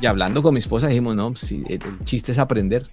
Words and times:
Y 0.00 0.06
hablando 0.06 0.42
con 0.42 0.54
mi 0.54 0.60
esposa 0.60 0.88
dijimos, 0.88 1.16
no, 1.16 1.30
pues, 1.30 1.50
el 1.50 1.80
chiste 2.04 2.32
es 2.32 2.38
aprender. 2.38 2.86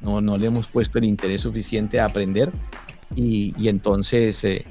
No, 0.00 0.20
no 0.20 0.36
le 0.36 0.46
hemos 0.46 0.68
puesto 0.68 0.98
el 0.98 1.04
interés 1.04 1.42
suficiente 1.42 2.00
a 2.00 2.04
aprender. 2.04 2.52
Y, 3.16 3.54
y 3.58 3.68
entonces, 3.68 4.44
eh, 4.44 4.66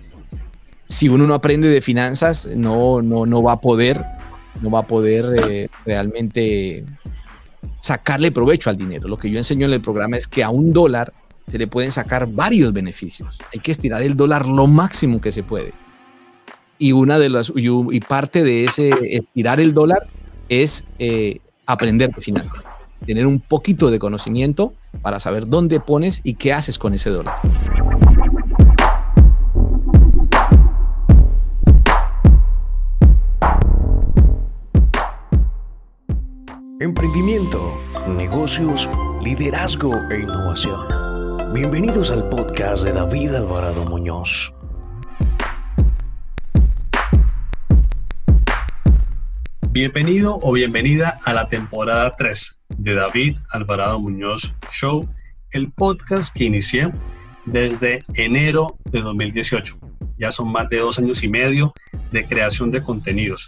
si 0.87 1.09
uno 1.09 1.27
no 1.27 1.33
aprende 1.33 1.67
de 1.67 1.81
finanzas, 1.81 2.49
no, 2.55 3.01
no, 3.01 3.25
no 3.25 3.43
va 3.43 3.53
a 3.53 3.61
poder, 3.61 4.03
no 4.61 4.71
va 4.71 4.79
a 4.79 4.87
poder 4.87 5.25
eh, 5.49 5.69
realmente 5.85 6.85
sacarle 7.79 8.31
provecho 8.31 8.69
al 8.69 8.77
dinero. 8.77 9.07
Lo 9.07 9.17
que 9.17 9.29
yo 9.29 9.37
enseño 9.37 9.65
en 9.67 9.73
el 9.73 9.81
programa 9.81 10.17
es 10.17 10.27
que 10.27 10.43
a 10.43 10.49
un 10.49 10.71
dólar 10.71 11.13
se 11.47 11.57
le 11.57 11.67
pueden 11.67 11.91
sacar 11.91 12.27
varios 12.27 12.73
beneficios. 12.73 13.37
Hay 13.53 13.59
que 13.59 13.71
estirar 13.71 14.01
el 14.01 14.15
dólar 14.15 14.45
lo 14.45 14.67
máximo 14.67 15.21
que 15.21 15.31
se 15.31 15.43
puede. 15.43 15.73
Y 16.77 16.91
una 16.91 17.19
de 17.19 17.29
las 17.29 17.51
y, 17.55 17.99
parte 18.01 18.43
de 18.43 18.65
ese 18.65 18.91
estirar 19.09 19.59
el 19.59 19.73
dólar 19.73 20.07
es 20.49 20.87
eh, 20.99 21.39
aprender 21.67 22.09
de 22.11 22.21
finanzas, 22.21 22.63
tener 23.05 23.27
un 23.27 23.39
poquito 23.39 23.91
de 23.91 23.99
conocimiento 23.99 24.73
para 25.01 25.19
saber 25.19 25.47
dónde 25.47 25.79
pones 25.79 26.21
y 26.23 26.35
qué 26.35 26.53
haces 26.53 26.79
con 26.79 26.93
ese 26.93 27.09
dólar. 27.09 27.35
Emprendimiento, 36.79 37.73
negocios, 38.07 38.87
liderazgo 39.21 39.93
e 40.09 40.21
innovación. 40.21 40.79
Bienvenidos 41.53 42.11
al 42.11 42.29
podcast 42.29 42.85
de 42.85 42.93
David 42.93 43.35
Alvarado 43.35 43.83
Muñoz. 43.85 44.53
Bienvenido 49.79 50.39
o 50.41 50.53
bienvenida 50.53 51.17
a 51.23 51.35
la 51.35 51.49
temporada 51.49 52.09
3 52.17 52.59
de 52.79 52.95
David 52.95 53.37
Alvarado 53.51 53.99
Muñoz 53.99 54.51
Show, 54.71 55.07
el 55.51 55.71
podcast 55.71 56.35
que 56.35 56.45
inicié 56.45 56.91
desde 57.45 57.99
enero 58.15 58.65
de 58.85 59.03
2018. 59.03 59.77
Ya 60.17 60.31
son 60.31 60.51
más 60.51 60.67
de 60.69 60.79
dos 60.79 60.97
años 60.97 61.21
y 61.21 61.27
medio 61.27 61.75
de 62.11 62.25
creación 62.25 62.71
de 62.71 62.81
contenidos 62.81 63.47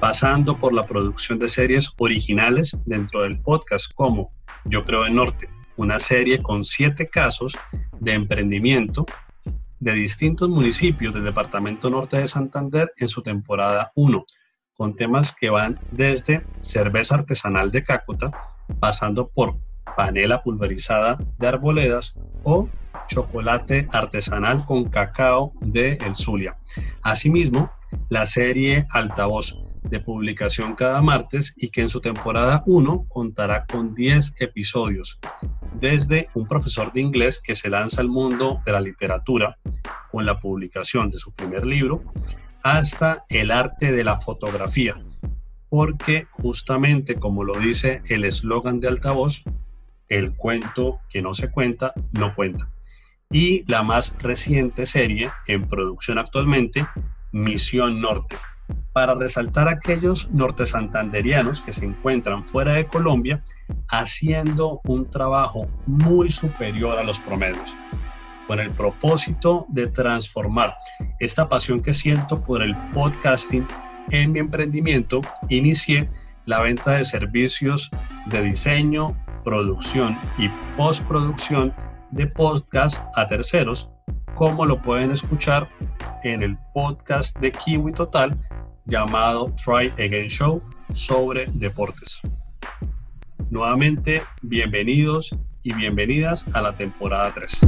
pasando 0.00 0.56
por 0.56 0.72
la 0.72 0.82
producción 0.82 1.38
de 1.38 1.50
series 1.50 1.92
originales 1.98 2.74
dentro 2.86 3.24
del 3.24 3.38
podcast, 3.42 3.92
como 3.94 4.32
Yo 4.64 4.82
Creo 4.82 5.04
en 5.04 5.16
Norte, 5.16 5.50
una 5.76 5.98
serie 5.98 6.38
con 6.38 6.64
siete 6.64 7.06
casos 7.06 7.54
de 8.00 8.14
emprendimiento 8.14 9.04
de 9.78 9.92
distintos 9.92 10.48
municipios 10.48 11.12
del 11.12 11.24
Departamento 11.24 11.90
Norte 11.90 12.18
de 12.18 12.28
Santander 12.28 12.94
en 12.96 13.10
su 13.10 13.20
temporada 13.20 13.92
1, 13.94 14.24
con 14.76 14.94
temas 14.94 15.34
que 15.34 15.50
van 15.50 15.78
desde 15.90 16.42
cerveza 16.60 17.16
artesanal 17.16 17.70
de 17.70 17.82
Cácota, 17.82 18.30
pasando 18.78 19.28
por 19.28 19.56
panela 19.96 20.42
pulverizada 20.42 21.18
de 21.38 21.46
arboledas 21.46 22.14
o 22.42 22.68
chocolate 23.08 23.88
artesanal 23.92 24.64
con 24.64 24.84
cacao 24.84 25.52
de 25.60 25.94
El 26.04 26.16
Zulia. 26.16 26.56
Asimismo, 27.02 27.70
la 28.08 28.26
serie 28.26 28.86
Altavoz, 28.90 29.56
de 29.88 30.00
publicación 30.00 30.74
cada 30.74 31.00
martes 31.00 31.54
y 31.56 31.68
que 31.68 31.82
en 31.82 31.88
su 31.88 32.00
temporada 32.00 32.62
1 32.66 33.06
contará 33.08 33.66
con 33.66 33.94
10 33.94 34.34
episodios, 34.40 35.20
desde 35.74 36.26
un 36.34 36.46
profesor 36.46 36.92
de 36.92 37.00
inglés 37.00 37.40
que 37.40 37.54
se 37.54 37.70
lanza 37.70 38.00
al 38.00 38.08
mundo 38.08 38.60
de 38.64 38.72
la 38.72 38.80
literatura 38.80 39.58
con 40.10 40.26
la 40.26 40.40
publicación 40.40 41.10
de 41.10 41.18
su 41.18 41.32
primer 41.32 41.64
libro, 41.64 42.02
hasta 42.72 43.24
el 43.28 43.52
arte 43.52 43.92
de 43.92 44.02
la 44.02 44.16
fotografía, 44.16 44.96
porque 45.68 46.26
justamente 46.32 47.14
como 47.14 47.44
lo 47.44 47.54
dice 47.60 48.02
el 48.08 48.24
eslogan 48.24 48.80
de 48.80 48.88
altavoz, 48.88 49.44
el 50.08 50.34
cuento 50.34 50.98
que 51.08 51.22
no 51.22 51.32
se 51.32 51.48
cuenta, 51.48 51.92
no 52.10 52.34
cuenta. 52.34 52.68
Y 53.30 53.64
la 53.70 53.84
más 53.84 54.16
reciente 54.18 54.86
serie 54.86 55.30
en 55.46 55.68
producción 55.68 56.18
actualmente, 56.18 56.84
Misión 57.30 58.00
Norte, 58.00 58.36
para 58.92 59.14
resaltar 59.14 59.68
a 59.68 59.72
aquellos 59.72 60.28
nortesantanderianos 60.32 61.60
que 61.60 61.72
se 61.72 61.84
encuentran 61.84 62.44
fuera 62.44 62.74
de 62.74 62.86
Colombia 62.86 63.44
haciendo 63.88 64.80
un 64.84 65.08
trabajo 65.08 65.68
muy 65.86 66.30
superior 66.30 66.98
a 66.98 67.04
los 67.04 67.20
promedios, 67.20 67.76
con 68.46 68.60
el 68.60 68.70
propósito 68.70 69.66
de 69.68 69.88
transformar 69.88 70.76
esta 71.18 71.48
pasión 71.48 71.82
que 71.82 71.92
siento 71.92 72.40
por 72.40 72.62
el 72.62 72.76
podcasting 72.92 73.66
en 74.10 74.32
mi 74.32 74.38
emprendimiento, 74.38 75.20
inicié 75.48 76.08
la 76.44 76.60
venta 76.60 76.92
de 76.92 77.04
servicios 77.04 77.90
de 78.26 78.42
diseño, 78.42 79.16
producción 79.44 80.16
y 80.38 80.48
postproducción 80.76 81.74
de 82.10 82.26
podcast 82.26 83.04
a 83.16 83.26
terceros, 83.26 83.90
como 84.34 84.64
lo 84.64 84.80
pueden 84.80 85.10
escuchar 85.10 85.68
en 86.22 86.42
el 86.42 86.56
podcast 86.72 87.36
de 87.38 87.50
Kiwi 87.50 87.92
Total 87.92 88.38
llamado 88.84 89.52
Try 89.64 89.88
Again 89.92 90.28
Show 90.28 90.62
sobre 90.94 91.46
deportes. 91.54 92.20
Nuevamente, 93.50 94.22
bienvenidos 94.42 95.30
y 95.62 95.72
bienvenidas 95.74 96.46
a 96.52 96.60
la 96.60 96.76
temporada 96.76 97.32
3. 97.34 97.60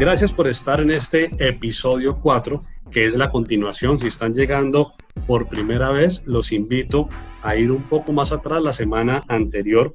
Gracias 0.00 0.32
por 0.32 0.48
estar 0.48 0.80
en 0.80 0.92
este 0.92 1.30
episodio 1.46 2.18
4, 2.22 2.62
que 2.90 3.04
es 3.04 3.16
la 3.16 3.28
continuación. 3.28 3.98
Si 3.98 4.06
están 4.06 4.32
llegando 4.32 4.94
por 5.26 5.46
primera 5.46 5.90
vez, 5.90 6.22
los 6.24 6.52
invito 6.52 7.10
a 7.42 7.54
ir 7.54 7.70
un 7.70 7.82
poco 7.82 8.10
más 8.10 8.32
atrás. 8.32 8.62
La 8.62 8.72
semana 8.72 9.20
anterior 9.28 9.92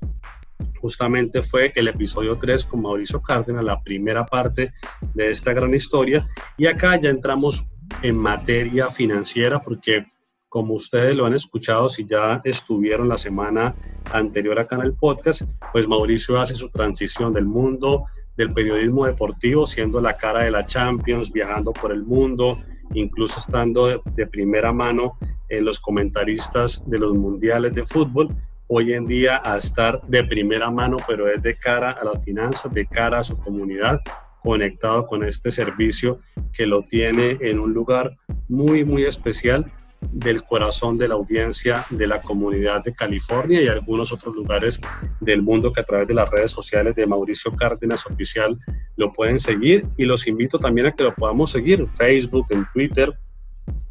justamente 0.79 1.41
fue 1.41 1.71
el 1.73 1.87
episodio 1.87 2.37
3 2.37 2.65
con 2.65 2.83
Mauricio 2.83 3.19
Cárdenas, 3.19 3.63
la 3.63 3.81
primera 3.81 4.27
parte 4.27 4.73
de 5.15 5.31
esta 5.31 5.53
gran 5.53 5.73
historia. 5.73 6.27
Y 6.55 6.67
acá 6.67 7.01
ya 7.01 7.09
entramos 7.09 7.65
en 8.03 8.15
materia 8.15 8.89
financiera 8.89 9.59
porque 9.59 10.05
como 10.47 10.75
ustedes 10.75 11.15
lo 11.15 11.25
han 11.25 11.33
escuchado, 11.33 11.89
si 11.89 12.05
ya 12.05 12.41
estuvieron 12.43 13.09
la 13.09 13.17
semana 13.17 13.73
anterior 14.13 14.59
acá 14.59 14.75
en 14.75 14.83
el 14.83 14.93
podcast, 14.93 15.41
pues 15.73 15.87
Mauricio 15.87 16.39
hace 16.39 16.53
su 16.53 16.69
transición 16.69 17.33
del 17.33 17.45
mundo 17.45 18.05
del 18.37 18.53
periodismo 18.53 19.05
deportivo, 19.05 19.65
siendo 19.65 20.01
la 20.01 20.17
cara 20.17 20.41
de 20.41 20.51
la 20.51 20.65
Champions, 20.65 21.31
viajando 21.31 21.71
por 21.71 21.91
el 21.91 22.03
mundo, 22.03 22.59
incluso 22.93 23.39
estando 23.39 24.01
de, 24.03 24.27
primera 24.27 24.71
mano 24.71 25.17
en 25.49 25.65
los 25.65 25.79
comentaristas 25.79 26.83
de 26.89 26.99
los 26.99 27.13
mundiales 27.13 27.73
de 27.73 27.85
fútbol, 27.85 28.29
hoy 28.67 28.93
en 28.93 29.05
día 29.07 29.41
a 29.43 29.57
estar 29.57 30.01
de 30.07 30.23
primera 30.23 30.69
mano, 30.71 30.97
pero 31.07 31.29
es 31.29 31.41
de 31.41 31.55
cara 31.55 31.91
a 31.91 32.03
las 32.03 32.23
finanzas, 32.23 32.73
de 32.73 32.85
cara 32.85 33.19
a 33.19 33.23
su 33.23 33.37
comunidad, 33.37 34.01
conectado 34.41 35.07
con 35.07 35.23
este 35.23 35.51
servicio 35.51 36.19
que 36.53 36.65
lo 36.65 36.83
tiene 36.83 37.37
en 37.41 37.59
un 37.59 37.73
lugar 37.73 38.15
muy, 38.47 38.83
muy 38.83 39.05
especial 39.05 39.71
del 40.15 40.43
corazón 40.43 40.97
de 40.97 41.09
la 41.09 41.15
audiencia 41.15 41.85
de 41.89 42.07
la 42.07 42.21
comunidad 42.21 42.81
de 42.83 42.93
California 42.93 43.61
y 43.61 43.67
algunos 43.67 44.13
otros 44.13 44.33
lugares 44.33 44.79
del 45.19 45.41
mundo 45.41 45.73
que 45.73 45.81
a 45.81 45.83
través 45.83 46.07
de 46.07 46.13
las 46.13 46.29
redes 46.29 46.51
sociales 46.51 46.95
de 46.95 47.05
Mauricio 47.05 47.53
Cárdenas 47.53 48.05
Oficial 48.05 48.57
lo 48.95 49.11
pueden 49.11 49.41
seguir 49.41 49.85
y 49.97 50.05
los 50.05 50.25
invito 50.25 50.57
también 50.57 50.87
a 50.87 50.93
que 50.93 51.03
lo 51.03 51.13
podamos 51.13 51.51
seguir 51.51 51.85
Facebook, 51.97 52.45
en 52.51 52.65
Twitter, 52.71 53.13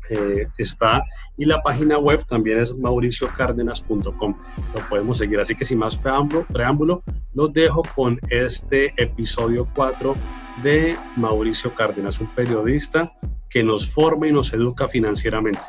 eh, 0.08 0.46
está 0.56 1.02
y 1.36 1.44
la 1.44 1.62
página 1.62 1.98
web 1.98 2.24
también 2.26 2.58
es 2.58 2.74
mauriciocárdenas.com. 2.74 4.36
Lo 4.74 4.88
podemos 4.88 5.18
seguir. 5.18 5.40
Así 5.40 5.54
que 5.54 5.66
sin 5.66 5.78
más 5.78 5.96
preámbulo, 5.96 6.46
preámbulo, 6.46 7.02
los 7.34 7.52
dejo 7.52 7.82
con 7.94 8.18
este 8.30 8.94
episodio 8.96 9.68
4 9.74 10.14
de 10.62 10.96
Mauricio 11.16 11.74
Cárdenas, 11.74 12.18
un 12.18 12.28
periodista 12.34 13.12
que 13.50 13.62
nos 13.62 13.90
forma 13.90 14.26
y 14.26 14.32
nos 14.32 14.52
educa 14.52 14.88
financieramente. 14.88 15.60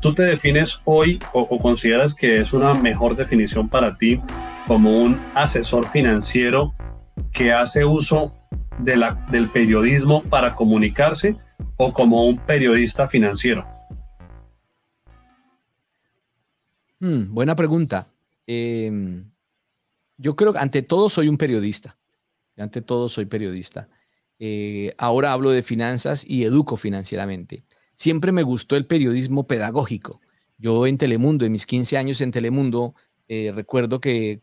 ¿Tú 0.00 0.14
te 0.14 0.22
defines 0.22 0.80
hoy 0.86 1.18
o, 1.34 1.58
consideras 1.58 2.14
que 2.14 2.40
es 2.40 2.54
una 2.54 2.72
mejor 2.72 3.16
definición 3.16 3.68
para 3.68 3.98
ti 3.98 4.18
como 4.66 5.02
un 5.02 5.20
asesor 5.34 5.86
financiero 5.86 6.74
que 7.32 7.52
hace 7.52 7.84
uso 7.84 8.32
del 8.78 9.50
periodismo 9.50 10.22
para 10.22 10.56
comunicarse 10.56 11.36
o 11.76 11.92
como 11.92 12.26
un 12.26 12.38
periodista 12.38 13.08
financiero? 13.08 13.66
Hmm, 16.98 17.34
buena 17.34 17.54
pregunta. 17.54 18.08
Em, 18.46 19.30
yo 20.16 20.34
creo 20.34 20.54
que 20.54 20.60
ante 20.60 20.80
todo 20.80 21.10
soy 21.10 21.28
un 21.28 21.36
periodista. 21.36 21.98
Ante 22.56 22.80
todo 22.80 23.10
soy 23.10 23.26
periodista. 23.26 23.90
Eh, 24.38 24.94
ahora 24.96 25.34
hablo 25.34 25.50
de 25.50 25.62
finanzas 25.62 26.24
y 26.26 26.44
educo 26.44 26.76
financieramente. 26.76 27.64
Siempre 28.00 28.32
me 28.32 28.42
gustó 28.42 28.76
el 28.76 28.86
periodismo 28.86 29.46
pedagógico. 29.46 30.22
Yo 30.56 30.86
en 30.86 30.96
Telemundo, 30.96 31.44
en 31.44 31.52
mis 31.52 31.66
15 31.66 31.98
años 31.98 32.22
en 32.22 32.30
Telemundo, 32.30 32.94
eh, 33.28 33.52
recuerdo 33.54 34.00
que 34.00 34.40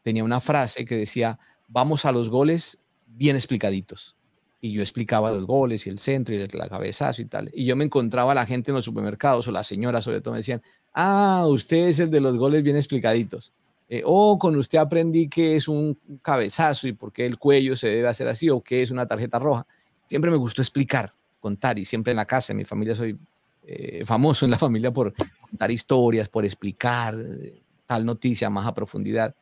tenía 0.00 0.24
una 0.24 0.40
frase 0.40 0.86
que 0.86 0.96
decía, 0.96 1.38
vamos 1.68 2.06
a 2.06 2.12
los 2.12 2.30
goles 2.30 2.80
bien 3.06 3.36
explicaditos. 3.36 4.16
y 4.62 4.72
yo 4.72 4.80
explicaba 4.80 5.30
los 5.30 5.44
goles 5.44 5.86
y 5.86 5.90
el 5.90 5.98
centro 5.98 6.34
y 6.34 6.38
el, 6.38 6.48
cabezazo 6.48 7.20
y 7.20 7.26
tal. 7.26 7.50
Y 7.52 7.66
yo 7.66 7.76
me 7.76 7.84
encontraba 7.84 8.32
a 8.32 8.34
la 8.34 8.46
gente 8.46 8.70
en 8.70 8.76
los 8.76 8.84
supermercados 8.86 9.46
o 9.46 9.52
las 9.52 9.66
señoras 9.66 10.02
sobre 10.02 10.22
todo 10.22 10.32
me 10.32 10.38
decían, 10.38 10.62
ah, 10.94 11.44
usted 11.48 11.88
es 11.88 11.98
el 11.98 12.10
de 12.10 12.20
los 12.20 12.38
goles 12.38 12.62
bien 12.62 12.76
explicaditos. 12.76 13.52
Eh, 13.90 14.02
o 14.06 14.38
con 14.38 14.56
usted 14.56 14.78
aprendí 14.78 15.28
que 15.28 15.56
es 15.56 15.68
un 15.68 15.98
cabezazo 16.22 16.88
y 16.88 16.94
por 16.94 17.12
qué 17.12 17.26
el 17.26 17.38
cuello 17.38 17.76
se 17.76 17.88
debe 17.88 18.08
hacer 18.08 18.26
así 18.26 18.48
o 18.48 18.62
qué 18.62 18.82
es 18.82 18.90
una 18.90 19.06
tarjeta 19.06 19.38
roja. 19.38 19.66
Siempre 20.06 20.30
me 20.30 20.38
gustó 20.38 20.62
explicar, 20.62 21.12
contar 21.42 21.78
y 21.78 21.84
siempre 21.84 22.12
en 22.12 22.16
la 22.16 22.24
casa, 22.24 22.52
en 22.52 22.58
mi 22.58 22.64
familia 22.64 22.94
soy 22.94 23.18
eh, 23.66 24.02
famoso 24.06 24.46
en 24.46 24.52
la 24.52 24.58
familia 24.66 24.92
por 24.92 25.12
contar 25.40 25.70
historias, 25.70 26.28
por 26.28 26.44
explicar 26.44 27.14
eh, 27.18 27.60
tal 27.84 28.06
noticia 28.06 28.48
más 28.48 28.66
a 28.66 28.72
profundidad. 28.72 29.34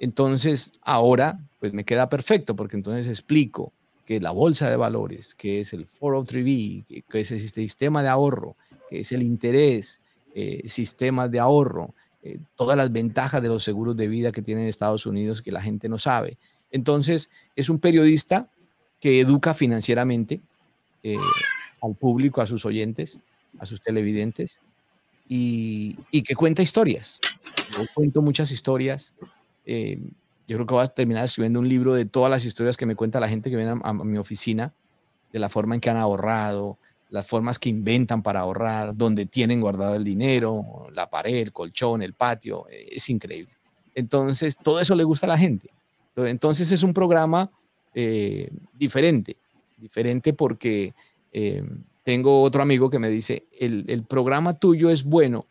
Entonces, 0.00 0.72
ahora, 0.82 1.38
pues 1.60 1.72
me 1.72 1.84
queda 1.84 2.08
perfecto 2.08 2.56
porque 2.56 2.76
entonces 2.76 3.06
explico 3.06 3.72
que 4.04 4.18
la 4.18 4.32
bolsa 4.32 4.68
de 4.68 4.76
valores, 4.76 5.36
que 5.36 5.60
es 5.60 5.72
el 5.74 5.86
403B, 5.86 7.04
que 7.08 7.20
es 7.20 7.30
el 7.30 7.40
sistema 7.40 8.02
de 8.02 8.08
ahorro, 8.08 8.56
que 8.88 9.00
es 9.00 9.12
el 9.12 9.22
interés, 9.22 10.00
eh, 10.34 10.62
sistemas 10.66 11.30
de 11.30 11.38
ahorro, 11.38 11.94
todas 12.54 12.76
las 12.76 12.92
ventajas 12.92 13.42
de 13.42 13.48
los 13.48 13.64
seguros 13.64 13.96
de 13.96 14.06
vida 14.06 14.30
que 14.30 14.42
tienen 14.42 14.68
Estados 14.68 15.06
Unidos 15.06 15.42
que 15.42 15.50
la 15.50 15.60
gente 15.60 15.88
no 15.88 15.98
sabe. 15.98 16.38
Entonces, 16.70 17.30
es 17.56 17.68
un 17.68 17.80
periodista 17.80 18.48
que 19.00 19.18
educa 19.18 19.54
financieramente 19.54 20.40
al 21.02 21.94
público, 21.96 22.40
a 22.40 22.46
sus 22.46 22.64
oyentes, 22.64 23.20
a 23.58 23.66
sus 23.66 23.80
televidentes 23.80 24.60
y, 25.28 26.22
que 26.22 26.34
cuenta 26.34 26.62
historias. 26.62 27.20
Yo 27.72 27.84
cuento 27.94 28.22
muchas 28.22 28.50
historias. 28.50 29.14
Eh, 29.64 29.98
yo 30.46 30.56
creo 30.56 30.66
que 30.66 30.74
voy 30.74 30.84
a 30.84 30.88
terminar 30.88 31.24
escribiendo 31.24 31.60
un 31.60 31.68
libro 31.68 31.94
de 31.94 32.04
todas 32.04 32.30
las 32.30 32.44
historias 32.44 32.76
que 32.76 32.86
me 32.86 32.94
cuenta 32.94 33.20
la 33.20 33.28
gente 33.28 33.50
que 33.50 33.56
viene 33.56 33.80
a, 33.82 33.92
mi 33.92 34.18
oficina, 34.18 34.74
de 35.32 35.38
la 35.38 35.48
forma 35.48 35.74
en 35.74 35.80
que 35.80 35.88
han 35.88 35.96
ahorrado, 35.96 36.78
las 37.08 37.26
formas 37.26 37.58
que 37.58 37.68
inventan 37.68 38.22
para 38.22 38.40
ahorrar, 38.40 38.96
donde 38.96 39.26
tienen 39.26 39.60
guardado 39.60 39.94
el 39.94 40.04
dinero, 40.04 40.86
la 40.92 41.08
pared, 41.08 41.36
el 41.36 41.52
colchón, 41.52 42.02
el 42.02 42.14
patio. 42.14 42.66
Eh, 42.70 42.88
es 42.92 43.08
increíble. 43.08 43.52
Entonces, 43.94 44.56
todo 44.56 44.80
eso 44.80 44.94
le 44.94 45.04
gusta 45.04 45.26
a 45.26 45.28
la 45.28 45.38
gente. 45.38 45.70
Entonces, 46.16 46.70
es 46.70 46.82
un 46.82 46.92
programa 46.92 47.50
eh, 47.94 48.50
diferente, 48.74 49.36
diferente 49.82 50.32
porque 50.32 50.94
tengo 52.02 52.42
otro 52.42 52.62
amigo 52.62 52.90
que 52.90 52.98
me 52.98 53.08
dice, 53.08 53.46
el, 53.58 54.04
programa 54.04 54.54
tuyo 54.54 54.90
es 54.90 55.04
bueno 55.04 55.46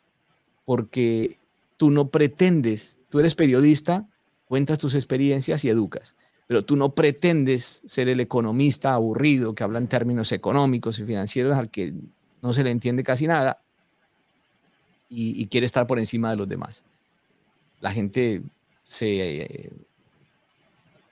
porque 0.65 1.37
tú 1.77 1.91
no 1.91 2.09
pretendes, 2.09 2.99
tú 3.09 3.19
eres 3.19 3.35
periodista, 3.35 4.07
cuentas 4.45 4.77
tus 4.77 4.95
experiencias 4.95 5.63
y 5.63 5.69
educas, 5.69 6.15
pero 6.47 6.63
tú 6.63 6.75
no 6.75 6.93
pretendes 6.93 7.83
ser 7.85 8.09
el 8.09 8.19
economista 8.19 8.93
aburrido 8.93 9.55
que 9.55 9.63
habla 9.63 9.79
en 9.79 9.87
términos 9.87 10.31
económicos 10.31 10.99
y 10.99 11.05
financieros 11.05 11.57
al 11.57 11.69
que 11.69 11.93
no 12.41 12.53
se 12.53 12.63
le 12.63 12.71
entiende 12.71 13.03
casi 13.03 13.27
nada 13.27 13.61
y, 15.07 15.45
quiere 15.47 15.65
estar 15.65 15.87
por 15.87 15.99
encima 15.99 16.29
de 16.29 16.37
los 16.37 16.47
demás. 16.47 16.85
La 17.81 17.91
gente 17.91 18.41
se 18.83 19.71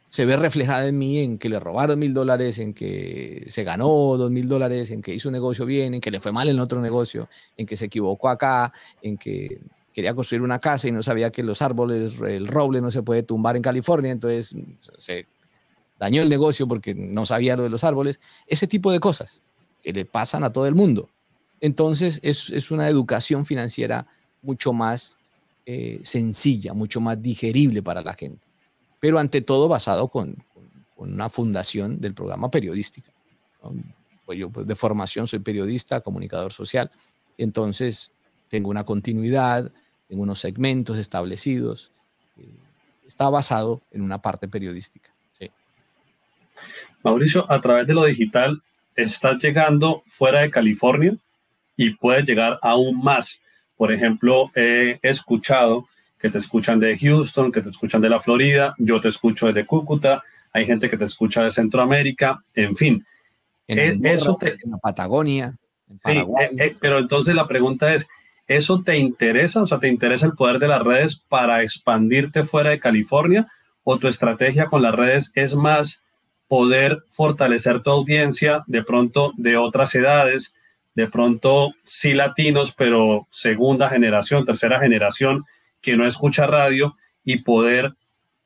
se 0.09 0.25
ve 0.25 0.35
reflejada 0.35 0.87
en 0.87 0.97
mí 0.97 1.19
en 1.19 1.37
que 1.37 1.49
le 1.49 1.59
robaron 1.59 1.99
mil 1.99 2.13
dólares, 2.13 2.57
en 2.57 2.73
que 2.73 3.45
se 3.49 3.63
ganó 3.63 3.87
dos 4.17 4.31
mil 4.31 4.47
dólares, 4.47 4.89
en 4.89 5.01
que 5.01 5.13
hizo 5.13 5.29
un 5.29 5.33
negocio 5.33 5.65
bien, 5.65 5.93
en 5.93 6.01
que 6.01 6.09
le 6.09 6.19
fue 6.19 6.31
mal 6.31 6.49
en 6.49 6.59
otro 6.59 6.81
negocio, 6.81 7.29
en 7.57 7.67
que 7.67 7.75
se 7.75 7.85
equivocó 7.85 8.29
acá, 8.29 8.73
en 9.03 9.17
que 9.17 9.59
quería 9.93 10.15
construir 10.15 10.41
una 10.41 10.59
casa 10.59 10.87
y 10.87 10.91
no 10.91 11.03
sabía 11.03 11.31
que 11.31 11.43
los 11.43 11.61
árboles, 11.61 12.13
el 12.21 12.47
roble 12.47 12.81
no 12.81 12.89
se 12.89 13.03
puede 13.03 13.21
tumbar 13.21 13.55
en 13.55 13.61
California, 13.61 14.11
entonces 14.11 14.55
se 14.97 15.27
dañó 15.99 16.23
el 16.23 16.29
negocio 16.29 16.67
porque 16.67 16.95
no 16.95 17.25
sabía 17.25 17.55
lo 17.55 17.63
de 17.63 17.69
los 17.69 17.83
árboles. 17.83 18.19
Ese 18.47 18.65
tipo 18.65 18.91
de 18.91 18.99
cosas 18.99 19.43
que 19.83 19.93
le 19.93 20.05
pasan 20.05 20.43
a 20.43 20.51
todo 20.51 20.65
el 20.65 20.73
mundo. 20.73 21.09
Entonces 21.61 22.19
es, 22.23 22.71
una 22.71 22.87
educación 22.87 23.45
financiera 23.45 24.07
mucho 24.41 24.73
más 24.73 25.19
eh, 25.65 25.99
sencilla, 26.03 26.73
mucho 26.73 26.99
más 26.99 27.21
digerible 27.21 27.83
para 27.83 28.01
la 28.01 28.13
gente 28.13 28.48
pero 28.99 29.19
ante 29.19 29.41
todo 29.41 29.67
basado 29.67 30.07
con, 30.07 30.35
una 30.95 31.29
fundación 31.29 32.01
del 32.01 32.13
programa 32.13 32.51
periodística. 32.51 33.11
Pues 34.25 34.37
yo 34.37 34.49
pues, 34.49 34.67
de 34.67 34.75
formación 34.75 35.27
soy 35.27 35.39
periodista, 35.39 36.01
comunicador 36.01 36.51
social, 36.51 36.91
entonces 37.37 38.11
tengo 38.49 38.69
una 38.69 38.83
continuidad, 38.83 39.71
tengo 40.07 40.23
unos 40.23 40.39
segmentos 40.39 40.97
establecidos, 40.97 41.91
eh, 42.37 42.49
está 43.07 43.29
basado 43.29 43.81
en 43.91 44.01
una 44.01 44.21
parte 44.21 44.47
periodística. 44.47 45.09
Sí. 45.31 45.49
Mauricio, 47.01 47.49
a 47.49 47.61
través 47.61 47.87
de 47.87 47.93
lo 47.93 48.03
digital, 48.03 48.61
estás 48.95 49.41
llegando 49.41 50.03
fuera 50.05 50.41
de 50.41 50.51
California 50.51 51.15
y 51.77 51.91
puedes 51.91 52.25
llegar 52.25 52.59
aún 52.61 53.01
más. 53.01 53.39
Por 53.77 53.93
ejemplo, 53.93 54.51
he 54.53 54.99
escuchado 55.01 55.87
que 56.19 56.29
te 56.29 56.37
escuchan 56.37 56.79
de 56.79 56.97
Houston, 56.97 57.51
que 57.51 57.61
te 57.61 57.69
escuchan 57.69 58.01
de 58.01 58.09
la 58.09 58.19
Florida, 58.19 58.75
yo 58.77 58.99
te 58.99 59.07
escucho 59.07 59.47
desde 59.47 59.65
Cúcuta, 59.65 60.23
hay 60.51 60.65
gente 60.65 60.89
que 60.89 60.97
te 60.97 61.05
escucha 61.05 61.43
de 61.43 61.51
Centroamérica, 61.51 62.43
en 62.53 62.75
fin. 62.75 63.05
En, 63.67 64.05
eh, 64.05 64.13
eso 64.13 64.37
en 64.41 64.71
la 64.71 64.77
Patagonia. 64.77 65.55
sí, 66.05 66.17
eh, 66.17 66.27
eh, 66.57 66.75
pero 66.79 66.99
entonces 66.99 67.35
la 67.35 67.47
pregunta 67.47 67.93
es, 67.93 68.07
¿eso 68.47 68.81
te 68.83 68.97
interesa? 68.97 69.61
O 69.61 69.67
sea, 69.67 69.79
¿te 69.79 69.87
interesa 69.87 70.25
el 70.25 70.33
poder 70.33 70.59
de 70.59 70.67
las 70.67 70.83
redes 70.83 71.23
para 71.27 71.63
expandirte 71.63 72.43
fuera 72.43 72.71
de 72.71 72.79
California? 72.79 73.47
¿O 73.83 73.97
tu 73.97 74.07
estrategia 74.07 74.65
con 74.65 74.81
las 74.81 74.93
redes 74.93 75.31
es 75.35 75.55
más 75.55 76.03
poder 76.47 77.03
fortalecer 77.09 77.81
tu 77.81 77.91
audiencia 77.91 78.63
de 78.67 78.83
pronto 78.83 79.31
de 79.37 79.55
otras 79.55 79.93
edades, 79.95 80.55
de 80.95 81.07
pronto 81.07 81.71
sí 81.83 82.13
latinos, 82.13 82.73
pero 82.75 83.27
segunda 83.29 83.87
generación, 83.87 84.45
tercera 84.45 84.79
generación, 84.79 85.45
que 85.81 85.95
no 85.95 86.05
escucha 86.05 86.47
radio 86.47 86.95
y 87.23 87.37
poder 87.43 87.95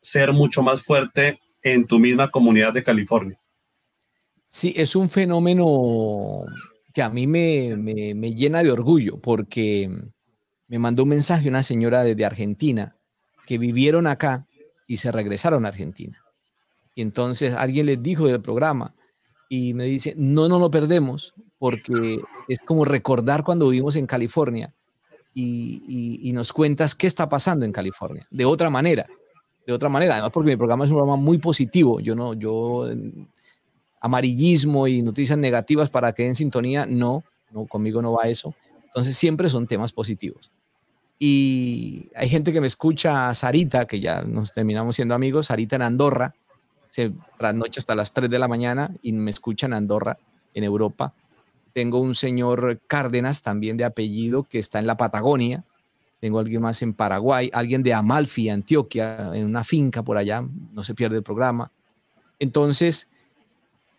ser 0.01 0.33
mucho 0.33 0.61
más 0.61 0.83
fuerte 0.83 1.39
en 1.61 1.85
tu 1.85 1.99
misma 1.99 2.29
comunidad 2.29 2.73
de 2.73 2.83
California. 2.83 3.39
Sí, 4.47 4.73
es 4.75 4.95
un 4.95 5.09
fenómeno 5.09 6.43
que 6.93 7.01
a 7.01 7.09
mí 7.09 7.25
me, 7.25 7.75
me, 7.75 8.35
llena 8.35 8.61
de 8.61 8.71
orgullo 8.71 9.19
porque 9.19 9.89
me 10.67 10.77
mandó 10.77 11.03
un 11.03 11.09
mensaje 11.09 11.49
una 11.49 11.63
señora 11.63 12.03
desde 12.03 12.25
Argentina 12.25 12.97
que 13.47 13.57
vivieron 13.57 14.05
acá 14.05 14.47
y 14.85 14.97
se 14.97 15.11
regresaron 15.11 15.65
a 15.65 15.69
Argentina. 15.69 16.23
Y 16.93 17.01
entonces 17.01 17.55
alguien 17.55 17.87
les 17.87 18.03
dijo 18.03 18.27
del 18.27 18.41
programa 18.41 18.93
y 19.49 19.73
me 19.73 19.85
dice, 19.85 20.13
no, 20.17 20.47
no 20.47 20.59
lo 20.59 20.69
perdemos 20.69 21.33
porque 21.57 22.19
es 22.47 22.59
como 22.59 22.85
recordar 22.85 23.43
cuando 23.43 23.69
vivimos 23.69 23.95
en 23.95 24.05
California 24.05 24.75
y, 25.33 26.31
nos 26.33 26.53
cuentas 26.53 26.95
qué 26.95 27.07
está 27.07 27.29
pasando 27.29 27.65
en 27.65 27.71
California, 27.71 28.27
de 28.29 28.45
otra 28.45 28.69
manera, 28.69 29.05
de 29.65 29.73
otra 29.73 29.89
manera, 29.89 30.15
además 30.15 30.31
porque 30.31 30.51
mi 30.51 30.57
programa 30.57 30.85
es 30.85 30.91
un 30.91 30.97
programa 30.97 31.21
muy 31.21 31.37
positivo, 31.37 31.99
yo 31.99 32.15
no, 32.15 32.33
yo 32.33 32.89
amarillismo 34.01 34.87
y 34.87 35.01
noticias 35.01 35.37
negativas 35.37 35.89
para 35.89 36.13
que 36.13 36.27
en 36.27 36.35
sintonía, 36.35 36.85
no, 36.85 37.23
no, 37.51 37.65
conmigo 37.65 38.01
no 38.01 38.13
va 38.13 38.27
eso, 38.27 38.55
entonces 38.85 39.15
siempre 39.17 39.49
son 39.49 39.67
temas 39.67 39.91
positivos. 39.91 40.51
Y 41.19 42.09
hay 42.15 42.27
gente 42.27 42.51
que 42.51 42.59
me 42.59 42.67
escucha, 42.67 43.33
Sarita, 43.33 43.85
que 43.85 43.99
ya 43.99 44.23
nos 44.23 44.51
terminamos 44.51 44.95
siendo 44.95 45.15
amigos, 45.15 45.45
Sarita 45.45 45.77
en 45.77 45.83
Andorra, 45.83 46.35
se 46.89 47.13
trasnocha 47.37 47.79
hasta 47.79 47.95
las 47.95 48.13
3 48.13 48.29
de 48.29 48.39
la 48.39 48.47
mañana 48.47 48.93
y 49.01 49.13
me 49.13 49.31
escucha 49.31 49.67
en 49.67 49.73
Andorra, 49.73 50.17
en 50.53 50.63
Europa 50.63 51.13
tengo 51.73 51.99
un 51.99 52.15
señor 52.15 52.81
Cárdenas, 52.87 53.41
también 53.41 53.77
de 53.77 53.83
apellido, 53.83 54.43
que 54.43 54.59
está 54.59 54.79
en 54.79 54.87
la 54.87 54.95
Patagonia. 54.95 55.65
Tengo 56.19 56.39
alguien 56.39 56.61
más 56.61 56.81
en 56.81 56.93
Paraguay, 56.93 57.49
alguien 57.51 57.83
de 57.83 57.93
Amalfi, 57.93 58.47
Antioquia, 58.47 59.31
en 59.33 59.43
una 59.43 59.63
finca 59.63 60.03
por 60.03 60.15
allá, 60.15 60.47
no 60.71 60.83
se 60.83 60.93
pierde 60.93 61.17
el 61.17 61.23
programa. 61.23 61.71
Entonces, 62.39 63.09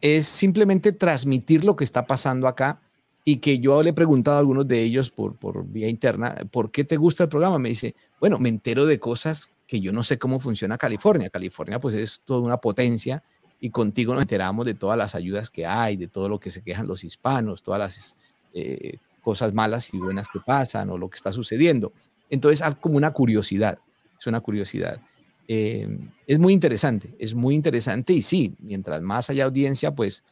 es 0.01 0.27
simplemente 0.27 0.93
transmitir 0.93 1.65
lo 1.65 1.77
que 1.77 1.85
está 1.85 2.07
pasando 2.07 2.49
acá 2.49 2.81
y 3.25 3.39
que 3.39 3.59
yo 3.59 3.83
le 3.83 3.91
he 3.91 3.95
preguntado 3.95 4.37
a 4.37 4.41
algunos 4.41 4.69
de 4.69 4.83
ellos 4.83 5.11
por, 5.11 5.35
por 5.37 5.67
vía 5.67 5.89
interna, 5.89 6.35
¿por 6.51 6.71
qué 6.71 6.85
te 6.85 6.97
gusta 6.97 7.25
el 7.25 7.31
programa? 7.31 7.59
Me 7.59 7.71
dice, 7.71 7.95
bueno, 8.21 8.39
me 8.39 8.51
entero 8.51 8.87
de 8.87 9.01
cosas 9.01 9.51
que 9.67 9.81
yo 9.81 9.93
no 9.93 10.03
sé 10.03 10.19
cómo 10.19 10.41
funciona 10.41 10.79
California. 10.79 11.31
California 11.31 11.81
pues 11.81 11.95
es 11.95 12.21
toda 12.25 12.41
una 12.41 12.59
potencia 12.59 13.23
y 13.65 13.71
contigo 13.71 14.13
nos 14.13 14.21
enteramos 14.21 14.67
de 14.67 14.75
todas 14.75 14.99
las 14.99 15.15
ayudas 15.15 15.49
que 15.49 15.65
hay, 15.65 15.97
de 15.97 16.07
todo 16.07 16.29
lo 16.29 16.39
que 16.39 16.51
se 16.51 16.61
quejan 16.61 16.87
los 16.87 17.03
hispanos, 17.03 17.63
todas 17.63 17.79
las 17.79 18.17
eh, 18.53 18.99
cosas 19.23 19.55
malas 19.55 19.95
y 19.95 19.97
buenas 19.97 20.29
que 20.29 20.39
pasan 20.39 20.91
o 20.91 20.99
lo 20.99 21.09
que 21.09 21.17
está 21.17 21.33
sucediendo. 21.33 21.91
Entonces, 22.29 22.63
como 22.79 22.99
una 22.99 23.15
curiosidad, 23.15 23.79
es 24.21 24.27
una 24.27 24.43
curiosidad. 24.43 25.01
Eh, 25.49 25.89
es 26.27 26.39
muy 26.39 26.53
interesante, 26.53 27.15
es 27.19 27.35
muy 27.35 27.55
interesante 27.55 28.13
y 28.13 28.21
sí, 28.21 28.55
mientras 28.59 29.01
más 29.01 29.31
haya 29.31 29.47
audiencia, 29.47 29.95
pues 29.95 30.25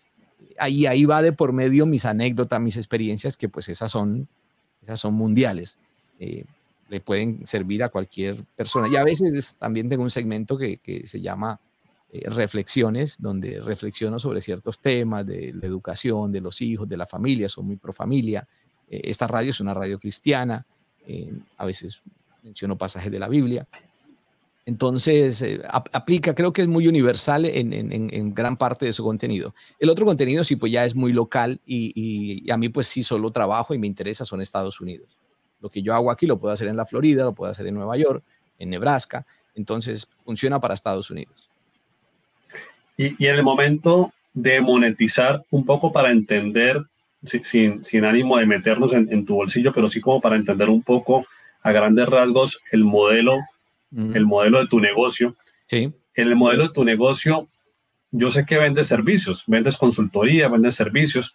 ahí, 0.59 0.85
ahí 0.85 1.07
va 1.07 1.23
de 1.23 1.33
por 1.33 1.55
medio 1.55 1.87
mis 1.87 2.05
anécdotas, 2.05 2.61
mis 2.61 2.77
experiencias, 2.77 3.39
que 3.39 3.49
pues 3.49 3.71
esas 3.71 3.91
son, 3.91 4.29
esas 4.83 5.01
son 5.01 5.15
mundiales. 5.15 5.79
Eh, 6.21 6.45
le 6.91 7.01
pueden 7.01 7.47
servir 7.47 7.83
a 7.83 7.89
cualquier 7.89 8.45
persona. 8.57 8.89
Y 8.89 8.97
a 8.97 9.05
veces 9.05 9.57
también 9.57 9.89
tengo 9.89 10.03
un 10.03 10.11
segmento 10.11 10.59
que, 10.59 10.77
que 10.77 11.07
se 11.07 11.23
llama 11.23 11.59
eh, 12.15 12.29
reflexiones 12.29 13.17
donde 13.19 13.59
reflexiono 13.63 14.19
sobre 14.19 14.43
ciertos 14.43 14.81
temas 14.81 15.25
de 15.25 15.55
la 15.55 15.67
educación, 15.67 16.31
de 16.31 16.43
los 16.43 16.61
hijos, 16.61 16.87
de 16.87 16.99
la 16.99 17.07
familia, 17.07 17.49
soy 17.49 17.65
muy 17.65 17.77
pro 17.77 17.91
familia. 17.91 18.47
Eh, 18.87 19.01
esta 19.05 19.27
radio 19.27 19.49
es 19.49 19.61
una 19.61 19.73
radio 19.73 19.99
cristiana, 19.99 20.67
a 21.57 21.65
veces 21.65 22.03
menciono 22.43 22.77
pasajes 22.77 23.11
de 23.11 23.19
la 23.19 23.29
Biblia. 23.29 23.67
Entonces, 24.67 25.43
aplica, 25.71 26.35
creo 26.35 26.53
que 26.53 26.61
es 26.61 26.69
muy 26.69 26.87
universal 26.87 27.47
en, 27.47 28.35
gran 28.35 28.59
parte 28.59 28.85
de 28.85 28.93
su 28.93 29.03
contenido. 29.03 29.55
El 29.81 29.89
otro 29.89 30.05
contenido 30.05 30.45
sí, 30.45 30.57
pues 30.57 30.71
ya 30.71 30.85
es 30.85 30.95
muy 30.95 31.15
local 31.15 31.61
y, 31.65 31.93
y, 32.45 32.51
a 32.51 32.59
mí 32.59 32.69
pues 32.69 32.89
sí 32.89 33.03
solo 33.03 33.31
trabajo 33.31 33.73
y 33.75 33.79
me 33.79 33.87
interesa 33.87 34.27
son 34.27 34.43
Estados 34.43 34.83
Unidos. 34.83 35.19
Lo 35.61 35.71
que 35.71 35.81
yo 35.81 35.95
hago 35.95 36.11
aquí 36.11 36.27
lo 36.27 36.39
puedo 36.39 36.53
hacer 36.53 36.69
en 36.69 36.77
la 36.77 36.85
Florida, 36.85 37.25
lo 37.25 37.35
puedo 37.35 37.51
hacer 37.51 37.67
en 37.67 37.75
Nueva 37.75 37.97
York, 37.97 38.23
en 38.59 38.69
Nebraska. 38.69 39.27
Entonces, 39.55 40.07
funciona 40.19 40.61
para 40.61 40.75
Estados 40.75 41.11
Unidos. 41.11 41.52
Y, 43.19 43.27
en 43.27 43.35
el 43.35 43.43
momento 43.43 44.13
de 44.33 44.61
monetizar 44.61 45.43
un 45.51 45.65
poco 45.65 45.93
para 45.93 46.11
entender, 46.11 46.83
sin, 47.23 47.85
sin 47.85 48.05
ánimo 48.05 48.39
de 48.39 48.47
meternos 48.47 48.93
en, 48.93 49.25
tu 49.25 49.35
bolsillo, 49.35 49.73
pero 49.73 49.89
sí 49.89 50.01
como 50.01 50.21
para 50.21 50.37
entender 50.37 50.69
un 50.71 50.83
poco 50.83 51.27
a 51.63 51.73
grandes 51.73 52.09
rasgos 52.09 52.61
el 52.71 52.85
modelo, 52.85 53.39
el 53.91 54.27
modelo 54.27 54.61
de 54.61 54.69
tu 54.69 54.81
negocio. 54.81 55.37
Sí. 55.67 55.93
En 56.15 56.29
el 56.29 56.37
modelo 56.37 56.69
de 56.69 56.75
tu 56.75 56.85
negocio, 56.85 57.49
yo 58.11 58.31
sé 58.31 58.45
que 58.47 58.59
vendes 58.59 58.87
servicios, 58.87 59.45
vendes 59.47 59.77
consultoría, 59.77 60.49
vendes 60.49 60.75
servicios, 60.75 61.35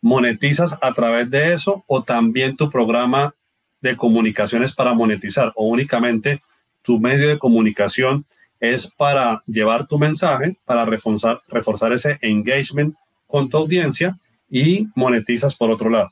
monetizas 0.00 0.76
a 0.80 0.92
través 0.92 1.30
de 1.30 1.52
eso 1.52 1.84
o 1.86 2.02
también 2.02 2.56
tu 2.56 2.70
programa 2.70 3.34
de 3.80 3.96
comunicaciones 3.96 4.72
para 4.72 4.94
monetizar 4.94 5.52
o 5.56 5.66
únicamente 5.66 6.40
tu 6.82 6.98
medio 6.98 7.28
de 7.28 7.38
comunicación 7.38 8.24
es 8.60 8.86
para 8.86 9.42
llevar 9.46 9.86
tu 9.86 9.98
mensaje, 9.98 10.56
para 10.64 10.84
reforzar, 10.84 11.42
reforzar 11.48 11.92
ese 11.92 12.18
engagement 12.22 12.94
con 13.26 13.48
tu 13.48 13.58
audiencia 13.58 14.18
y 14.50 14.88
monetizas 14.94 15.54
por 15.54 15.70
otro 15.70 15.90
lado. 15.90 16.10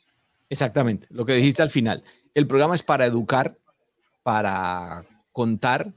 Exactamente, 0.48 1.06
lo 1.10 1.24
que 1.24 1.34
dijiste 1.34 1.62
al 1.62 1.70
final. 1.70 2.02
El 2.34 2.46
programa 2.46 2.74
es 2.74 2.82
para 2.82 3.06
educar, 3.06 3.56
para 4.22 5.04
contar, 5.32 5.92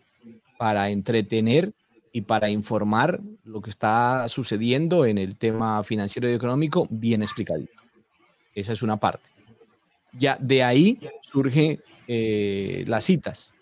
para 0.57 0.89
entretener 0.89 1.73
y 2.11 2.21
para 2.21 2.49
informar 2.49 3.19
lo 3.43 3.61
que 3.61 3.69
está 3.69 4.27
sucediendo 4.27 5.05
en 5.05 5.17
el 5.17 5.37
tema 5.37 5.83
financiero 5.83 6.29
y 6.29 6.33
económico 6.33 6.87
bien 6.89 7.21
explicadito. 7.21 7.83
Esa 8.55 8.73
es 8.73 8.81
una 8.81 8.97
parte. 8.97 9.29
Ya 10.13 10.37
de 10.39 10.63
ahí 10.63 10.99
surgen 11.21 11.79
eh, 12.07 12.83
las 12.87 13.03
citas 13.03 13.53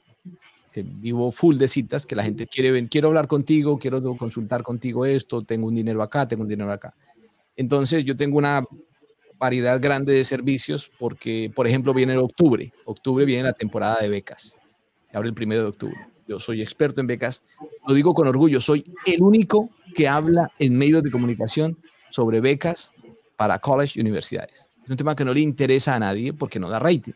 vivo 0.75 1.31
full 1.31 1.57
de 1.57 1.67
citas, 1.67 2.05
que 2.05 2.15
la 2.15 2.23
gente 2.23 2.47
quiere 2.47 2.71
ver, 2.71 2.87
quiero 2.89 3.09
hablar 3.09 3.27
contigo, 3.27 3.77
quiero 3.77 4.01
consultar 4.17 4.63
contigo 4.63 5.05
esto, 5.05 5.41
tengo 5.43 5.67
un 5.67 5.75
dinero 5.75 6.01
acá, 6.01 6.27
tengo 6.27 6.43
un 6.43 6.49
dinero 6.49 6.71
acá. 6.71 6.93
Entonces 7.55 8.05
yo 8.05 8.15
tengo 8.15 8.37
una 8.37 8.63
variedad 9.39 9.79
grande 9.81 10.13
de 10.13 10.23
servicios 10.23 10.91
porque, 10.97 11.51
por 11.53 11.67
ejemplo, 11.67 11.93
viene 11.93 12.17
octubre. 12.17 12.71
Octubre 12.85 13.25
viene 13.25 13.43
la 13.43 13.53
temporada 13.53 13.99
de 14.01 14.09
becas. 14.09 14.57
Se 15.09 15.17
abre 15.17 15.29
el 15.29 15.35
primero 15.35 15.61
de 15.63 15.67
octubre. 15.69 15.97
Yo 16.27 16.39
soy 16.39 16.61
experto 16.61 17.01
en 17.01 17.07
becas. 17.07 17.43
Lo 17.87 17.93
digo 17.93 18.13
con 18.13 18.27
orgullo. 18.27 18.59
Soy 18.59 18.83
el 19.05 19.21
único 19.21 19.69
que 19.95 20.07
habla 20.07 20.51
en 20.59 20.77
medios 20.77 21.01
de 21.03 21.11
comunicación 21.11 21.77
sobre 22.09 22.41
becas 22.41 22.93
para 23.35 23.59
college 23.59 23.93
y 23.95 24.01
universidades. 24.01 24.69
Es 24.83 24.89
un 24.89 24.97
tema 24.97 25.15
que 25.15 25.25
no 25.25 25.33
le 25.33 25.41
interesa 25.41 25.95
a 25.95 25.99
nadie 25.99 26.33
porque 26.33 26.59
no 26.59 26.69
da 26.69 26.79
rating. 26.79 27.13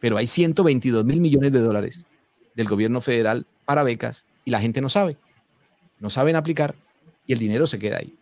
Pero 0.00 0.16
hay 0.16 0.26
122 0.26 1.04
mil 1.04 1.20
millones 1.20 1.52
de 1.52 1.60
dólares 1.60 2.06
del 2.54 2.68
gobierno 2.68 3.00
federal 3.00 3.46
para 3.64 3.82
becas 3.82 4.26
y 4.44 4.50
la 4.50 4.60
gente 4.60 4.80
no 4.80 4.88
sabe. 4.88 5.16
No 5.98 6.10
saben 6.10 6.36
aplicar 6.36 6.74
y 7.26 7.32
el 7.32 7.38
dinero 7.38 7.66
se 7.66 7.78
queda 7.78 7.98
ahí. 7.98 8.14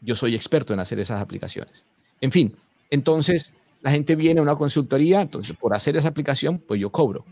Yo 0.00 0.16
soy 0.16 0.34
experto 0.34 0.74
en 0.74 0.80
hacer 0.80 0.98
esas 0.98 1.20
aplicaciones. 1.20 1.86
En 2.20 2.32
fin, 2.32 2.54
entonces 2.90 3.52
la 3.80 3.90
gente 3.90 4.16
viene 4.16 4.40
a 4.40 4.42
una 4.42 4.56
consultoría, 4.56 5.22
entonces 5.22 5.56
por 5.56 5.74
hacer 5.74 5.96
esa 5.96 6.08
aplicación, 6.08 6.58
pues 6.58 6.80
yo 6.80 6.90
cobro. 6.90 7.24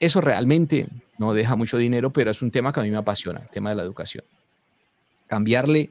Eso 0.00 0.20
realmente 0.20 0.88
no 1.18 1.34
deja 1.34 1.56
mucho 1.56 1.76
dinero, 1.78 2.12
pero 2.12 2.30
es 2.30 2.42
un 2.42 2.50
tema 2.50 2.72
que 2.72 2.80
a 2.80 2.82
mí 2.82 2.90
me 2.90 2.96
apasiona, 2.96 3.40
el 3.40 3.50
tema 3.50 3.70
de 3.70 3.76
la 3.76 3.82
educación. 3.82 4.24
Cambiarle, 5.26 5.90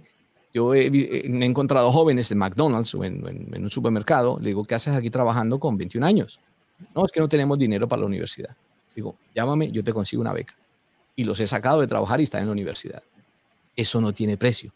yo 0.54 0.74
he, 0.74 0.88
encontrado 1.44 1.92
jóvenes 1.92 2.32
en 2.32 2.38
McDonald's 2.38 2.96
o 2.96 3.04
en, 3.04 3.24
en 3.54 3.64
un 3.64 3.70
supermercado, 3.70 4.40
le 4.40 4.48
digo, 4.48 4.64
¿qué 4.64 4.76
haces 4.76 4.96
aquí 4.96 5.10
trabajando 5.10 5.60
con 5.60 5.78
21 5.78 6.06
años? 6.06 6.40
No, 6.96 7.06
es 7.06 7.12
que 7.12 7.20
no 7.20 7.28
tenemos 7.28 7.60
dinero 7.60 7.88
para 7.88 8.02
la 8.02 8.06
universidad. 8.06 8.56
Digo, 8.98 9.16
llámame, 9.36 9.72
yo 9.72 9.84
te 9.84 9.94
consigo 9.94 10.24
una 10.24 10.34
beca. 10.34 10.56
Y 11.16 11.24
los 11.24 11.40
he 11.40 11.46
sacado 11.46 11.82
de 11.82 11.88
trabajar 11.88 12.20
y 12.20 12.24
están 12.24 12.42
en 12.42 12.48
la 12.48 12.54
universidad. 12.54 13.04
Eso 13.76 14.02
no 14.02 14.12
tiene 14.12 14.38
precio. 14.38 14.74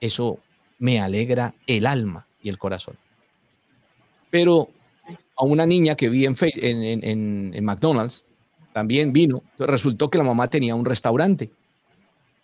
Eso 0.00 0.38
me 0.78 0.98
alegra 0.98 1.54
el 1.66 1.84
alma 1.84 2.26
y 2.42 2.48
el 2.48 2.56
corazón. 2.56 2.96
Pero 4.30 4.70
a 5.36 5.44
una 5.44 5.66
niña 5.66 5.94
que 5.94 6.08
vi 6.08 6.24
en, 6.24 7.64
McDonald's, 7.64 8.24
también 8.72 9.12
vino, 9.12 9.42
resultó 9.58 10.08
que 10.08 10.16
la 10.16 10.24
mamá 10.24 10.48
tenía 10.48 10.74
un 10.74 10.86
restaurante. 10.86 11.50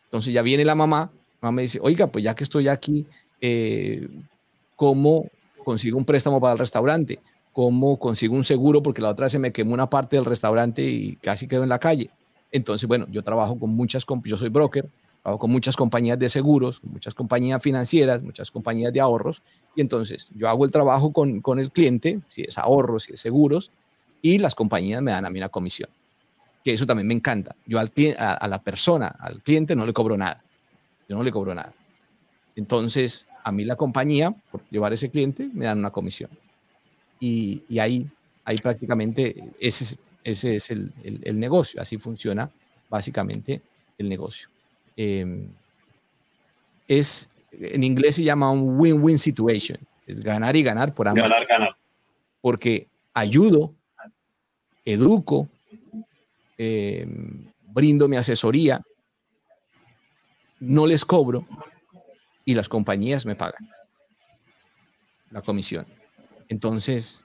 Entonces 0.04 0.34
ya 0.34 0.42
viene 0.42 0.66
la 0.66 0.74
mamá, 0.74 1.10
mamá 1.40 1.52
me 1.52 1.62
dice, 1.62 1.78
oiga, 1.80 2.08
pues 2.08 2.22
ya 2.22 2.34
que 2.34 2.44
estoy 2.44 2.68
aquí, 2.68 3.06
eh, 3.40 4.06
¿cómo 4.76 5.30
consigo 5.64 5.96
un 5.96 6.04
préstamo 6.04 6.42
para 6.42 6.52
el 6.52 6.58
restaurante? 6.58 7.20
Cómo 7.52 7.98
consigo 7.98 8.34
un 8.36 8.44
seguro, 8.44 8.82
porque 8.82 9.02
la 9.02 9.10
otra 9.10 9.24
vez 9.24 9.32
se 9.32 9.38
me 9.38 9.52
quemó 9.52 9.74
una 9.74 9.90
parte 9.90 10.16
del 10.16 10.24
restaurante 10.24 10.82
y 10.82 11.16
casi 11.16 11.46
quedó 11.46 11.62
en 11.62 11.68
la 11.68 11.78
calle. 11.78 12.10
Entonces, 12.52 12.86
bueno, 12.86 13.06
yo 13.10 13.22
trabajo 13.22 13.58
con 13.58 13.70
muchas, 13.70 14.04
yo 14.24 14.36
soy 14.36 14.48
broker, 14.48 14.88
trabajo 15.22 15.38
con 15.38 15.50
muchas 15.50 15.76
compañías 15.76 16.18
de 16.18 16.28
seguros, 16.28 16.82
muchas 16.84 17.14
compañías 17.14 17.62
financieras, 17.62 18.22
muchas 18.22 18.50
compañías 18.50 18.92
de 18.92 19.00
ahorros, 19.00 19.42
y 19.74 19.80
entonces 19.80 20.28
yo 20.34 20.48
hago 20.48 20.64
el 20.64 20.70
trabajo 20.70 21.12
con, 21.12 21.40
con 21.40 21.58
el 21.58 21.70
cliente, 21.70 22.20
si 22.28 22.42
es 22.42 22.58
ahorros, 22.58 23.04
si 23.04 23.14
es 23.14 23.20
seguros, 23.20 23.70
y 24.22 24.38
las 24.38 24.54
compañías 24.54 25.02
me 25.02 25.12
dan 25.12 25.24
a 25.24 25.30
mí 25.30 25.38
una 25.38 25.48
comisión, 25.48 25.90
que 26.64 26.72
eso 26.72 26.86
también 26.86 27.06
me 27.06 27.14
encanta. 27.14 27.54
Yo 27.66 27.78
al, 27.78 27.92
a, 28.18 28.32
a 28.34 28.48
la 28.48 28.62
persona, 28.62 29.08
al 29.18 29.42
cliente, 29.42 29.76
no 29.76 29.86
le 29.86 29.92
cobro 29.92 30.16
nada, 30.16 30.42
yo 31.08 31.16
no 31.16 31.22
le 31.22 31.30
cobro 31.30 31.54
nada. 31.54 31.72
Entonces, 32.56 33.28
a 33.44 33.52
mí 33.52 33.64
la 33.64 33.76
compañía, 33.76 34.34
por 34.50 34.62
llevar 34.70 34.92
ese 34.92 35.10
cliente, 35.10 35.48
me 35.52 35.64
dan 35.64 35.78
una 35.78 35.90
comisión 35.90 36.30
y, 37.20 37.78
ahí, 37.78 38.08
ahí 38.44 38.56
prácticamente 38.56 39.36
ese, 39.60 39.98
ese 40.24 40.56
es 40.56 40.70
el, 40.70 40.92
el, 41.04 41.38
negocio, 41.38 41.80
así 41.80 41.98
funciona 41.98 42.50
básicamente 42.88 43.60
el 43.98 44.08
negocio. 44.08 44.48
Em, 44.96 45.48
es, 46.88 47.30
en 47.52 47.84
inglés 47.84 48.16
se 48.16 48.24
llama 48.24 48.50
un 48.50 48.80
win-win 48.80 49.18
situation, 49.18 49.78
es 50.06 50.20
ganar 50.20 50.56
y 50.56 50.62
ganar 50.62 50.94
por 50.94 51.06
ambos. 51.08 51.28
Ganar, 51.28 51.46
ganar. 51.46 51.76
Porque 52.40 52.88
ayudo, 53.12 53.74
educo, 54.84 55.48
em, 56.56 57.46
brindo 57.66 58.08
mi 58.08 58.16
asesoría, 58.16 58.80
no 60.58 60.86
les 60.86 61.04
cobro 61.04 61.46
y 62.44 62.54
las 62.54 62.68
compañías 62.68 63.26
me 63.26 63.36
pagan 63.36 63.68
la 65.30 65.42
comisión. 65.42 65.86
Entonces, 66.50 67.24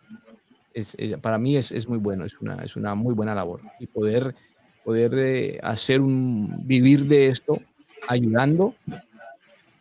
es, 0.73 0.95
para 1.21 1.39
mí 1.39 1.57
es, 1.57 1.89
muy 1.89 1.97
bueno, 1.97 2.25
es 2.25 2.39
una, 2.39 2.63
es 2.63 2.75
una 2.75 2.93
muy 2.93 3.15
buena 3.15 3.33
labor. 3.33 3.61
Y 3.79 3.87
poder, 3.87 4.35
poder 4.83 5.13
eh, 5.17 5.59
hacer 5.63 5.99
un, 5.99 6.65
vivir 6.65 7.05
de 7.05 7.29
esto 7.29 7.59
ayudando, 8.07 8.75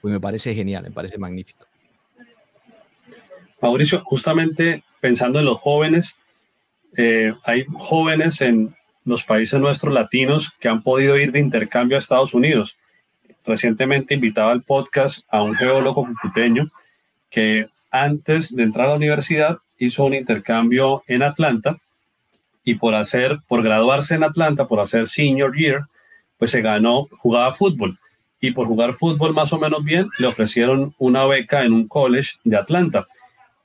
pues 0.00 0.12
me 0.12 0.18
parece 0.18 0.54
genial, 0.54 0.82
me 0.82 0.90
parece 0.90 1.18
magnífico. 1.18 1.66
Mauricio, 3.60 4.02
justamente 4.04 4.82
pensando 5.00 5.38
en 5.38 5.44
los 5.44 5.60
jóvenes, 5.60 6.16
eh, 6.96 7.34
hay 7.44 7.66
jóvenes 7.74 8.40
en 8.40 8.74
los 9.04 9.24
países 9.24 9.60
nuestros 9.60 9.92
latinos 9.92 10.52
que 10.58 10.68
han 10.68 10.82
podido 10.82 11.18
ir 11.18 11.32
de 11.32 11.40
intercambio 11.40 11.98
a 11.98 12.00
Estados 12.00 12.32
Unidos. 12.32 12.78
Recientemente 13.44 14.14
invitaba 14.14 14.52
al 14.52 14.62
podcast 14.62 15.20
a 15.28 15.42
un 15.42 15.54
geólogo 15.54 16.06
computeño 16.06 16.70
que 17.28 17.68
antes 17.94 18.54
de 18.54 18.64
entrar 18.64 18.86
a 18.86 18.90
la 18.90 18.96
universidad 18.96 19.58
hizo 19.78 20.04
un 20.04 20.14
intercambio 20.14 21.04
en 21.06 21.22
Atlanta 21.22 21.78
y 22.64 22.74
por 22.74 22.96
hacer, 22.96 23.38
por 23.46 23.62
graduarse 23.62 24.16
en 24.16 24.24
Atlanta, 24.24 24.66
por 24.66 24.80
hacer 24.80 25.06
senior 25.06 25.56
year, 25.56 25.82
pues 26.36 26.50
se 26.50 26.60
ganó, 26.60 27.06
jugaba 27.18 27.52
fútbol 27.52 27.96
y 28.40 28.50
por 28.50 28.66
jugar 28.66 28.94
fútbol 28.94 29.32
más 29.32 29.52
o 29.52 29.60
menos 29.60 29.84
bien 29.84 30.08
le 30.18 30.26
ofrecieron 30.26 30.92
una 30.98 31.24
beca 31.26 31.62
en 31.62 31.72
un 31.72 31.86
college 31.86 32.32
de 32.42 32.56
Atlanta. 32.56 33.06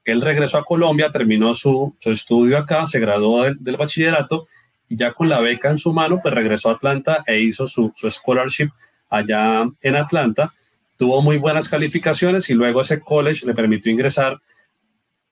Él 0.05 0.21
regresó 0.21 0.59
a 0.59 0.65
Colombia, 0.65 1.09
terminó 1.09 1.55
su, 1.55 1.95
estudio 2.01 2.59
acá, 2.59 2.85
se 2.85 2.99
graduó 2.99 3.43
del, 3.43 3.77
bachillerato 3.77 4.47
y 4.87 4.95
ya 4.95 5.11
con 5.13 5.27
la 5.27 5.39
beca 5.39 5.71
en 5.71 5.79
su 5.79 5.91
mano, 5.91 6.19
pues 6.21 6.35
regresó 6.35 6.69
a 6.69 6.73
Atlanta 6.73 7.23
e 7.25 7.39
hizo 7.39 7.65
su, 7.65 7.91
su 7.95 8.11
scholarship 8.11 8.69
allá 9.09 9.65
en 9.81 9.95
Atlanta 9.95 10.53
tuvo 10.99 11.21
muy 11.21 11.37
buenas 11.37 11.69
calificaciones 11.69 12.49
y 12.49 12.53
luego 12.53 12.81
ese 12.81 12.99
college 12.99 13.45
le 13.45 13.53
permitió 13.53 13.89
ingresar, 13.89 14.37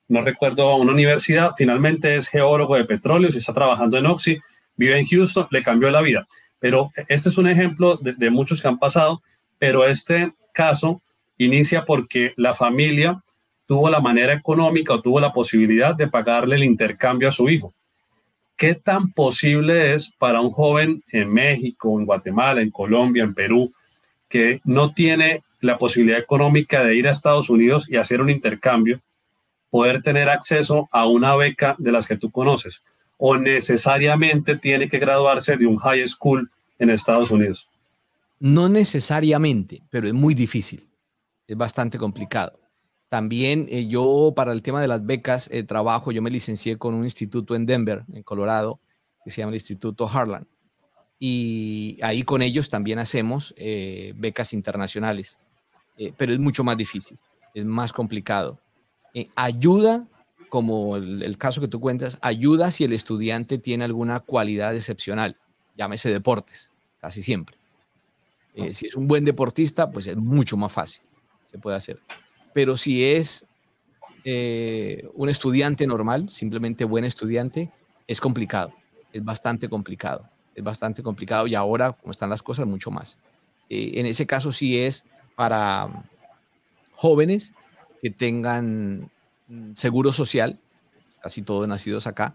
no 0.07 0.21
recuerdo, 0.21 0.69
a 0.69 0.77
una 0.77 0.93
universidad. 0.93 1.51
Finalmente 1.57 2.15
es 2.15 2.29
geólogo 2.29 2.77
de 2.77 2.85
petróleo, 2.85 3.29
y 3.33 3.37
está 3.37 3.53
trabajando 3.53 3.97
en 3.97 4.05
Oxy, 4.05 4.37
vive 4.77 4.97
en 4.97 5.05
Houston, 5.05 5.45
le 5.51 5.61
cambió 5.61 5.91
la 5.91 6.01
vida. 6.01 6.25
Pero 6.59 6.91
este 7.09 7.27
es 7.27 7.37
un 7.37 7.49
ejemplo 7.49 7.97
de, 7.97 8.29
muchos 8.29 8.61
que 8.61 8.67
han 8.69 8.79
pasado 8.79 9.21
pero 9.59 9.85
este 9.85 10.31
caso 10.53 11.01
inicia 11.37 11.83
porque 11.83 12.33
la 12.37 12.53
familia 12.53 13.21
tuvo 13.65 13.89
la 13.89 13.99
manera 13.99 14.33
económica 14.33 14.93
o 14.93 15.01
tuvo 15.01 15.19
la 15.19 15.33
posibilidad 15.33 15.95
de 15.95 16.07
pagarle 16.07 16.55
el 16.55 16.63
intercambio 16.63 17.27
a 17.27 17.33
su 17.33 17.49
hijo. 17.49 17.73
¿Qué 18.55 18.75
tan 18.75 19.11
posible 19.11 19.93
es 19.93 20.13
para 20.17 20.39
un 20.39 20.51
joven 20.51 21.03
en 21.11 21.33
México, 21.33 21.99
en 21.99 22.05
Guatemala, 22.05 22.61
en 22.61 22.71
Colombia, 22.71 23.23
en 23.23 23.33
Perú, 23.33 23.73
que 24.29 24.61
no 24.63 24.93
tiene 24.93 25.41
la 25.59 25.77
posibilidad 25.77 26.19
económica 26.19 26.83
de 26.83 26.95
ir 26.95 27.07
a 27.07 27.11
Estados 27.11 27.49
Unidos 27.49 27.89
y 27.89 27.97
hacer 27.97 28.21
un 28.21 28.29
intercambio, 28.29 29.01
poder 29.69 30.01
tener 30.01 30.29
acceso 30.29 30.87
a 30.91 31.05
una 31.05 31.35
beca 31.35 31.75
de 31.77 31.91
las 31.91 32.07
que 32.07 32.17
tú 32.17 32.31
conoces? 32.31 32.81
¿O 33.17 33.37
necesariamente 33.37 34.57
tiene 34.57 34.87
que 34.87 34.99
graduarse 34.99 35.57
de 35.57 35.65
un 35.65 35.77
high 35.77 36.07
school 36.07 36.49
en 36.77 36.89
Estados 36.89 37.31
Unidos? 37.31 37.67
No 38.39 38.69
necesariamente, 38.69 39.81
pero 39.89 40.07
es 40.07 40.13
muy 40.13 40.35
difícil. 40.35 40.87
Es 41.47 41.57
bastante 41.57 41.97
complicado. 41.97 42.59
También 43.09 43.67
eh, 43.69 43.87
yo 43.87 44.33
para 44.35 44.51
el 44.51 44.61
tema 44.61 44.81
de 44.81 44.87
las 44.87 45.05
becas 45.05 45.49
eh, 45.51 45.63
trabajo, 45.63 46.11
yo 46.11 46.21
me 46.21 46.29
licencié 46.29 46.77
con 46.77 46.93
un 46.93 47.05
instituto 47.05 47.55
en 47.55 47.65
Denver, 47.65 48.03
en 48.11 48.21
Colorado, 48.21 48.79
que 49.23 49.31
se 49.31 49.41
llama 49.41 49.51
el 49.51 49.55
Instituto 49.55 50.07
Harlan. 50.07 50.45
Y 51.19 51.97
ahí 52.03 52.23
con 52.23 52.41
ellos 52.41 52.69
también 52.69 52.99
hacemos 52.99 53.53
eh, 53.57 54.13
becas 54.17 54.53
internacionales, 54.53 55.39
pero 56.17 56.33
es 56.33 56.39
mucho 56.39 56.63
más 56.63 56.77
difícil, 56.77 57.17
es 57.53 57.65
más 57.65 57.93
complicado. 57.93 58.59
ayuda, 59.35 60.07
como 60.49 60.97
el, 60.97 61.23
el, 61.23 61.37
caso 61.37 61.59
que 61.61 61.67
tú 61.67 61.79
cuentas, 61.79 62.17
ayuda 62.21 62.71
si 62.71 62.83
el 62.83 62.93
estudiante 62.93 63.57
tiene 63.57 63.83
alguna 63.83 64.19
cualidad 64.19 64.75
excepcional, 64.75 65.37
llámese 65.75 66.09
deportes, 66.09 66.73
casi 66.99 67.21
siempre. 67.21 67.57
si 68.71 68.87
es 68.87 68.95
un 68.95 69.07
buen 69.07 69.25
deportista, 69.25 69.91
pues 69.91 70.07
es 70.07 70.17
mucho 70.17 70.57
más 70.57 70.71
fácil, 70.71 71.03
se 71.45 71.57
puede 71.57 71.77
hacer 71.77 71.99
pero 72.57 72.75
si 72.75 73.05
es 73.05 73.45
eh, 74.23 75.07
un 75.13 75.29
estudiante 75.29 75.85
normal, 75.85 76.27
simplemente 76.27 76.85
buen 76.85 77.05
estudiante, 77.05 77.71
es 78.07 78.19
complicado, 78.19 78.73
es 79.13 79.23
bastante 79.23 79.69
complicado, 79.69 80.27
es 80.55 80.63
bastante 80.63 81.03
complicado 81.03 81.45
y 81.45 81.53
ahora, 81.53 81.91
como 81.91 82.09
están 82.09 82.31
las 82.31 82.41
cosas, 82.41 82.65
mucho 82.65 82.89
más. 82.89 83.19
Eh, 83.69 83.91
en 83.99 84.07
ese 84.07 84.25
caso 84.25 84.51
sí 84.51 84.79
es 84.79 85.05
para 85.37 85.87
jóvenes 86.93 87.53
que 88.01 88.09
tengan 88.09 89.11
mm, 89.47 89.73
seguro 89.75 90.11
social, 90.11 90.59
casi 91.21 91.43
todos 91.43 91.67
nacidos 91.67 92.07
acá, 92.07 92.33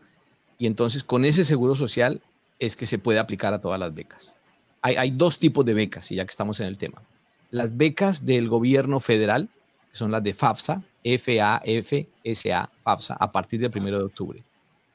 y 0.56 0.66
entonces 0.66 1.02
con 1.02 1.24
ese 1.24 1.42
seguro 1.44 1.74
social 1.74 2.22
es 2.60 2.76
que 2.76 2.86
se 2.86 2.98
puede 2.98 3.18
aplicar 3.18 3.52
a 3.54 3.60
todas 3.60 3.80
las 3.80 3.92
becas. 3.92 4.38
Hay, 4.82 5.10
dos 5.10 5.40
tipos 5.40 5.64
de 5.64 5.74
becas, 5.74 6.12
y 6.12 6.16
ya 6.16 6.24
que 6.24 6.30
estamos 6.30 6.60
en 6.60 6.66
el 6.66 6.78
tema. 6.78 7.02
Las 7.50 7.76
becas 7.76 8.24
del 8.24 8.48
gobierno 8.48 9.00
federal, 9.00 9.48
que 9.90 9.96
son 9.96 10.12
las 10.12 10.22
de 10.22 10.32
FAFSA, 10.34 10.82
F-A-F-S-A, 11.02 12.70
FAFSA, 12.82 13.14
a 13.14 13.30
partir 13.30 13.60
del 13.60 13.70
1 13.74 13.98
de 13.98 14.04
octubre. 14.04 14.44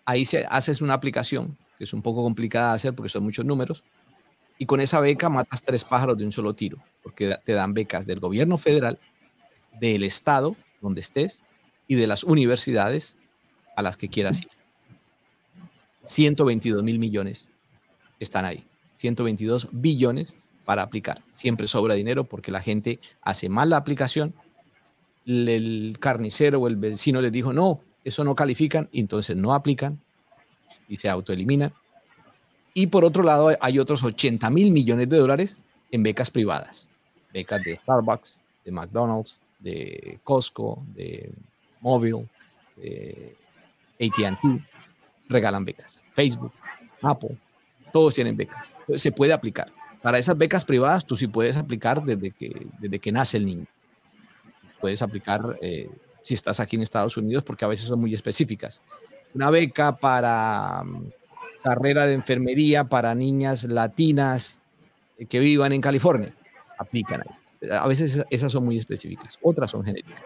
Ahí 0.05 0.23
se, 0.25 0.45
haces 0.49 0.81
una 0.81 0.93
aplicación, 0.93 1.57
que 1.77 1.83
es 1.83 1.93
un 1.93 2.01
poco 2.01 2.23
complicada 2.23 2.69
de 2.69 2.75
hacer 2.75 2.95
porque 2.95 3.09
son 3.09 3.23
muchos 3.23 3.45
números, 3.45 3.83
y 4.57 4.65
con 4.65 4.79
esa 4.79 4.99
beca 5.01 5.29
matas 5.29 5.63
tres 5.63 5.83
pájaros 5.83 6.17
de 6.17 6.25
un 6.25 6.31
solo 6.31 6.53
tiro, 6.53 6.77
porque 7.07 7.37
te 7.45 7.53
dan 7.53 7.73
becas 7.73 8.05
del 8.05 8.19
gobierno 8.19 8.57
federal, 8.57 8.99
del 9.79 10.03
estado 10.03 10.57
donde 10.81 10.99
estés 10.99 11.45
y 11.87 11.95
de 11.95 12.05
las 12.05 12.25
universidades 12.25 13.17
a 13.77 13.81
las 13.81 13.95
que 13.95 14.09
quieras 14.09 14.41
ir. 14.41 14.49
122 16.03 16.83
mil 16.83 16.99
millones 16.99 17.53
están 18.19 18.43
ahí. 18.43 18.65
122 18.95 19.69
billones 19.71 20.35
para 20.65 20.81
aplicar. 20.81 21.23
Siempre 21.31 21.69
sobra 21.69 21.93
dinero 21.93 22.25
porque 22.25 22.51
la 22.51 22.59
gente 22.59 22.99
hace 23.21 23.47
mal 23.47 23.69
la 23.69 23.77
aplicación 23.77 24.33
el 25.25 25.95
carnicero 25.97 26.59
o 26.59 26.67
el 26.67 26.75
vecino 26.75 27.21
les 27.21 27.31
dijo, 27.31 27.53
no, 27.53 27.79
eso 28.03 28.25
no 28.25 28.35
califican, 28.35 28.89
y 28.91 28.99
entonces 28.99 29.37
no 29.37 29.53
aplican 29.53 30.01
y 30.89 30.97
se 30.97 31.07
autoeliminan. 31.07 31.73
Y 32.73 32.87
por 32.87 33.05
otro 33.05 33.23
lado, 33.23 33.55
hay 33.61 33.79
otros 33.79 34.03
80 34.03 34.49
mil 34.49 34.71
millones 34.71 35.07
de 35.07 35.17
dólares 35.17 35.63
en 35.91 36.03
becas 36.03 36.31
privadas, 36.31 36.89
becas 37.33 37.61
de 37.63 37.75
Starbucks, 37.75 38.41
de 38.65 38.71
McDonald's, 38.71 39.41
de 39.59 40.19
Costco, 40.23 40.83
de 40.95 41.31
Mobile, 41.81 42.27
de 42.75 43.35
ATT, 43.99 44.39
regalan 45.29 45.65
becas. 45.65 46.03
Facebook, 46.13 46.53
Apple, 47.01 47.37
todos 47.91 48.13
tienen 48.13 48.35
becas. 48.35 48.75
Se 48.95 49.11
puede 49.11 49.33
aplicar. 49.33 49.71
Para 50.01 50.19
esas 50.19 50.37
becas 50.37 50.63
privadas, 50.63 51.05
tú 51.05 51.15
sí 51.15 51.27
puedes 51.27 51.57
aplicar 51.57 52.03
desde 52.03 52.31
que, 52.31 52.67
desde 52.79 52.99
que 52.99 53.11
nace 53.11 53.37
el 53.37 53.45
niño 53.45 53.67
puedes 54.79 55.01
aplicar 55.01 55.57
eh, 55.61 55.89
si 56.21 56.33
estás 56.33 56.59
aquí 56.59 56.75
en 56.75 56.81
Estados 56.81 57.17
Unidos, 57.17 57.43
porque 57.43 57.65
a 57.65 57.67
veces 57.67 57.87
son 57.87 57.99
muy 57.99 58.13
específicas. 58.13 58.81
Una 59.33 59.49
beca 59.49 59.97
para 59.97 60.83
mm, 60.83 61.11
carrera 61.63 62.05
de 62.05 62.13
enfermería 62.13 62.83
para 62.85 63.13
niñas 63.15 63.63
latinas 63.65 64.63
que 65.29 65.39
vivan 65.39 65.73
en 65.73 65.81
California, 65.81 66.33
aplican 66.77 67.21
ahí. 67.21 67.69
A 67.71 67.87
veces 67.87 68.23
esas 68.29 68.51
son 68.51 68.65
muy 68.65 68.77
específicas, 68.77 69.37
otras 69.41 69.71
son 69.71 69.83
genéricas. 69.83 70.21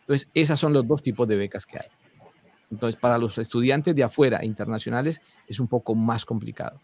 Entonces, 0.00 0.28
esas 0.34 0.58
son 0.58 0.72
los 0.72 0.86
dos 0.86 1.02
tipos 1.02 1.28
de 1.28 1.36
becas 1.36 1.66
que 1.66 1.78
hay. 1.78 1.86
Entonces, 2.70 2.98
para 2.98 3.18
los 3.18 3.36
estudiantes 3.38 3.94
de 3.94 4.02
afuera, 4.02 4.44
internacionales, 4.44 5.20
es 5.46 5.60
un 5.60 5.68
poco 5.68 5.94
más 5.94 6.24
complicado. 6.24 6.80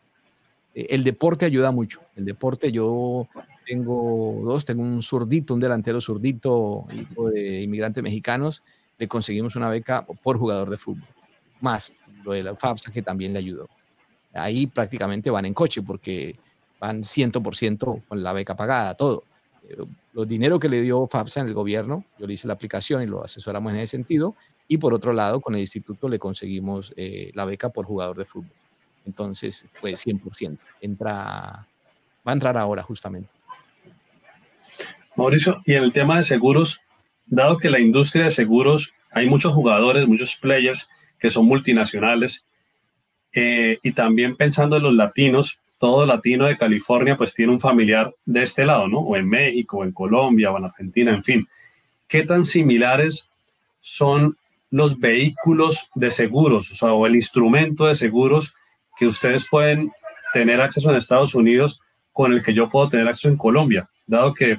Eh, 0.75 0.87
el 0.91 1.03
deporte 1.03 1.47
ayuda 1.47 1.71
mucho. 1.73 2.03
El 2.15 2.27
deporte, 2.27 2.71
yo 2.71 3.27
tengo 3.67 4.43
dos, 4.45 4.65
tengo 4.65 4.83
un 4.83 5.03
zurdito, 5.03 5.55
un 5.55 5.61
delantero 5.61 6.01
zurdito, 6.01 6.87
hijo 6.93 7.31
de 7.31 7.63
inmigrantes 7.63 8.03
mexicanos, 8.03 8.63
le 8.99 9.09
conseguimos 9.09 9.57
una 9.57 9.69
beca 9.69 10.07
por 10.23 10.39
jugador 10.39 10.71
de 10.71 10.77
fútbol, 10.77 11.09
más 11.61 11.93
lo 12.25 12.33
de 12.33 12.43
la 12.43 12.55
FAFSA 12.55 12.93
que 12.93 13.03
también 13.03 13.33
le 13.33 13.39
ayudó. 13.39 13.69
Ahí 14.33 14.67
prácticamente 14.67 15.31
van 15.31 15.47
en 15.47 15.55
coche 15.55 15.83
porque 15.83 16.37
van 16.81 17.03
100% 17.03 18.07
con 18.07 18.23
la 18.23 18.33
beca 18.33 18.57
pagada, 18.57 18.95
todo. 18.95 19.25
Eh, 19.69 19.77
los 20.13 20.27
dinero 20.27 20.59
que 20.59 20.69
le 20.69 20.81
dio 20.83 21.07
FAFSA 21.07 21.43
en 21.43 21.49
el 21.49 21.55
gobierno, 21.55 22.05
yo 22.19 22.27
le 22.27 22.33
hice 22.33 22.49
la 22.49 22.55
aplicación 22.55 23.03
y 23.03 23.07
lo 23.07 23.25
asesoramos 23.25 23.73
en 23.73 23.79
ese 23.79 23.93
sentido, 23.93 24.35
y 24.67 24.79
por 24.79 24.93
otro 24.93 25.13
lado, 25.13 25.41
con 25.41 25.55
el 25.55 25.61
instituto 25.61 26.09
le 26.09 26.19
conseguimos 26.19 26.93
eh, 26.97 27.31
la 27.35 27.45
beca 27.45 27.71
por 27.71 27.87
jugador 27.87 28.17
de 28.17 28.25
fútbol. 28.25 28.53
Entonces 29.07 29.65
fue 29.73 29.93
100%. 29.93 30.59
Entra, 30.81 31.67
va 32.27 32.33
a 32.33 32.33
entrar 32.33 32.57
ahora 32.59 32.83
justamente. 32.83 33.31
Mauricio, 35.17 35.63
y 35.65 35.75
en 35.75 35.83
el 35.83 35.93
tema 35.93 36.19
de 36.19 36.25
seguros, 36.25 36.81
dado 37.27 37.59
que 37.59 37.71
la 37.71 37.81
industria 37.81 38.25
de 38.25 38.31
seguros, 38.31 38.93
hay 39.11 39.29
muchos 39.29 39.55
jugadores, 39.55 40.07
muchos 40.07 40.37
players 40.37 40.89
que 41.19 41.31
son 41.31 41.47
multinacionales, 41.47 42.45
eh, 43.33 43.79
y 43.83 43.93
también 43.93 44.37
pensando 44.37 44.77
en 44.77 44.83
los 44.83 44.95
latinos, 44.95 45.59
todo 45.79 46.07
latino 46.07 46.47
de 46.47 46.57
California 46.57 47.17
pues 47.17 47.35
tiene 47.35 47.53
un 47.53 47.61
familiar 47.61 48.15
de 48.25 48.43
este 48.43 48.65
lado, 48.65 48.89
¿no? 48.89 48.99
O 48.99 49.17
en 49.17 49.29
México, 49.29 49.79
o 49.79 49.85
en 49.85 49.93
Colombia, 49.93 50.51
o 50.51 50.59
en 50.59 50.65
Argentina, 50.65 51.15
en 51.15 51.25
fin. 51.25 51.49
¿Qué 52.07 52.25
tan 52.25 52.45
similares 52.45 53.31
son 53.81 54.37
los 54.71 54.99
vehículos 54.99 55.89
de 55.95 56.11
seguros, 56.11 56.71
o 56.73 56.75
sea, 56.75 56.93
o 56.93 57.07
el 57.07 57.17
instrumento 57.17 57.87
de 57.87 57.95
seguros 57.95 58.55
que 58.99 59.07
ustedes 59.07 59.47
pueden 59.49 59.91
tener 60.33 60.61
acceso 60.61 60.91
en 60.91 60.97
Estados 60.97 61.35
Unidos 61.35 61.81
con 62.13 62.33
el 62.33 62.43
que 62.43 62.53
yo 62.53 62.69
puedo 62.69 62.89
tener 62.89 63.09
acceso 63.09 63.29
en 63.29 63.37
Colombia, 63.37 63.89
dado 64.07 64.35
que 64.35 64.59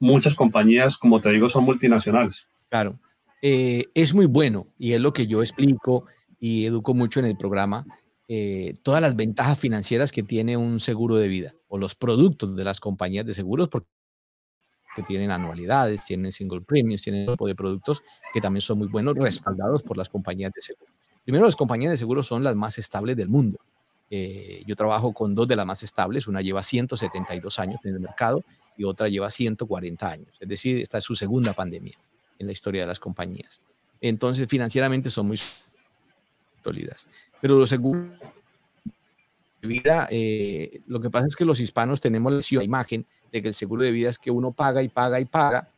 muchas 0.00 0.34
compañías, 0.34 0.96
como 0.96 1.20
te 1.20 1.30
digo, 1.30 1.48
son 1.48 1.64
multinacionales. 1.64 2.48
Claro, 2.68 2.98
eh, 3.42 3.84
es 3.94 4.14
muy 4.14 4.26
bueno 4.26 4.66
y 4.78 4.94
es 4.94 5.00
lo 5.00 5.12
que 5.12 5.26
yo 5.26 5.40
explico 5.40 6.06
y 6.40 6.66
educo 6.66 6.94
mucho 6.94 7.20
en 7.20 7.26
el 7.26 7.36
programa, 7.36 7.84
eh, 8.28 8.74
todas 8.82 9.00
las 9.00 9.16
ventajas 9.16 9.58
financieras 9.58 10.12
que 10.12 10.22
tiene 10.22 10.56
un 10.56 10.80
seguro 10.80 11.16
de 11.16 11.28
vida 11.28 11.54
o 11.68 11.78
los 11.78 11.94
productos 11.94 12.54
de 12.54 12.64
las 12.64 12.78
compañías 12.78 13.24
de 13.24 13.32
seguros, 13.32 13.68
porque 13.68 13.88
tienen 15.06 15.30
anualidades, 15.30 16.04
tienen 16.04 16.30
single 16.32 16.60
premiums, 16.60 17.02
tienen 17.02 17.28
un 17.28 17.34
tipo 17.34 17.46
de 17.46 17.54
productos 17.54 18.02
que 18.32 18.40
también 18.40 18.60
son 18.60 18.78
muy 18.78 18.88
buenos, 18.88 19.14
respaldados 19.14 19.82
por 19.82 19.96
las 19.96 20.08
compañías 20.08 20.52
de 20.52 20.60
seguros. 20.60 20.94
Primero, 21.24 21.44
las 21.44 21.56
compañías 21.56 21.90
de 21.90 21.96
seguros 21.96 22.26
son 22.26 22.42
las 22.42 22.54
más 22.54 22.78
estables 22.78 23.16
del 23.16 23.28
mundo. 23.28 23.58
Eh, 24.10 24.62
yo 24.66 24.74
trabajo 24.76 25.12
con 25.12 25.34
dos 25.34 25.46
de 25.46 25.56
las 25.56 25.66
más 25.66 25.82
estables, 25.82 26.26
una 26.26 26.40
lleva 26.40 26.62
172 26.62 27.58
años 27.58 27.80
en 27.84 27.94
el 27.94 28.00
mercado 28.00 28.42
y 28.76 28.84
otra 28.84 29.08
lleva 29.08 29.30
140 29.30 30.10
años. 30.10 30.36
Es 30.40 30.48
decir, 30.48 30.78
esta 30.78 30.98
es 30.98 31.04
su 31.04 31.14
segunda 31.14 31.52
pandemia 31.52 31.98
en 32.38 32.46
la 32.46 32.52
historia 32.52 32.82
de 32.82 32.86
las 32.86 33.00
compañías. 33.00 33.60
Entonces, 34.00 34.46
financieramente 34.48 35.10
son 35.10 35.26
muy 35.26 35.38
sólidas. 36.62 37.08
Pero 37.40 37.58
los 37.58 37.68
seguros 37.68 38.06
de 39.62 39.68
vida, 39.68 40.06
eh, 40.10 40.80
lo 40.86 41.00
que 41.00 41.10
pasa 41.10 41.26
es 41.26 41.36
que 41.36 41.44
los 41.44 41.60
hispanos 41.60 42.00
tenemos 42.00 42.50
la 42.52 42.64
imagen 42.64 43.06
de 43.32 43.42
que 43.42 43.48
el 43.48 43.54
seguro 43.54 43.82
de 43.82 43.90
vida 43.90 44.08
es 44.08 44.18
que 44.18 44.30
uno 44.30 44.52
paga 44.52 44.82
y 44.82 44.88
paga 44.88 45.20
y 45.20 45.24
paga 45.24 45.68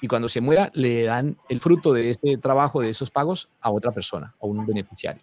y 0.00 0.06
cuando 0.06 0.28
se 0.28 0.40
muera 0.40 0.70
le 0.74 1.04
dan 1.04 1.36
el 1.48 1.60
fruto 1.60 1.92
de 1.92 2.10
este 2.10 2.36
trabajo, 2.36 2.80
de 2.80 2.88
esos 2.88 3.10
pagos, 3.10 3.48
a 3.60 3.70
otra 3.70 3.92
persona, 3.92 4.34
a 4.40 4.46
un 4.46 4.64
beneficiario. 4.64 5.22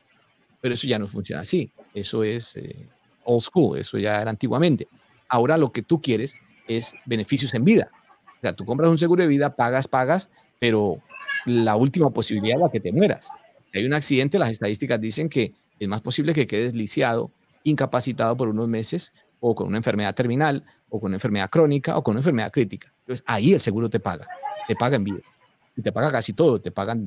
Pero 0.61 0.73
eso 0.73 0.87
ya 0.87 0.99
no 0.99 1.07
funciona 1.07 1.41
así. 1.41 1.71
Eso 1.93 2.23
es 2.23 2.57
eh, 2.57 2.87
old 3.23 3.41
school, 3.41 3.77
eso 3.77 3.97
ya 3.97 4.21
era 4.21 4.29
antiguamente. 4.29 4.87
Ahora 5.29 5.57
lo 5.57 5.71
que 5.71 5.81
tú 5.81 6.01
quieres 6.01 6.35
es 6.67 6.95
beneficios 7.05 7.53
en 7.53 7.63
vida. 7.63 7.89
O 8.37 8.41
sea, 8.41 8.53
tú 8.53 8.65
compras 8.65 8.89
un 8.89 8.97
seguro 8.97 9.23
de 9.23 9.27
vida, 9.27 9.55
pagas, 9.55 9.87
pagas, 9.87 10.29
pero 10.59 11.01
la 11.45 11.75
última 11.75 12.09
posibilidad 12.09 12.57
es 12.57 12.61
la 12.63 12.71
que 12.71 12.79
te 12.79 12.91
mueras. 12.91 13.29
Hay 13.75 13.85
un 13.85 13.93
accidente, 13.93 14.39
las 14.39 14.51
estadísticas 14.51 15.01
dicen 15.01 15.27
que 15.27 15.53
es 15.77 15.87
más 15.89 15.99
posible 15.99 16.33
que 16.33 16.47
quedes 16.47 16.75
lisiado, 16.75 17.29
incapacitado 17.63 18.37
por 18.37 18.47
unos 18.47 18.69
meses 18.69 19.11
o 19.41 19.53
con 19.53 19.67
una 19.67 19.75
enfermedad 19.77 20.15
terminal 20.15 20.63
o 20.89 20.99
con 20.99 21.09
una 21.09 21.17
enfermedad 21.17 21.49
crónica 21.49 21.97
o 21.97 22.03
con 22.03 22.13
una 22.13 22.21
enfermedad 22.21 22.53
crítica. 22.53 22.93
Entonces 22.99 23.23
ahí 23.27 23.53
el 23.53 23.59
seguro 23.59 23.89
te 23.89 23.99
paga, 23.99 24.25
te 24.65 24.77
paga 24.77 24.95
en 24.95 25.03
vida. 25.03 25.19
Y 25.75 25.81
te 25.81 25.91
paga 25.91 26.09
casi 26.09 26.31
todo, 26.31 26.61
te 26.61 26.71
pagan 26.71 27.05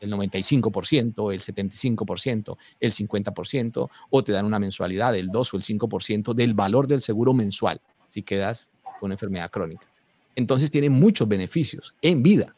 el 0.00 0.12
95%, 0.12 1.32
el 1.32 1.40
75%, 1.40 2.56
el 2.78 2.92
50%, 2.92 3.90
o 4.10 4.24
te 4.24 4.30
dan 4.30 4.44
una 4.44 4.60
mensualidad 4.60 5.12
del 5.12 5.26
2 5.26 5.54
o 5.54 5.56
el 5.56 5.64
5% 5.64 6.34
del 6.34 6.54
valor 6.54 6.86
del 6.86 7.00
seguro 7.00 7.34
mensual 7.34 7.80
si 8.08 8.22
quedas 8.22 8.70
con 9.00 9.10
enfermedad 9.10 9.50
crónica. 9.50 9.88
Entonces 10.36 10.70
tiene 10.70 10.88
muchos 10.88 11.26
beneficios 11.26 11.96
en 12.00 12.22
vida. 12.22 12.54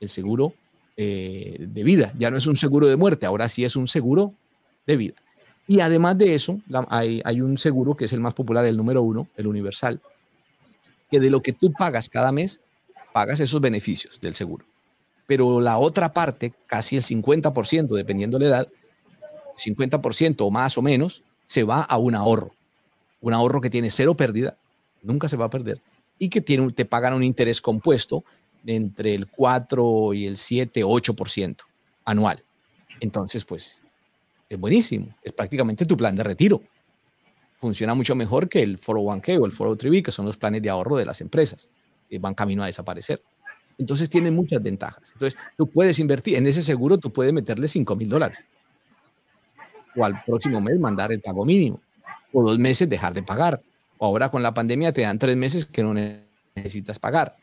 El 0.00 0.10
seguro 0.10 0.52
eh, 1.00 1.56
de 1.60 1.84
vida 1.84 2.12
ya 2.18 2.28
no 2.28 2.36
es 2.38 2.48
un 2.48 2.56
seguro 2.56 2.88
de 2.88 2.96
muerte, 2.96 3.24
ahora 3.24 3.48
sí 3.48 3.64
es 3.64 3.76
un 3.76 3.86
seguro 3.86 4.34
de 4.84 4.96
vida. 4.96 5.14
Y 5.68 5.78
además 5.78 6.18
de 6.18 6.34
eso, 6.34 6.60
hay, 6.88 7.22
hay 7.24 7.40
un 7.40 7.56
seguro 7.56 7.94
que 7.94 8.06
es 8.06 8.12
el 8.12 8.20
más 8.20 8.34
popular, 8.34 8.64
el 8.64 8.76
número 8.76 9.02
uno, 9.02 9.28
el 9.36 9.46
universal, 9.46 10.00
que 11.08 11.20
de 11.20 11.30
lo 11.30 11.40
que 11.40 11.52
tú 11.52 11.72
pagas 11.72 12.08
cada 12.08 12.32
mes, 12.32 12.62
pagas 13.12 13.38
esos 13.38 13.60
beneficios 13.60 14.20
del 14.20 14.34
seguro. 14.34 14.64
Pero 15.24 15.60
la 15.60 15.78
otra 15.78 16.12
parte, 16.12 16.52
casi 16.66 16.96
el 16.96 17.04
50%, 17.04 17.94
dependiendo 17.94 18.36
de 18.36 18.48
la 18.48 18.56
edad, 18.56 18.68
50% 19.56 20.36
o 20.40 20.50
más 20.50 20.78
o 20.78 20.82
menos, 20.82 21.22
se 21.44 21.62
va 21.62 21.82
a 21.82 21.96
un 21.96 22.16
ahorro. 22.16 22.50
Un 23.20 23.34
ahorro 23.34 23.60
que 23.60 23.70
tiene 23.70 23.92
cero 23.92 24.16
pérdida, 24.16 24.56
nunca 25.02 25.28
se 25.28 25.36
va 25.36 25.44
a 25.44 25.50
perder, 25.50 25.80
y 26.18 26.28
que 26.28 26.40
tiene, 26.40 26.72
te 26.72 26.84
pagan 26.84 27.14
un 27.14 27.22
interés 27.22 27.60
compuesto 27.60 28.24
entre 28.68 29.14
el 29.14 29.28
4 29.28 30.12
y 30.12 30.26
el 30.26 30.36
7, 30.36 30.84
8% 30.84 31.56
anual. 32.04 32.44
Entonces, 33.00 33.44
pues 33.44 33.82
es 34.48 34.58
buenísimo. 34.58 35.14
Es 35.22 35.32
prácticamente 35.32 35.86
tu 35.86 35.96
plan 35.96 36.14
de 36.14 36.22
retiro. 36.22 36.60
Funciona 37.58 37.94
mucho 37.94 38.14
mejor 38.14 38.48
que 38.48 38.62
el 38.62 38.78
401k 38.78 39.40
o 39.40 39.46
el 39.46 39.52
403b, 39.52 40.02
que 40.02 40.12
son 40.12 40.26
los 40.26 40.36
planes 40.36 40.60
de 40.62 40.68
ahorro 40.68 40.96
de 40.96 41.06
las 41.06 41.20
empresas, 41.22 41.70
que 42.10 42.18
van 42.18 42.34
camino 42.34 42.62
a 42.62 42.66
desaparecer. 42.66 43.22
Entonces 43.78 44.10
tiene 44.10 44.30
muchas 44.30 44.62
ventajas. 44.62 45.12
Entonces 45.14 45.40
tú 45.56 45.66
puedes 45.66 45.98
invertir 45.98 46.36
en 46.36 46.46
ese 46.46 46.60
seguro, 46.60 46.98
tú 46.98 47.10
puedes 47.10 47.32
meterle 47.32 47.68
5 47.68 47.96
mil 47.96 48.08
dólares. 48.08 48.44
O 49.96 50.04
al 50.04 50.22
próximo 50.24 50.60
mes 50.60 50.78
mandar 50.78 51.10
el 51.10 51.20
pago 51.20 51.44
mínimo. 51.46 51.80
O 52.32 52.42
dos 52.42 52.58
meses 52.58 52.88
dejar 52.88 53.14
de 53.14 53.22
pagar. 53.22 53.62
O 53.96 54.06
ahora 54.06 54.30
con 54.30 54.42
la 54.42 54.52
pandemia 54.52 54.92
te 54.92 55.02
dan 55.02 55.18
tres 55.18 55.36
meses 55.36 55.64
que 55.64 55.82
no 55.82 55.94
necesitas 56.54 56.98
pagar. 56.98 57.36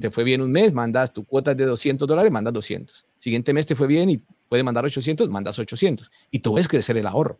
Te 0.00 0.10
fue 0.10 0.24
bien 0.24 0.40
un 0.40 0.50
mes, 0.50 0.72
mandas 0.72 1.12
tu 1.12 1.24
cuota 1.24 1.54
de 1.54 1.66
200 1.66 2.08
dólares, 2.08 2.32
mandas 2.32 2.52
200. 2.54 3.06
Siguiente 3.18 3.52
mes 3.52 3.66
te 3.66 3.74
fue 3.74 3.86
bien 3.86 4.10
y 4.10 4.22
puede 4.48 4.62
mandar 4.62 4.84
800, 4.84 5.28
mandas 5.28 5.58
800 5.58 6.10
y 6.30 6.38
tú 6.38 6.54
ves 6.54 6.68
crecer 6.68 6.96
el 6.96 7.06
ahorro 7.06 7.38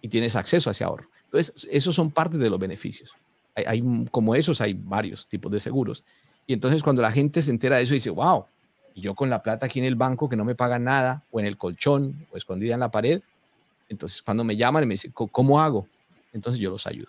y 0.00 0.08
tienes 0.08 0.36
acceso 0.36 0.70
a 0.70 0.72
ese 0.72 0.84
ahorro. 0.84 1.08
Entonces, 1.24 1.66
esos 1.70 1.94
son 1.94 2.10
parte 2.10 2.38
de 2.38 2.50
los 2.50 2.58
beneficios. 2.58 3.14
Hay, 3.54 3.82
como 4.10 4.34
esos, 4.34 4.60
hay 4.60 4.74
varios 4.74 5.26
tipos 5.26 5.50
de 5.50 5.60
seguros. 5.60 6.04
Y 6.46 6.52
entonces 6.52 6.82
cuando 6.82 7.02
la 7.02 7.10
gente 7.10 7.40
se 7.40 7.50
entera 7.50 7.78
de 7.78 7.84
eso, 7.84 7.94
dice, 7.94 8.10
wow, 8.10 8.44
yo 8.94 9.14
con 9.14 9.30
la 9.30 9.42
plata 9.42 9.66
aquí 9.66 9.78
en 9.78 9.86
el 9.86 9.96
banco 9.96 10.28
que 10.28 10.36
no 10.36 10.44
me 10.44 10.54
pagan 10.54 10.84
nada, 10.84 11.24
o 11.30 11.40
en 11.40 11.46
el 11.46 11.56
colchón, 11.56 12.26
o 12.30 12.36
escondida 12.36 12.74
en 12.74 12.80
la 12.80 12.90
pared, 12.90 13.22
entonces 13.88 14.22
cuando 14.22 14.44
me 14.44 14.56
llaman 14.56 14.84
y 14.84 14.86
me 14.86 14.94
dicen, 14.94 15.12
¿cómo 15.12 15.60
hago? 15.60 15.88
Entonces 16.32 16.60
yo 16.60 16.70
los 16.70 16.86
ayudo. 16.86 17.08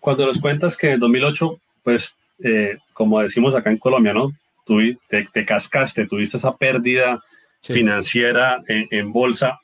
Cuando 0.00 0.26
nos 0.26 0.40
cuentas 0.40 0.76
que 0.76 0.92
en 0.92 1.00
2008, 1.00 1.60
pues, 1.82 2.14
eh, 2.42 2.76
como 2.92 3.20
decimos 3.20 3.54
acá 3.54 3.70
en 3.70 3.78
Colombia, 3.78 4.12
¿no? 4.12 4.32
tú 4.64 4.78
te, 5.08 5.44
cascaste, 5.44 6.06
tuviste 6.06 6.36
esa 6.36 6.56
pérdida 6.56 7.22
financiera 7.60 8.62
en, 8.66 9.12
bolsa, 9.12 9.60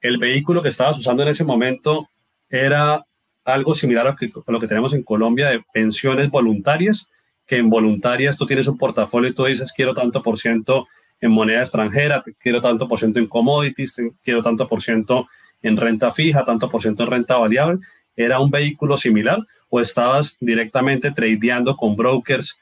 el 0.00 0.18
vehículo 0.18 0.62
que 0.62 0.68
estabas 0.68 0.98
usando 0.98 1.22
en 1.22 1.30
ese 1.30 1.44
momento 1.44 2.08
era 2.48 3.04
algo 3.44 3.74
similar 3.74 4.06
a, 4.06 4.16
lo 4.46 4.60
que 4.60 4.68
tenemos 4.68 4.94
en 4.94 5.02
Colombia 5.02 5.48
de 5.48 5.62
pensiones 5.72 6.30
voluntarias, 6.30 7.10
que 7.46 7.56
en 7.56 7.68
voluntarias 7.68 8.36
tú 8.36 8.46
tienes 8.46 8.68
un 8.68 8.78
portafolio 8.78 9.30
y 9.30 9.34
tú 9.34 9.44
dices 9.44 9.72
quiero 9.72 9.94
tanto 9.94 10.22
por 10.22 10.38
ciento 10.38 10.86
en 11.20 11.30
moneda 11.30 11.60
extranjera, 11.60 12.22
quiero 12.38 12.60
tanto 12.60 12.88
por 12.88 12.98
ciento 12.98 13.18
en 13.18 13.26
commodities, 13.26 13.96
quiero 14.22 14.42
tanto 14.42 14.68
por 14.68 14.80
ciento 14.80 15.26
en 15.62 15.76
renta 15.76 16.10
fija, 16.10 16.44
tanto 16.44 16.70
por 16.70 16.82
ciento 16.82 17.02
en 17.04 17.10
renta 17.10 17.36
variable. 17.36 17.80
¿Era 18.16 18.38
un 18.38 18.50
vehículo 18.50 18.96
similar 18.96 19.38
o 19.74 19.80
estabas 19.80 20.36
directamente 20.38 21.10
tradeando 21.10 21.76
con 21.76 21.96
brokers 21.96 22.56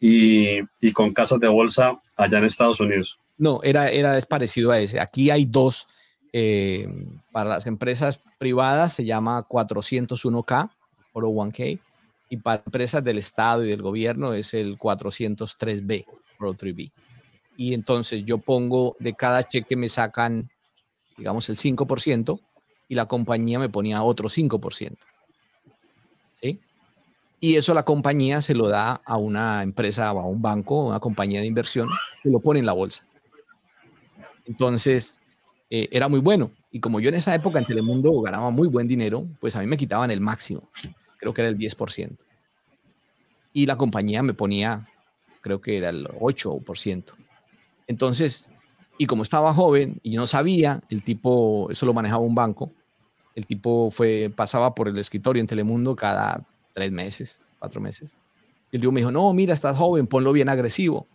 y, 0.00 0.62
con 0.92 1.14
casas 1.14 1.38
de 1.38 1.46
bolsa 1.46 1.96
allá 2.16 2.38
en 2.38 2.44
Estados 2.44 2.80
Unidos. 2.80 3.20
No, 3.38 3.60
era, 3.62 3.88
era 3.88 4.18
parecido 4.28 4.72
a 4.72 4.80
ese. 4.80 4.98
Aquí 4.98 5.30
hay 5.30 5.44
dos. 5.44 5.86
Eh, 6.32 6.88
para 7.30 7.50
las 7.50 7.68
empresas 7.68 8.20
privadas 8.38 8.94
se 8.94 9.04
llama 9.04 9.46
401k, 9.46 10.70
401k, 11.12 11.78
y 12.30 12.36
para 12.38 12.64
empresas 12.66 13.04
del 13.04 13.18
Estado 13.18 13.64
y 13.64 13.68
del 13.68 13.80
gobierno 13.80 14.34
es 14.34 14.52
el 14.52 14.76
403b, 14.76 16.04
403b. 16.40 16.90
Y 17.56 17.74
entonces 17.74 18.24
yo 18.24 18.38
pongo 18.38 18.96
de 18.98 19.14
cada 19.14 19.44
cheque 19.44 19.76
me 19.76 19.88
sacan, 19.88 20.50
digamos, 21.16 21.48
el 21.48 21.56
5% 21.56 22.40
y 22.88 22.96
la 22.96 23.06
compañía 23.06 23.60
me 23.60 23.68
ponía 23.68 24.02
otro 24.02 24.28
5%. 24.28 24.96
Y 27.38 27.56
eso 27.56 27.74
la 27.74 27.84
compañía 27.84 28.40
se 28.40 28.54
lo 28.54 28.68
da 28.68 29.00
a 29.04 29.18
una 29.18 29.62
empresa 29.62 30.12
o 30.12 30.20
a 30.20 30.26
un 30.26 30.40
banco, 30.40 30.86
una 30.86 31.00
compañía 31.00 31.40
de 31.40 31.46
inversión, 31.46 31.88
que 32.22 32.30
lo 32.30 32.40
pone 32.40 32.60
en 32.60 32.66
la 32.66 32.72
bolsa. 32.72 33.04
Entonces, 34.46 35.20
eh, 35.68 35.88
era 35.90 36.08
muy 36.08 36.20
bueno. 36.20 36.50
Y 36.70 36.80
como 36.80 37.00
yo 37.00 37.08
en 37.08 37.16
esa 37.16 37.34
época 37.34 37.58
en 37.58 37.66
Telemundo 37.66 38.20
ganaba 38.22 38.50
muy 38.50 38.68
buen 38.68 38.88
dinero, 38.88 39.26
pues 39.40 39.56
a 39.56 39.60
mí 39.60 39.66
me 39.66 39.76
quitaban 39.76 40.10
el 40.10 40.20
máximo. 40.20 40.68
Creo 41.18 41.34
que 41.34 41.42
era 41.42 41.50
el 41.50 41.58
10%. 41.58 42.16
Y 43.52 43.66
la 43.66 43.76
compañía 43.76 44.22
me 44.22 44.34
ponía, 44.34 44.88
creo 45.40 45.60
que 45.60 45.78
era 45.78 45.90
el 45.90 46.06
8%. 46.08 47.12
Entonces, 47.86 48.50
y 48.98 49.06
como 49.06 49.22
estaba 49.22 49.52
joven 49.52 50.00
y 50.02 50.16
no 50.16 50.26
sabía, 50.26 50.80
el 50.88 51.02
tipo, 51.02 51.68
eso 51.70 51.86
lo 51.86 51.94
manejaba 51.94 52.22
un 52.22 52.34
banco, 52.34 52.72
el 53.34 53.46
tipo 53.46 53.90
fue, 53.90 54.32
pasaba 54.34 54.74
por 54.74 54.88
el 54.88 54.98
escritorio 54.98 55.40
en 55.40 55.46
Telemundo 55.46 55.94
cada 55.94 56.46
tres 56.76 56.92
meses, 56.92 57.40
cuatro 57.58 57.80
meses. 57.80 58.14
Y 58.70 58.76
el 58.76 58.82
tipo 58.82 58.92
me 58.92 59.00
dijo, 59.00 59.10
no, 59.10 59.32
mira, 59.32 59.54
estás 59.54 59.78
joven, 59.78 60.06
ponlo 60.06 60.30
bien 60.32 60.50
agresivo. 60.50 61.08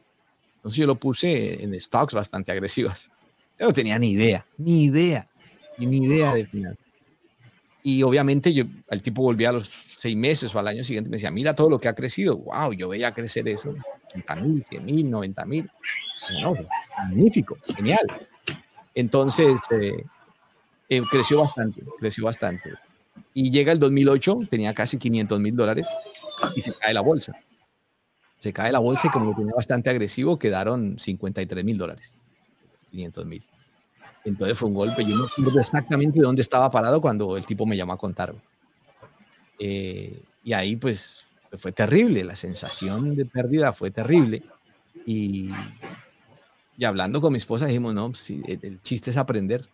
Entonces 0.55 0.79
yo 0.79 0.87
lo 0.87 0.95
puse 0.95 1.63
en 1.63 1.79
stocks 1.79 2.15
bastante 2.15 2.51
agresivas. 2.51 3.11
Yo 3.59 3.67
no 3.67 3.73
tenía 3.73 3.99
ni 3.99 4.11
idea, 4.11 4.43
ni 4.57 4.85
idea, 4.85 5.29
ni 5.77 5.97
idea 5.97 6.33
de 6.33 6.45
finanzas. 6.45 6.87
Y 7.83 8.01
obviamente 8.01 8.51
yo, 8.53 8.63
el 8.89 9.03
tipo 9.03 9.21
volvía 9.21 9.49
a 9.49 9.53
los 9.53 9.69
seis 9.97 10.15
meses 10.15 10.53
o 10.55 10.57
al 10.57 10.67
año 10.67 10.83
siguiente 10.83 11.09
y 11.09 11.11
me 11.11 11.17
decía, 11.17 11.29
mira 11.29 11.55
todo 11.55 11.69
lo 11.69 11.79
que 11.79 11.87
ha 11.87 11.93
crecido. 11.93 12.37
Wow, 12.37 12.73
yo 12.73 12.89
veía 12.89 13.11
crecer 13.13 13.47
eso, 13.47 13.75
80 14.07 14.35
mil, 14.37 14.65
100 14.67 14.83
mil, 14.85 15.09
90 15.11 15.45
mil. 15.45 15.69
magnífico, 16.97 17.55
genial. 17.75 18.07
Entonces, 18.95 19.59
eh, 19.79 20.05
eh, 20.89 21.01
creció 21.11 21.41
bastante, 21.41 21.83
creció 21.99 22.25
bastante. 22.25 22.71
Y 23.33 23.51
llega 23.51 23.71
el 23.71 23.79
2008, 23.79 24.41
tenía 24.49 24.73
casi 24.73 24.97
500 24.97 25.39
mil 25.39 25.55
dólares 25.55 25.87
y 26.55 26.61
se 26.61 26.73
cae 26.73 26.93
la 26.93 27.01
bolsa. 27.01 27.33
Se 28.39 28.51
cae 28.51 28.71
la 28.71 28.79
bolsa 28.79 29.07
y 29.07 29.11
como 29.11 29.25
lo 29.25 29.35
tenía 29.35 29.53
bastante 29.53 29.89
agresivo, 29.89 30.37
quedaron 30.37 30.97
53 30.97 31.63
mil 31.63 31.77
dólares. 31.77 32.17
500 32.91 33.25
mil. 33.25 33.43
Entonces 34.25 34.57
fue 34.57 34.69
un 34.69 34.75
golpe. 34.75 35.05
Yo 35.05 35.15
no 35.15 35.27
recuerdo 35.27 35.59
exactamente 35.59 36.19
dónde 36.19 36.41
estaba 36.41 36.69
parado 36.69 37.01
cuando 37.01 37.37
el 37.37 37.45
tipo 37.45 37.65
me 37.65 37.77
llamó 37.77 37.93
a 37.93 37.97
contarme. 37.97 38.41
Eh, 39.59 40.21
y 40.43 40.53
ahí 40.53 40.75
pues 40.75 41.25
fue 41.57 41.71
terrible. 41.71 42.23
La 42.23 42.35
sensación 42.35 43.15
de 43.15 43.25
pérdida 43.25 43.71
fue 43.71 43.91
terrible. 43.91 44.43
Y, 45.05 45.51
y 46.77 46.85
hablando 46.85 47.21
con 47.21 47.31
mi 47.31 47.37
esposa 47.37 47.65
dijimos, 47.67 47.93
no, 47.93 48.13
si 48.13 48.41
el 48.45 48.81
chiste 48.81 49.11
es 49.11 49.17
aprender 49.17 49.65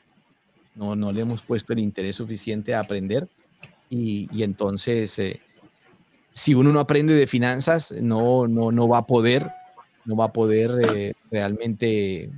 no, 0.77 0.95
no 0.95 1.11
le 1.11 1.21
hemos 1.21 1.41
puesto 1.41 1.73
el 1.73 1.79
interés 1.79 2.15
suficiente 2.15 2.73
a 2.73 2.79
aprender 2.79 3.27
y, 3.89 4.43
entonces 4.43 5.17
eh, 5.19 5.41
si 6.31 6.53
uno 6.53 6.71
no 6.71 6.79
aprende 6.79 7.13
de 7.13 7.27
finanzas 7.27 7.93
no, 8.01 8.47
no, 8.47 8.71
no 8.71 8.87
va 8.87 8.99
a 8.99 9.05
poder, 9.05 9.49
no 10.05 10.15
va 10.15 10.25
a 10.25 10.33
poder 10.33 10.71
eh, 10.93 11.13
realmente 11.31 12.29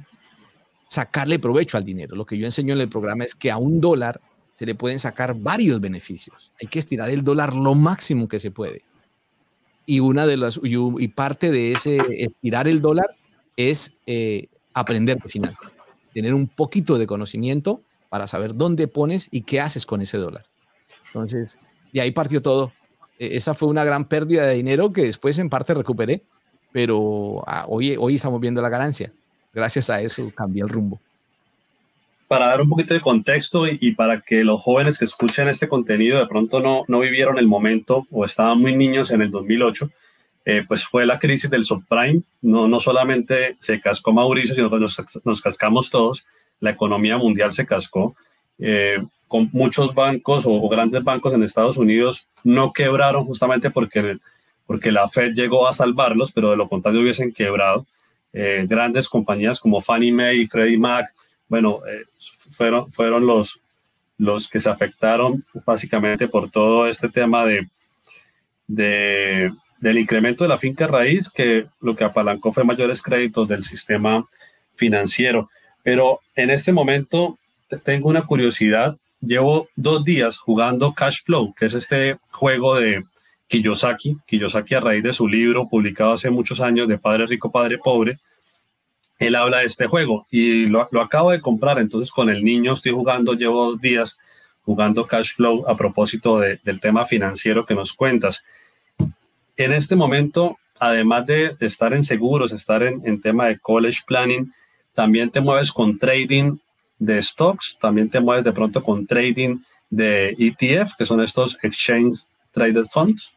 sacarle 0.87 1.39
provecho 1.39 1.77
al 1.77 1.83
dinero. 1.83 2.15
Lo 2.15 2.25
que 2.25 2.37
yo 2.37 2.45
enseño 2.45 2.73
en 2.73 2.81
el 2.81 2.89
programa 2.89 3.23
es 3.23 3.35
que 3.35 3.51
a 3.51 3.57
un 3.57 3.79
dólar 3.79 4.21
se 4.53 4.65
le 4.65 4.75
pueden 4.75 4.99
sacar 4.99 5.35
varios 5.35 5.79
beneficios. 5.79 6.51
Hay 6.61 6.67
que 6.67 6.79
estirar 6.79 7.09
el 7.09 7.23
dólar 7.23 7.53
lo 7.53 7.75
máximo 7.75 8.27
que 8.27 8.39
se 8.39 8.51
puede. 8.51 8.83
Y 9.85 10.01
una 10.01 10.27
de 10.27 10.37
las 10.37 10.59
y, 10.61 11.07
parte 11.09 11.51
de 11.51 11.71
ese 11.71 11.99
estirar 12.17 12.67
el 12.67 12.81
dólar 12.81 13.15
es 13.55 13.99
eh, 14.05 14.47
aprender 14.73 15.17
de 15.17 15.29
finanzas, 15.29 15.75
tener 16.13 16.33
un 16.33 16.47
poquito 16.47 16.97
de 16.97 17.07
conocimiento 17.07 17.81
para 18.09 18.27
saber 18.27 18.55
dónde 18.55 18.87
pones 18.87 19.29
y 19.31 19.41
qué 19.41 19.61
haces 19.61 19.85
con 19.85 20.01
ese 20.01 20.17
dólar. 20.17 20.45
Entonces, 21.07 21.59
y 21.91 21.99
ahí 21.99 22.11
partió 22.11 22.41
todo. 22.41 22.73
E, 23.17 23.37
esa 23.37 23.53
fue 23.53 23.69
una 23.69 23.83
gran 23.83 24.05
pérdida 24.05 24.45
de 24.45 24.55
dinero 24.55 24.91
que 24.91 25.03
después 25.03 25.37
en 25.39 25.49
parte 25.49 25.73
recuperé, 25.73 26.23
pero 26.71 27.43
ah, 27.47 27.65
hoy, 27.67 27.95
hoy 27.97 28.15
estamos 28.15 28.39
viendo 28.41 28.61
la 28.61 28.69
ganancia. 28.69 29.11
Gracias 29.53 29.89
a 29.89 30.01
eso 30.01 30.31
cambié 30.35 30.63
el 30.63 30.69
rumbo. 30.69 30.99
Para 32.27 32.47
dar 32.47 32.61
un 32.61 32.69
poquito 32.69 32.93
de 32.93 33.01
contexto 33.01 33.65
y, 33.67 33.93
para 33.95 34.21
que 34.21 34.43
los 34.43 34.61
jóvenes 34.61 34.99
que 34.99 35.05
escuchen 35.05 35.47
este 35.47 35.67
contenido 35.67 36.19
de 36.19 36.27
pronto 36.27 36.59
no, 36.59 36.83
no 36.87 36.99
vivieron 36.99 37.39
el 37.39 37.47
momento 37.47 38.05
o 38.11 38.23
estaban 38.23 38.59
muy 38.59 38.75
niños 38.75 39.09
en 39.09 39.23
el 39.23 39.31
2008, 39.31 39.89
eh, 40.45 40.63
pues 40.67 40.85
fue 40.85 41.07
la 41.07 41.17
crisis 41.17 41.49
del 41.49 41.63
subprime. 41.63 42.21
No, 42.43 42.67
no 42.67 42.79
solamente 42.79 43.57
se 43.59 43.81
cascó 43.81 44.13
Mauricio, 44.13 44.53
sino 44.53 44.69
que 44.69 44.77
nos, 44.77 45.01
nos 45.23 45.41
cascamos 45.41 45.89
todos. 45.89 46.23
La 46.59 46.71
economía 46.71 47.17
mundial 47.17 47.53
se 47.53 47.65
cascó. 47.65 48.15
Eh, 48.57 48.97
con 49.27 49.49
muchos 49.53 49.93
bancos 49.93 50.45
o, 50.47 50.67
grandes 50.67 51.03
bancos 51.03 51.33
en 51.33 51.43
Estados 51.43 51.77
Unidos 51.77 52.27
no 52.43 52.73
quebraron 52.73 53.25
justamente 53.25 53.69
porque, 53.69 54.17
porque 54.65 54.91
la 54.91 55.07
Fed 55.07 55.33
llegó 55.33 55.67
a 55.67 55.73
salvarlos, 55.73 56.31
pero 56.31 56.49
de 56.49 56.57
lo 56.57 56.67
contrario 56.67 57.01
hubiesen 57.01 57.31
quebrado. 57.31 57.85
Eh, 58.33 58.65
grandes 58.67 59.07
compañías 59.07 59.59
como 59.59 59.81
Fannie 59.81 60.11
Mae 60.11 60.35
y 60.35 60.47
Freddie 60.47 60.77
Mac, 60.77 61.13
bueno, 61.47 61.79
eh, 61.87 62.05
fueron, 62.51 62.91
fueron 62.91 63.25
los, 63.25 63.59
los 64.17 64.47
que 64.47 64.59
se 64.59 64.69
afectaron 64.69 65.43
básicamente 65.65 66.27
por 66.27 66.49
todo 66.49 66.87
este 66.87 67.09
tema 67.09 67.45
de, 67.45 67.67
de, 68.67 69.51
del 69.79 69.97
incremento 69.97 70.43
de 70.43 70.49
la 70.49 70.57
finca 70.57 70.87
raíz, 70.87 71.29
que 71.29 71.65
lo 71.81 71.95
que 71.95 72.03
apalancó 72.03 72.51
fue 72.51 72.63
mayores 72.63 73.01
créditos 73.01 73.47
del 73.47 73.63
sistema 73.63 74.27
financiero. 74.75 75.49
Pero 75.89 76.21
en 76.35 76.51
este 76.51 76.71
momento 76.71 77.39
tengo 77.83 78.09
una 78.09 78.21
curiosidad 78.21 78.95
llevo 79.19 79.69
dos 79.75 80.05
días 80.05 80.37
jugando 80.37 80.93
Cash 80.93 81.23
Flow, 81.23 81.51
que 81.55 81.65
es 81.65 81.73
este 81.73 82.19
juego 82.29 82.75
de 82.75 83.05
Kiyosaki, 83.47 84.19
Kiyosaki 84.27 84.75
a 84.75 84.81
raíz 84.81 85.01
de 85.01 85.13
su 85.13 85.27
libro 85.27 85.67
publicado 85.67 86.11
hace 86.11 86.29
muchos 86.29 86.61
años 86.61 86.87
de 86.87 86.99
Padre 86.99 87.25
Rico, 87.25 87.51
Padre 87.51 87.79
Pobre. 87.79 88.19
Él 89.17 89.33
habla 89.33 89.61
de 89.61 89.65
este 89.65 89.87
juego 89.87 90.27
y 90.29 90.67
lo, 90.67 90.87
acabo 91.01 91.31
de 91.31 91.41
comprar, 91.41 91.79
entonces 91.79 92.11
con 92.11 92.29
el 92.29 92.43
niño 92.43 92.73
estoy 92.73 92.91
jugando, 92.91 93.33
llevo 93.33 93.71
dos 93.71 93.81
días 93.81 94.19
jugando 94.65 95.07
Cash 95.07 95.33
Flow 95.37 95.67
a 95.67 95.75
propósito 95.75 96.37
del 96.37 96.79
tema 96.79 97.03
financiero 97.05 97.65
que 97.65 97.73
nos 97.73 97.93
cuentas. 97.93 98.45
En 99.57 99.73
este 99.73 99.95
momento, 99.95 100.59
además 100.79 101.25
de 101.25 101.55
estar 101.61 101.95
en 101.95 102.03
seguros, 102.03 102.51
estar 102.51 102.83
en 102.83 103.21
tema 103.21 103.47
de 103.47 103.57
college 103.57 104.01
planning, 104.05 104.53
también 104.93 105.31
te 105.31 105.41
mueves 105.41 105.71
con 105.71 105.97
trading 105.97 106.57
de 106.97 107.21
stocks, 107.21 107.77
también 107.79 108.09
te 108.09 108.19
mueves 108.19 108.43
de 108.43 108.51
pronto 108.51 108.83
con 108.83 109.07
trading 109.07 109.59
de 109.89 110.35
ETF, 110.37 110.95
que 110.97 111.05
son 111.05 111.21
estos 111.21 111.57
Exchange 111.63 112.19
Traded 112.51 112.85
Funds. 112.91 113.31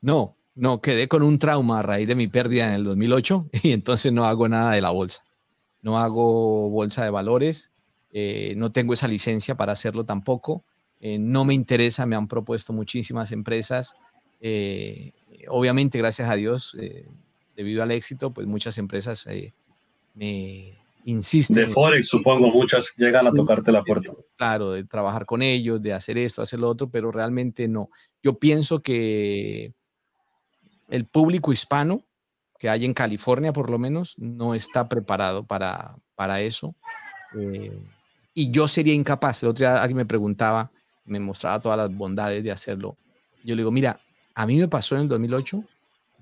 No, 0.00 0.34
no, 0.54 0.80
quedé 0.80 1.08
con 1.08 1.22
un 1.22 1.38
trauma 1.38 1.80
a 1.80 1.82
raíz 1.82 2.08
de 2.08 2.14
mi 2.14 2.28
pérdida 2.28 2.68
en 2.68 2.74
el 2.74 2.84
2008 2.84 3.46
y 3.62 3.72
entonces 3.72 4.12
no 4.12 4.24
hago 4.24 4.48
nada 4.48 4.72
de 4.72 4.80
la 4.80 4.90
bolsa. 4.90 5.24
No 5.82 5.98
hago 5.98 6.70
bolsa 6.70 7.04
de 7.04 7.10
valores, 7.10 7.70
eh, 8.10 8.54
no 8.56 8.70
tengo 8.70 8.94
esa 8.94 9.08
licencia 9.08 9.56
para 9.56 9.72
hacerlo 9.72 10.04
tampoco. 10.04 10.64
Eh, 11.00 11.18
no 11.18 11.44
me 11.44 11.52
interesa, 11.52 12.06
me 12.06 12.16
han 12.16 12.28
propuesto 12.28 12.72
muchísimas 12.72 13.32
empresas. 13.32 13.96
Eh, 14.40 15.12
obviamente, 15.48 15.98
gracias 15.98 16.30
a 16.30 16.36
Dios, 16.36 16.76
debido 17.56 17.82
al 17.82 17.90
éxito, 17.90 18.30
pues 18.30 18.46
muchas 18.46 18.78
empresas 18.78 19.28
me, 20.14 20.78
insisten. 21.04 21.56
De 21.56 21.66
Forex, 21.66 22.08
supongo, 22.08 22.50
muchas 22.50 22.94
llegan 22.96 23.26
a 23.26 23.32
tocarte 23.32 23.70
la 23.72 23.82
puerta. 23.82 24.10
Claro, 24.36 24.72
de 24.72 24.84
trabajar 24.84 25.26
con 25.26 25.42
ellos, 25.42 25.80
de 25.80 25.92
hacer 25.92 26.18
esto, 26.18 26.42
hacer 26.42 26.60
lo 26.60 26.68
otro, 26.68 26.88
pero 26.90 27.10
realmente 27.10 27.68
no. 27.68 27.90
Yo 28.22 28.38
pienso 28.38 28.82
que 28.82 29.72
el 30.88 31.06
público 31.06 31.52
hispano 31.52 32.04
que 32.58 32.68
hay 32.68 32.84
en 32.84 32.94
California, 32.94 33.52
por 33.52 33.70
lo 33.70 33.78
menos, 33.78 34.14
no 34.16 34.54
está 34.54 34.88
preparado 34.88 35.44
para, 35.44 35.96
para 36.14 36.40
eso. 36.40 36.74
Eh, 37.38 37.78
y 38.32 38.50
yo 38.50 38.68
sería 38.68 38.94
incapaz. 38.94 39.42
El 39.42 39.50
otro 39.50 39.64
día 39.64 39.82
alguien 39.82 39.98
me 39.98 40.06
preguntaba, 40.06 40.70
me 41.04 41.20
mostraba 41.20 41.60
todas 41.60 41.78
las 41.78 41.94
bondades 41.94 42.42
de 42.42 42.50
hacerlo. 42.50 42.96
Yo 43.44 43.54
le 43.54 43.60
digo, 43.60 43.70
mira, 43.70 44.00
a 44.34 44.46
mí 44.46 44.56
me 44.56 44.68
pasó 44.68 44.94
en 44.96 45.02
el 45.02 45.08
2008, 45.08 45.62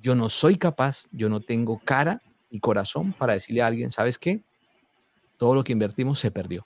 yo 0.01 0.15
no 0.15 0.29
soy 0.29 0.57
capaz, 0.57 1.07
yo 1.13 1.29
no 1.29 1.41
tengo 1.41 1.81
cara 1.85 2.21
y 2.51 2.61
corazón 2.61 3.13
para 3.13 3.35
decirle 3.35 3.63
a 3.63 3.69
alguien, 3.69 3.91
¿sabes 3.91 4.19
qué? 4.19 4.43
Todo 5.43 5.57
lo 5.57 5.65
que 5.65 5.73
invertimos 5.73 6.21
se 6.21 6.31
perdió 6.31 6.65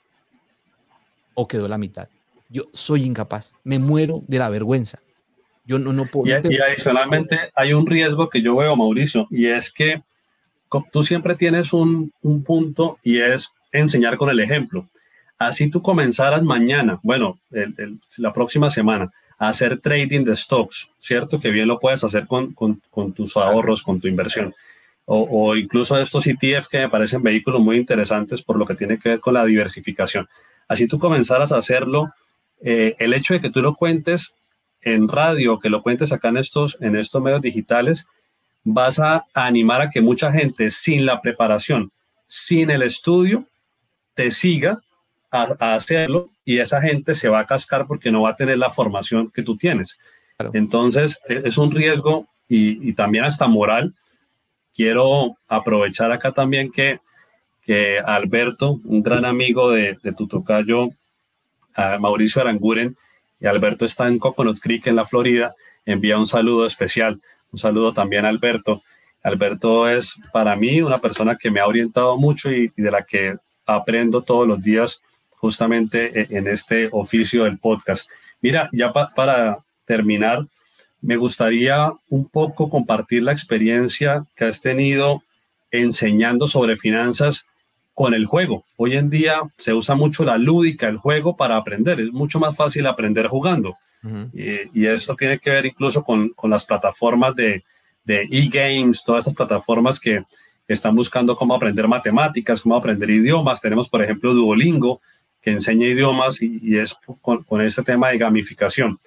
o 1.33 1.47
quedó 1.47 1.67
la 1.67 1.79
mitad. 1.79 2.09
Yo 2.47 2.65
soy 2.73 3.05
incapaz, 3.05 3.55
me 3.63 3.79
muero 3.79 4.21
de 4.27 4.37
la 4.37 4.49
vergüenza. 4.49 4.99
Yo 5.65 5.79
no, 5.79 5.93
no 5.93 6.05
puedo. 6.05 6.27
Y, 6.27 6.59
adicionalmente 6.59 7.39
hay 7.55 7.73
un 7.73 7.87
riesgo 7.87 8.29
que 8.29 8.39
yo 8.39 8.55
veo, 8.55 8.75
Mauricio, 8.75 9.25
y 9.31 9.47
es 9.47 9.71
que 9.71 10.03
tú 10.91 11.01
siempre 11.01 11.33
tienes 11.33 11.73
un, 11.73 12.13
un 12.21 12.43
punto 12.43 12.99
y 13.01 13.19
es 13.19 13.51
enseñar 13.71 14.15
con 14.15 14.29
el 14.29 14.41
ejemplo. 14.41 14.85
Así 15.39 15.71
tú 15.71 15.81
comenzaras 15.81 16.43
mañana, 16.43 16.99
bueno, 17.01 17.39
la 18.17 18.31
próxima 18.31 18.69
semana, 18.69 19.11
a 19.39 19.49
hacer 19.49 19.79
trading 19.79 20.23
de 20.23 20.35
stocks, 20.35 20.91
¿cierto? 20.99 21.39
Que 21.39 21.49
bien 21.49 21.67
lo 21.67 21.79
puedes 21.79 22.03
hacer 22.03 22.27
con, 22.27 22.53
con, 22.53 22.79
con 22.91 23.11
tus 23.11 23.37
ahorros, 23.37 23.81
con 23.81 23.99
tu 23.99 24.07
inversión 24.07 24.53
o, 25.09 25.55
incluso 25.55 25.97
estos 25.97 26.27
ETF 26.27 26.67
que 26.69 26.79
me 26.79 26.89
parecen 26.89 27.23
vehículos 27.23 27.61
muy 27.61 27.77
interesantes 27.77 28.41
por 28.41 28.57
lo 28.57 28.65
que 28.65 28.75
tiene 28.75 28.99
que 28.99 29.09
ver 29.09 29.19
con 29.21 29.33
la 29.33 29.45
diversificación. 29.45 30.27
Así 30.67 30.85
tú 30.85 30.99
comenzaras 30.99 31.53
a 31.53 31.57
hacerlo, 31.57 32.11
eh, 32.61 32.93
el 32.99 33.13
hecho 33.13 33.33
de 33.33 33.39
que 33.39 33.49
tú 33.49 33.61
lo 33.61 33.75
cuentes 33.75 34.35
en 34.81 35.07
radio, 35.07 35.59
que 35.59 35.69
lo 35.69 35.81
cuentes 35.81 36.11
acá 36.11 36.27
en 36.27 36.37
estos, 36.37 36.77
en 36.81 36.97
estos 36.97 37.21
medios 37.21 37.41
digitales, 37.41 38.05
vas 38.65 38.99
a 38.99 39.23
animar 39.33 39.79
a 39.79 39.89
que 39.89 40.01
mucha 40.01 40.29
gente 40.29 40.71
sin 40.71 41.05
la 41.05 41.21
preparación, 41.21 41.89
sin 42.27 42.69
el 42.69 42.81
estudio, 42.81 43.45
te 44.13 44.29
siga 44.29 44.81
a, 45.31 45.73
hacerlo 45.73 46.31
y 46.43 46.57
esa 46.57 46.81
gente 46.81 47.15
se 47.15 47.29
va 47.29 47.39
a 47.39 47.45
cascar 47.45 47.87
porque 47.87 48.11
no 48.11 48.23
va 48.23 48.31
a 48.31 48.35
tener 48.35 48.57
la 48.57 48.69
formación 48.69 49.31
que 49.31 49.43
tú 49.43 49.55
tienes. 49.55 49.97
Entonces, 50.51 51.21
e, 51.29 51.43
es 51.45 51.57
un 51.57 51.71
riesgo 51.71 52.27
y, 52.49 52.89
y 52.89 52.93
también 52.93 53.23
hasta 53.23 53.47
moral 53.47 53.93
quiero 54.77 55.35
aprovechar 55.47 56.11
acá 56.11 56.31
también 56.31 56.71
que, 56.71 56.99
que 57.63 57.99
Alberto, 57.99 58.79
un 58.85 59.01
gran 59.01 59.25
amigo 59.25 59.71
de, 59.71 59.97
de 60.03 60.13
tu 60.13 60.27
tocayo, 60.27 60.91
Mauricio 61.99 62.41
Aranguren, 62.41 62.95
y 63.39 63.47
Alberto 63.47 63.85
está 63.85 64.07
en 64.07 64.19
Coconut 64.19 64.59
Creek, 64.59 64.87
en 64.87 64.95
la 64.95 65.05
Florida, 65.05 65.55
envía 65.85 66.17
un 66.17 66.27
saludo 66.27 66.65
especial. 66.65 67.19
Un 67.51 67.59
saludo 67.59 67.93
también 67.93 68.25
a 68.25 68.29
Alberto. 68.29 68.83
Alberto 69.23 69.87
es 69.87 70.15
para 70.31 70.55
mí 70.55 70.81
una 70.81 70.99
persona 70.99 71.37
que 71.37 71.49
me 71.49 71.59
ha 71.59 71.67
orientado 71.67 72.17
mucho 72.17 72.51
y, 72.51 72.71
de 72.75 72.91
la 72.91 73.03
que 73.03 73.35
aprendo 73.65 74.21
todos 74.21 74.47
los 74.47 74.61
días 74.61 75.01
justamente 75.37 76.21
e, 76.21 76.37
en 76.37 76.47
este 76.47 76.89
oficio 76.91 77.43
del 77.43 77.57
podcast. 77.57 78.09
Mira, 78.41 78.69
ya 78.71 78.91
para 78.93 79.59
terminar, 79.85 80.45
me 81.07 81.15
gustaría 81.15 81.93
un 82.09 82.27
poco 82.27 82.69
compartir 82.69 83.23
la 83.23 83.31
experiencia 83.31 84.25
que 84.35 84.43
has 84.43 84.59
tenido 84.59 85.23
enseñando 85.71 86.47
sobre 86.47 86.75
finanzas 86.75 87.47
con 87.93 88.13
el 88.13 88.25
juego. 88.25 88.65
Hoy 88.75 88.97
en 88.97 89.09
día 89.09 89.39
se 89.55 89.73
usa 89.73 89.95
mucho 89.95 90.25
la 90.25 90.37
lúdica, 90.37 90.89
el 90.89 90.97
juego 90.97 91.37
para 91.37 91.55
aprender. 91.55 92.01
Es 92.01 92.11
mucho 92.11 92.41
más 92.41 92.57
fácil 92.57 92.85
aprender 92.87 93.27
jugando. 93.27 93.77
y, 94.33 94.85
esto 94.85 95.15
tiene 95.15 95.39
que 95.39 95.49
ver 95.49 95.65
incluso 95.67 96.03
con, 96.03 96.33
las 96.43 96.65
plataformas 96.65 97.33
de 97.37 97.63
e-games, 98.05 99.01
todas 99.05 99.21
estas 99.21 99.35
plataformas 99.35 100.01
que, 100.01 100.25
están 100.67 100.93
buscando 100.93 101.37
cómo 101.37 101.55
aprender 101.55 101.87
matemáticas, 101.87 102.61
cómo 102.61 102.75
aprender 102.75 103.09
idiomas. 103.09 103.61
Tenemos, 103.61 103.87
por 103.87 104.03
ejemplo, 104.03 104.33
Duolingo, 104.33 104.99
que 105.41 105.51
enseña 105.51 105.87
idiomas 105.87 106.41
y, 106.41 106.77
es 106.77 106.97
con, 107.21 107.43
con 107.43 107.61
este 107.61 107.81
tema 107.83 108.09
de 108.09 108.17
gamificación 108.17 108.99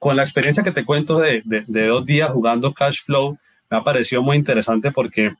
con 0.00 0.16
la 0.16 0.22
experiencia 0.22 0.64
que 0.64 0.72
te 0.72 0.86
cuento 0.86 1.18
de, 1.18 1.42
dos 1.66 2.06
días 2.06 2.32
jugando 2.32 2.72
Cash 2.72 3.02
Flow, 3.04 3.38
me 3.68 3.76
ha 3.76 3.84
parecido 3.84 4.22
muy 4.22 4.36
interesante 4.38 4.90
porque 4.90 5.34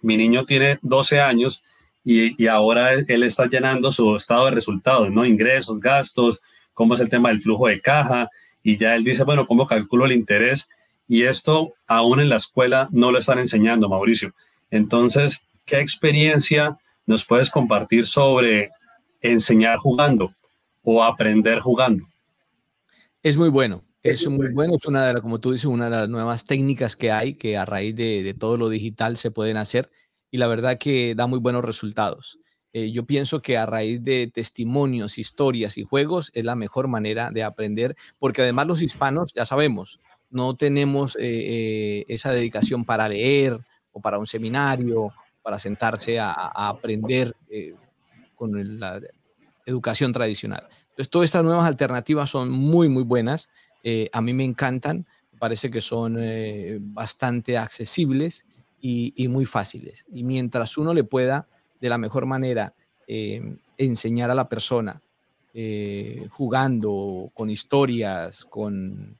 mi 0.00 0.16
niño 0.16 0.44
tiene 0.46 0.78
12 0.80 1.20
años 1.20 1.62
y, 2.04 2.46
ahora 2.46 2.92
él, 2.92 3.22
está 3.24 3.46
llenando 3.46 3.90
su 3.90 4.14
estado 4.14 4.44
de 4.44 4.52
resultados, 4.52 5.10
¿no? 5.10 5.26
Ingresos, 5.26 5.80
gastos, 5.80 6.40
cómo 6.72 6.94
es 6.94 7.00
el 7.00 7.10
tema 7.10 7.30
del 7.30 7.40
flujo 7.40 7.66
de 7.66 7.80
caja 7.80 8.30
y 8.62 8.76
ya 8.76 8.94
él 8.94 9.02
dice, 9.02 9.24
bueno, 9.24 9.44
¿cómo 9.44 9.66
calculo 9.66 10.04
el 10.04 10.12
interés? 10.12 10.68
Y 11.08 11.24
esto 11.24 11.72
aún 11.88 12.20
en 12.20 12.28
la 12.28 12.36
escuela 12.36 12.88
no 12.92 13.10
lo 13.10 13.18
están 13.18 13.40
enseñando, 13.40 13.88
Mauricio. 13.88 14.32
Entonces, 14.70 15.48
¿qué 15.66 15.80
experiencia 15.80 16.78
nos 17.06 17.24
puedes 17.24 17.50
compartir 17.50 18.06
sobre 18.06 18.70
enseñar 19.20 19.78
jugando 19.78 20.32
o 20.84 21.02
aprender 21.02 21.58
jugando? 21.58 22.04
Es 23.22 23.36
muy 23.36 23.50
bueno. 23.50 23.84
Es, 24.02 24.26
muy 24.26 24.48
bueno. 24.48 24.76
Es 24.76 24.86
una 24.86 25.06
de 25.06 25.12
las, 25.12 25.22
como 25.22 25.40
tú 25.40 25.52
dices, 25.52 25.66
una 25.66 25.90
de 25.90 25.90
las 25.90 26.08
nuevas 26.08 26.46
técnicas 26.46 26.96
que 26.96 27.12
hay 27.12 27.34
que 27.34 27.58
a 27.58 27.66
raíz 27.66 27.94
de, 27.94 28.34
todo 28.38 28.56
lo 28.56 28.70
digital 28.70 29.18
se 29.18 29.30
pueden 29.30 29.58
hacer 29.58 29.90
y 30.30 30.38
la 30.38 30.48
verdad 30.48 30.78
que 30.78 31.14
da 31.14 31.26
muy 31.26 31.38
buenos 31.38 31.64
resultados. 31.64 32.38
eh, 32.72 32.92
yo 32.92 33.04
pienso 33.04 33.42
que 33.42 33.58
a 33.58 33.66
raíz 33.66 34.02
de 34.02 34.30
testimonios, 34.32 35.18
historias 35.18 35.76
y 35.76 35.84
juegos 35.84 36.30
es 36.34 36.44
la 36.44 36.54
mejor 36.54 36.86
manera 36.88 37.30
de 37.32 37.42
aprender, 37.42 37.96
porque 38.18 38.42
además 38.42 38.68
los 38.68 38.80
hispanos, 38.80 39.32
ya 39.34 39.44
sabemos, 39.44 39.98
no 40.30 40.54
tenemos 40.54 41.16
eh, 41.16 41.20
eh, 41.22 42.04
esa 42.08 42.32
dedicación 42.32 42.84
para 42.84 43.08
leer 43.08 43.58
o 43.92 44.00
para 44.00 44.18
un 44.18 44.26
seminario, 44.26 45.12
para 45.42 45.58
sentarse 45.58 46.20
a, 46.20 46.32
aprender 46.32 47.34
con 48.36 48.78
la 48.78 49.00
educación 49.66 50.12
tradicional. 50.12 50.68
Entonces, 51.00 51.10
todas 51.10 51.24
estas 51.26 51.44
nuevas 51.44 51.64
alternativas 51.64 52.28
son 52.28 52.50
muy, 52.50 52.90
muy 52.90 53.04
buenas. 53.04 53.48
a 54.12 54.20
mí 54.20 54.34
me 54.34 54.44
encantan, 54.44 55.06
parece 55.38 55.70
que 55.70 55.80
son 55.80 56.18
bastante 56.92 57.56
accesibles 57.56 58.44
y, 58.80 59.28
muy 59.28 59.46
fáciles. 59.46 60.06
Y 60.12 60.22
mientras 60.22 60.76
uno 60.78 60.94
le 60.94 61.04
pueda 61.04 61.48
de 61.80 61.88
la 61.88 61.98
mejor 61.98 62.26
manera 62.26 62.74
eh, 63.06 63.56
enseñar 63.78 64.30
a 64.30 64.34
la 64.34 64.48
persona, 64.48 65.00
eh, 65.54 66.28
jugando 66.30 67.30
con 67.34 67.50
historias, 67.50 68.44
con, 68.44 69.18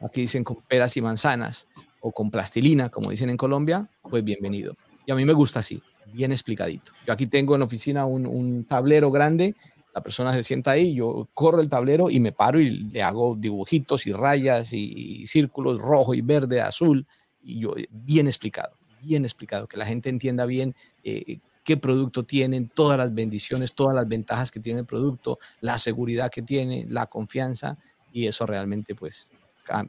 aquí 0.00 0.22
dicen 0.22 0.44
con 0.44 0.58
peras 0.68 0.96
y 0.96 1.02
manzanas, 1.02 1.68
o 2.00 2.12
con 2.12 2.30
plastilina, 2.30 2.90
como 2.90 3.10
dicen 3.10 3.30
en 3.30 3.36
Colombia, 3.36 3.88
pues 4.02 4.22
bienvenido. 4.22 4.76
Y 5.04 5.10
a 5.10 5.14
mí 5.14 5.24
me 5.24 5.32
gusta 5.32 5.60
así, 5.60 5.82
bien 6.12 6.30
explicadito. 6.30 6.92
Yo 7.06 7.12
aquí 7.12 7.26
tengo 7.26 7.56
en 7.56 7.62
oficina 7.62 8.06
un, 8.06 8.64
tablero 8.64 9.10
grande, 9.10 9.56
la 9.98 10.02
persona 10.02 10.32
se 10.32 10.44
sienta 10.44 10.70
ahí, 10.70 10.94
yo 10.94 11.28
corro 11.34 11.60
el 11.60 11.68
tablero 11.68 12.08
y 12.08 12.20
me 12.20 12.30
paro 12.30 12.60
y 12.60 12.70
le 12.70 13.02
hago 13.02 13.34
dibujitos 13.34 14.06
y 14.06 14.12
rayas 14.12 14.72
y, 14.72 15.26
círculos 15.26 15.80
rojo 15.80 16.14
y 16.14 16.20
verde, 16.20 16.60
azul, 16.60 17.04
y 17.42 17.58
yo 17.58 17.74
bien 17.90 18.28
explicado, 18.28 18.76
bien 19.02 19.24
explicado, 19.24 19.66
que 19.66 19.76
la 19.76 19.84
gente 19.84 20.08
entienda 20.08 20.46
bien 20.46 20.76
eh, 21.02 21.40
qué 21.64 21.76
producto 21.76 22.22
tienen, 22.22 22.68
todas 22.68 22.96
las 22.96 23.12
bendiciones, 23.12 23.74
todas 23.74 23.92
las 23.92 24.06
ventajas 24.06 24.52
que 24.52 24.60
tiene 24.60 24.80
el 24.80 24.86
producto, 24.86 25.40
la 25.62 25.78
seguridad 25.78 26.30
que 26.30 26.42
tiene, 26.42 26.86
la 26.88 27.06
confianza 27.06 27.76
y 28.12 28.28
eso 28.28 28.46
realmente 28.46 28.94
pues 28.94 29.32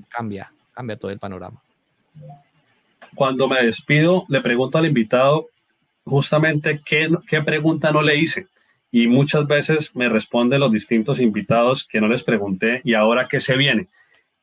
cambia, 0.10 0.52
cambia 0.72 0.98
todo 0.98 1.12
el 1.12 1.20
panorama. 1.20 1.62
Cuando 3.14 3.48
me 3.48 3.64
despido, 3.64 4.26
le 4.28 4.42
pregunto 4.42 4.80
al 4.80 4.88
invitado 4.88 5.50
justamente 6.04 6.82
qué 6.84 7.44
pregunta 7.44 7.92
no 7.92 8.02
le 8.02 8.18
hice 8.18 8.48
y 8.92 9.08
muchas 9.08 9.46
veces 9.48 9.96
me 9.96 10.10
responden 10.10 10.62
los 10.62 10.72
distintos 10.72 11.20
invitados 11.20 11.88
que 11.88 12.02
no 12.02 12.08
les 12.08 12.24
pregunté 12.24 12.82
y 12.84 12.94
ahora 12.94 13.28
qué 13.28 13.40
se 13.40 13.56
viene. 13.56 13.88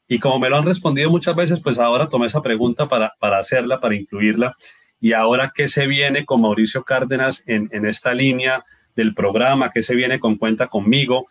Y 0.09 0.21
como 0.21 0.39
me 0.39 0.49
lo 0.49 0.57
han 0.57 0.65
respondido 0.65 1.11
muchas 1.11 1.35
veces, 1.35 1.61
pues 1.61 1.79
ahora 1.79 2.09
tomé 2.09 2.29
esa 2.29 2.43
pregunta 2.43 2.89
para, 2.89 3.15
para 3.19 3.39
hacerla, 3.39 3.81
para 3.81 3.97
incluirla. 3.97 4.55
Y 5.01 5.13
ahora, 5.13 5.53
¿qué 5.55 5.67
se 5.69 5.87
viene 5.87 6.25
con 6.25 6.43
Mauricio 6.43 6.85
Cárdenas 6.85 7.43
en, 7.47 7.85
esta 7.85 8.15
línea 8.15 8.65
del 8.95 9.15
programa? 9.15 9.73
¿Qué 9.73 9.83
se 9.83 9.97
viene 9.97 10.21
con 10.21 10.37
Cuenta 10.37 10.69
conmigo? 10.69 11.27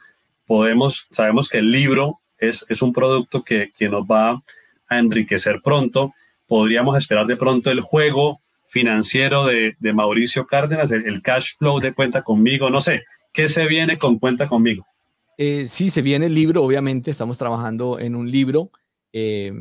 Podemos, 0.45 1.08
sabemos 1.10 1.47
que 1.47 1.60
el 1.60 1.71
libro 1.71 2.19
es, 2.38 2.65
es 2.67 2.82
un 2.82 2.91
producto 2.91 3.43
que, 3.43 3.71
que 3.78 3.88
nos 3.88 4.04
va 4.04 4.41
a 4.89 4.99
enriquecer 4.99 5.62
pronto. 5.63 6.13
Podríamos 6.45 6.97
esperar 6.97 7.25
de 7.25 7.38
pronto 7.38 7.71
el 7.71 7.80
juego 7.80 8.41
financiero 8.76 9.46
de, 9.46 9.78
de 9.80 9.94
Mauricio 9.94 10.46
Cárdenas, 10.46 10.92
el, 10.92 11.22
cash 11.22 11.56
flow 11.58 11.80
de 11.80 11.94
Cuenta 11.94 12.24
conmigo, 12.24 12.70
no 12.70 12.82
sé, 12.82 13.04
¿qué 13.32 13.48
se 13.48 13.66
viene 13.68 13.98
con 13.98 14.20
Cuenta 14.20 14.50
conmigo? 14.50 14.86
Eh, 15.38 15.66
sí, 15.66 15.90
se 15.90 16.02
viene 16.02 16.26
el 16.26 16.36
libro, 16.36 16.62
obviamente, 16.62 17.10
estamos 17.10 17.38
trabajando 17.38 18.00
en 18.00 18.18
un 18.18 18.30
libro 18.30 18.72
eh, 19.14 19.54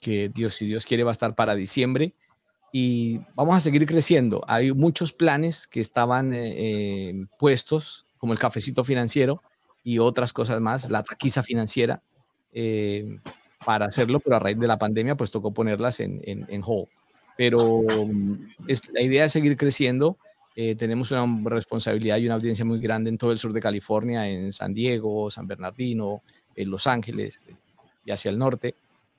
que 0.00 0.30
Dios, 0.30 0.54
si 0.54 0.66
Dios 0.66 0.86
quiere, 0.86 1.04
va 1.04 1.10
a 1.10 1.12
estar 1.12 1.34
para 1.34 1.54
diciembre 1.54 2.14
y 2.72 3.20
vamos 3.34 3.56
a 3.56 3.60
seguir 3.60 3.84
creciendo. 3.84 4.42
Hay 4.48 4.72
muchos 4.72 5.12
planes 5.12 5.66
que 5.66 5.80
estaban 5.80 6.32
eh, 6.32 6.54
eh, 6.56 7.26
puestos, 7.38 8.06
como 8.16 8.32
el 8.32 8.38
cafecito 8.38 8.84
financiero 8.84 9.42
y 9.82 9.98
otras 9.98 10.32
cosas 10.32 10.62
más, 10.62 10.88
la 10.88 11.02
taquiza 11.02 11.42
financiera, 11.42 12.02
eh, 12.52 13.18
para 13.66 13.84
hacerlo, 13.84 14.18
pero 14.20 14.36
a 14.36 14.38
raíz 14.38 14.58
de 14.58 14.66
la 14.66 14.78
pandemia, 14.78 15.14
pues 15.14 15.30
tocó 15.30 15.52
ponerlas 15.52 16.00
en, 16.00 16.22
en, 16.24 16.46
en 16.48 16.62
hold. 16.64 16.88
Pero 17.36 17.82
mm, 17.82 18.48
es, 18.68 18.90
la 18.92 19.02
idea 19.02 19.24
es 19.24 19.32
seguir 19.32 19.56
creciendo. 19.56 20.18
tenemos 20.54 21.10
una 21.10 21.50
responsabilidad 21.50 22.18
y 22.18 22.26
una 22.26 22.34
audiencia 22.34 22.64
muy 22.64 22.78
grande 22.78 23.10
en 23.10 23.18
todo 23.18 23.32
el 23.32 23.38
sur 23.38 23.52
de 23.52 23.60
California, 23.60 24.28
en 24.28 24.52
San 24.52 24.72
Diego, 24.72 25.30
San 25.30 25.46
Bernardino, 25.46 26.22
en 26.54 26.70
Los 26.70 26.86
Ángeles 26.86 27.40
y 28.04 28.10
hacia 28.10 28.30
el 28.30 28.38
norte. 28.38 28.74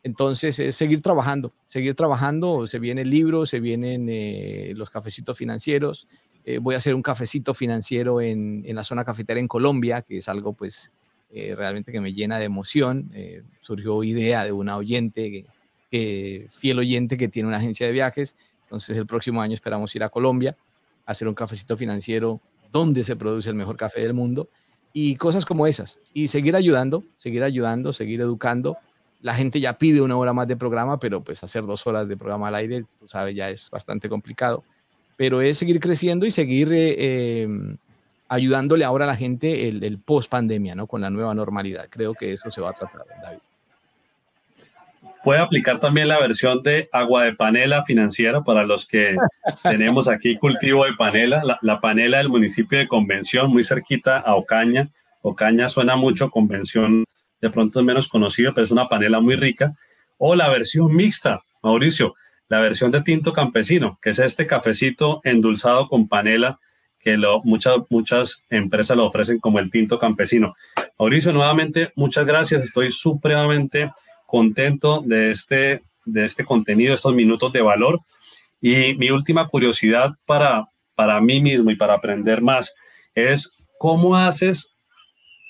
Entonces, 0.06 0.60
es 0.60 0.76
seguir 0.76 1.02
trabajando, 1.02 1.52
seguir 1.66 1.96
trabajando. 1.96 2.68
Se 2.68 2.78
viene 2.78 3.02
el 3.02 3.10
libro, 3.10 3.48
se 3.48 3.60
vienen 3.60 4.08
eh, 4.08 4.74
los 4.76 4.92
cafecitos 4.92 5.36
financieros. 5.36 6.08
Eh, 6.44 6.60
voy 6.60 6.76
a 6.76 6.78
hacer 6.78 6.94
un 6.94 7.02
cafecito 7.02 7.56
financiero 7.56 8.22
en, 8.22 8.64
la 8.68 8.84
zona 8.84 9.04
cafetera 9.04 9.40
en 9.40 9.48
Colombia, 9.48 10.04
que 10.04 10.20
es 10.20 10.30
algo 10.30 10.54
pues 10.54 10.92
eh, 11.32 11.56
realmente 11.56 11.92
que 11.92 12.02
me 12.02 12.14
llena 12.14 12.38
de 12.38 12.46
emoción. 12.46 13.12
surgió 13.62 14.04
idea 14.04 14.46
de 14.46 14.52
una 14.52 14.78
oyente, 14.78 15.32
que, 15.32 15.46
fiel 16.50 16.80
oyente 16.80 17.18
que 17.18 17.28
tiene 17.28 17.48
una 17.48 17.58
agencia 17.58 17.86
de 17.88 17.94
viajes. 17.94 18.36
Entonces, 18.64 18.98
el 18.98 19.06
próximo 19.06 19.42
año 19.42 19.54
esperamos 19.54 19.96
ir 19.96 20.04
a 20.04 20.10
Colombia 20.10 20.56
a 21.06 21.12
hacer 21.12 21.28
un 21.28 21.36
cafecito 21.36 21.78
financiero 21.78 22.42
donde 22.72 23.04
se 23.04 23.16
produce 23.16 23.50
el 23.50 23.56
mejor 23.56 23.78
café 23.78 24.02
del 24.02 24.14
mundo 24.14 24.50
y 24.94 25.16
cosas 25.16 25.46
como 25.46 25.68
esas. 25.68 26.00
Y 26.14 26.30
seguir 26.30 26.56
ayudando, 26.56 27.04
seguir 27.16 27.44
ayudando, 27.44 27.94
seguir 27.94 28.22
educando 28.22 28.78
la 29.26 29.34
gente 29.34 29.60
ya 29.60 29.74
pide 29.80 30.02
una 30.02 30.16
hora 30.18 30.34
más 30.34 30.48
de 30.48 30.56
programa, 30.56 31.00
pero 31.00 31.24
pues 31.24 31.44
hacer 31.44 31.66
dos 31.66 31.88
horas 31.88 32.08
de 32.08 32.16
programa 32.16 32.48
al 32.50 32.54
aire, 32.54 32.84
tú 33.00 33.08
sabes, 33.08 33.36
ya 33.36 33.50
es 33.50 33.72
bastante 33.72 34.08
complicado. 34.08 34.64
Pero 35.18 35.42
es 35.42 35.58
seguir 35.58 35.80
creciendo 35.80 36.28
y 36.28 36.32
seguir 36.32 36.72
eh, 36.72 37.42
em, 37.42 37.76
ayudándole 38.28 38.86
ahora 38.86 39.06
a 39.06 39.08
la 39.08 39.16
gente 39.16 39.68
el, 39.68 39.84
el 39.84 39.98
post 39.98 40.30
pandemia, 40.30 40.76
¿no? 40.76 40.86
Con 40.86 41.02
la 41.02 41.10
nueva 41.10 41.34
normalidad. 41.34 41.88
Creo 41.90 42.14
que 42.14 42.34
eso 42.34 42.52
se 42.52 42.62
va 42.62 42.70
a 42.70 42.74
tratar, 42.74 43.04
David. 43.24 43.40
Puede 45.26 45.40
aplicar 45.40 45.80
también 45.80 46.08
la 46.08 46.20
versión 46.20 46.62
de 46.62 46.88
agua 46.94 47.24
de 47.24 47.34
panela 47.34 47.84
financiera 47.84 48.44
para 48.44 48.64
los 48.64 48.86
que 48.86 49.16
tenemos 49.64 50.08
aquí 50.08 50.38
cultivo 50.38 50.86
de 50.86 50.94
panela, 50.94 51.44
la, 51.44 51.58
la 51.64 51.80
panela 51.82 52.20
del 52.20 52.30
municipio 52.30 52.78
de 52.78 52.88
Convención, 52.88 53.50
muy 53.50 53.64
cerquita 53.64 54.20
a 54.20 54.36
Ocaña. 54.36 54.90
Ocaña 55.24 55.68
suena 55.68 55.96
mucho, 55.96 56.30
Convención 56.30 57.06
de 57.42 57.50
pronto 57.50 57.80
es 57.80 57.86
menos 57.86 58.08
conocido, 58.08 58.54
pero 58.54 58.66
es 58.66 58.72
una 58.72 58.88
panela 58.88 59.20
muy 59.20 59.36
rica. 59.36 59.74
O 60.20 60.36
la 60.36 60.48
versión 60.48 60.96
mixta, 60.96 61.42
Mauricio, 61.64 62.14
la 62.48 62.60
versión 62.60 62.92
de 62.92 63.02
tinto 63.02 63.34
campesino, 63.34 63.98
que 64.04 64.12
es 64.12 64.20
este 64.20 64.46
cafecito 64.46 65.22
endulzado 65.24 65.88
con 65.88 66.08
panela 66.08 66.60
que 67.00 67.18
lo, 67.18 67.42
muchas, 67.44 67.78
muchas 67.90 68.44
empresas 68.52 68.96
lo 68.96 69.08
ofrecen 69.08 69.40
como 69.40 69.58
el 69.58 69.72
tinto 69.72 69.98
campesino. 69.98 70.54
Mauricio, 71.00 71.34
nuevamente, 71.34 71.92
muchas 71.96 72.28
gracias. 72.28 72.62
Estoy 72.62 72.92
supremamente 72.92 73.92
contento 74.26 75.02
de 75.06 75.32
este, 75.32 75.84
de 76.06 76.26
este 76.26 76.46
contenido, 76.46 76.94
estos 76.94 77.14
minutos 77.14 77.52
de 77.54 77.62
valor. 77.62 78.02
Y 78.62 78.96
mi 78.96 79.10
última 79.12 79.48
curiosidad 79.48 80.12
para, 80.26 80.66
para 80.96 81.20
mí 81.22 81.40
mismo 81.42 81.72
y 81.72 81.76
para 81.76 81.94
aprender 81.96 82.42
más 82.42 82.74
es 83.14 83.52
cómo 83.78 84.16
haces 84.16 84.76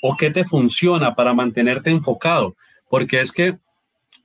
o 0.02 0.16
qué 0.16 0.30
te 0.30 0.46
funciona 0.46 1.16
para 1.16 1.34
mantenerte 1.34 1.90
enfocado, 1.90 2.56
porque 2.90 3.22
es 3.22 3.32
que 3.32 3.58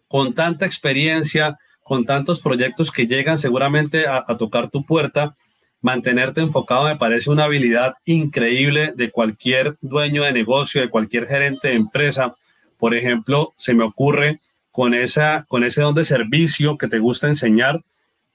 con 0.09 0.35
tanta 0.35 0.67
experiencia, 0.67 1.57
con 1.83 2.05
tantos 2.05 2.41
proyectos 2.41 2.91
que 2.91 3.07
llegan 3.07 3.39
seguramente 3.39 4.07
a, 4.07 4.25
tocar 4.37 4.69
tu 4.69 4.85
puerta, 4.85 5.37
mantenerte 5.81 6.41
enfocado 6.41 6.85
me 6.85 6.97
parece 6.97 7.31
una 7.31 7.45
habilidad 7.45 7.95
increíble 8.05 8.93
de 8.95 9.11
cualquier 9.11 9.77
dueño 9.81 10.25
de 10.25 10.33
negocio, 10.33 10.81
de 10.81 10.91
cualquier 10.91 11.27
gerente 11.27 11.69
de 11.69 11.75
empresa. 11.75 12.35
Por 12.81 12.95
ejemplo, 12.95 13.53
se 13.57 13.75
me 13.75 13.85
ocurre 13.85 14.41
con, 14.73 14.95
esa, 14.95 15.45
con 15.49 15.63
ese 15.63 15.83
don 15.83 15.95
de 15.95 16.05
servicio 16.05 16.79
que 16.79 16.89
te 16.89 16.99
gusta 16.99 17.29
enseñar, 17.29 17.85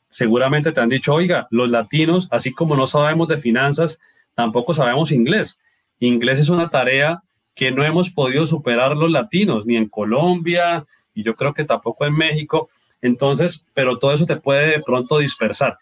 seguramente 0.09 0.71
te 0.71 0.79
han 0.79 0.89
dicho, 0.89 1.13
oiga, 1.13 1.47
los 1.49 1.69
latinos, 1.69 2.27
así 2.31 2.53
como 2.53 2.75
no 2.75 2.87
sabemos 2.87 3.27
de 3.27 3.37
finanzas, 3.37 3.99
tampoco 4.35 4.73
sabemos 4.73 5.11
inglés. 5.11 5.59
Inglés 5.99 6.39
es 6.39 6.49
una 6.49 6.69
tarea 6.69 7.23
que 7.55 7.71
no 7.71 7.83
hemos 7.83 8.11
podido 8.11 8.45
superar 8.45 8.95
los 8.95 9.09
latinos, 9.09 9.65
ni 9.65 9.77
en 9.77 9.89
Colombia, 9.89 10.85
y 11.13 11.23
yo 11.23 11.35
creo 11.35 11.53
que 11.53 11.63
tampoco 11.63 12.05
en 12.05 12.13
México. 12.13 12.69
Entonces, 13.01 13.65
pero 13.73 13.97
todo 13.97 14.13
eso 14.13 14.25
te 14.25 14.35
puede 14.35 14.77
de 14.77 14.83
pronto 14.83 15.17
dispersar. 15.17 15.77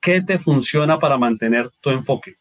¿Qué 0.00 0.22
te 0.22 0.38
funciona 0.38 0.98
para 0.98 1.18
mantener 1.18 1.70
tu 1.80 1.90
enfoque? 1.90 2.36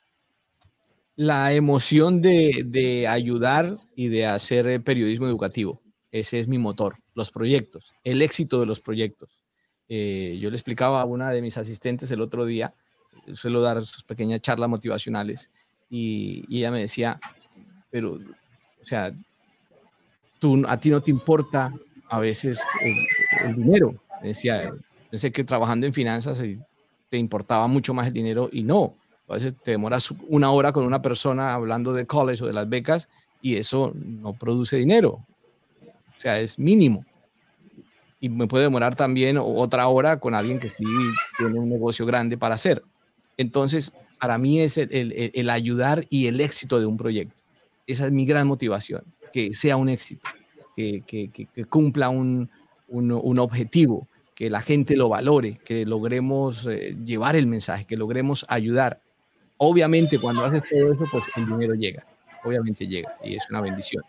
La 1.21 1.51
emoción 1.51 2.21
de, 2.21 3.05
ayudar 3.09 3.77
y 3.93 4.07
de 4.07 4.25
hacer 4.25 4.65
eh, 4.69 4.79
periodismo 4.79 5.27
educativo. 5.27 5.81
Ese 6.11 6.39
es 6.39 6.47
mi 6.47 6.57
motor, 6.57 6.95
los 7.13 7.29
proyectos, 7.29 7.93
el 8.05 8.21
éxito 8.21 8.61
de 8.61 8.65
los 8.65 8.79
proyectos. 8.79 9.43
Eh, 9.89 10.39
yo 10.41 10.49
le 10.49 10.55
explicaba 10.55 11.01
a 11.01 11.03
una 11.03 11.29
de 11.31 11.41
mis 11.41 11.57
asistentes 11.57 12.09
el 12.11 12.21
otro 12.21 12.45
día, 12.45 12.73
suelo 13.33 13.59
dar 13.59 13.83
sus 13.83 14.05
pequeñas 14.05 14.39
charlas 14.39 14.69
motivacionales, 14.69 15.51
y, 15.89 16.45
ella 16.49 16.71
me 16.71 16.79
decía, 16.79 17.19
pero 17.91 18.13
o 18.13 18.85
sea, 18.85 19.11
tú, 20.39 20.63
a 20.69 20.79
ti 20.79 20.89
no 20.89 21.01
te 21.01 21.11
importa 21.11 21.73
a 22.09 22.19
veces 22.21 22.65
el, 23.43 23.57
dinero. 23.57 24.01
Decía, 24.23 24.73
pensé 25.11 25.33
que 25.33 25.43
trabajando 25.43 25.85
en 25.85 25.93
finanzas 25.93 26.41
te 27.09 27.17
importaba 27.17 27.67
mucho 27.67 27.93
más 27.93 28.07
el 28.07 28.13
dinero 28.13 28.49
y 28.53 28.63
no. 28.63 28.95
A 29.29 29.35
veces 29.35 29.53
te 29.63 29.71
demoras 29.71 30.13
una 30.27 30.51
hora 30.51 30.71
con 30.71 30.83
una 30.85 31.01
persona 31.01 31.53
hablando 31.53 31.93
de 31.93 32.07
college 32.07 32.43
o 32.43 32.47
de 32.47 32.53
las 32.53 32.67
becas 32.67 33.09
y 33.41 33.55
eso 33.55 33.93
no 33.95 34.33
produce 34.33 34.77
dinero. 34.77 35.19
O 35.81 36.19
sea, 36.19 36.39
es 36.39 36.57
mínimo. 36.57 37.05
Y 38.19 38.29
me 38.29 38.47
puede 38.47 38.65
demorar 38.65 38.95
también 38.95 39.37
otra 39.37 39.87
hora 39.87 40.19
con 40.19 40.33
alguien 40.33 40.59
que 40.59 40.69
sí 40.69 40.83
tiene 41.37 41.57
un 41.57 41.69
negocio 41.69 42.05
grande 42.05 42.37
para 42.37 42.55
hacer. 42.55 42.83
Entonces, 43.37 43.93
para 44.19 44.37
mí 44.37 44.59
es 44.59 44.77
el, 44.77 45.49
ayudar 45.49 46.05
y 46.09 46.27
el 46.27 46.41
éxito 46.41 46.79
de 46.79 46.85
un 46.85 46.97
proyecto. 46.97 47.41
Esa 47.87 48.05
es 48.05 48.11
mi 48.11 48.25
gran 48.25 48.47
motivación, 48.47 49.03
que 49.31 49.53
sea 49.53 49.77
un 49.77 49.87
éxito, 49.87 50.27
que, 50.75 51.31
cumpla 51.69 52.09
un, 52.09 52.49
objetivo, 53.39 54.07
que 54.35 54.49
la 54.49 54.61
gente 54.61 54.97
lo 54.97 55.07
valore, 55.07 55.57
que 55.63 55.85
logremos 55.85 56.67
eh, 56.67 56.97
llevar 57.05 57.35
el 57.35 57.47
mensaje, 57.47 57.85
que 57.85 57.95
logremos 57.95 58.45
ayudar. 58.49 59.01
Obviamente, 59.61 60.17
cuando 60.19 60.45
haces 60.45 60.63
todo 60.69 60.93
eso, 60.93 61.05
pues 61.11 61.25
el 61.35 61.45
dinero 61.45 61.73
llega, 61.73 62.05
obviamente 62.45 62.87
llega 62.87 63.17
y 63.23 63.35
es 63.35 63.49
una 63.49 63.59
bendición, 63.59 64.03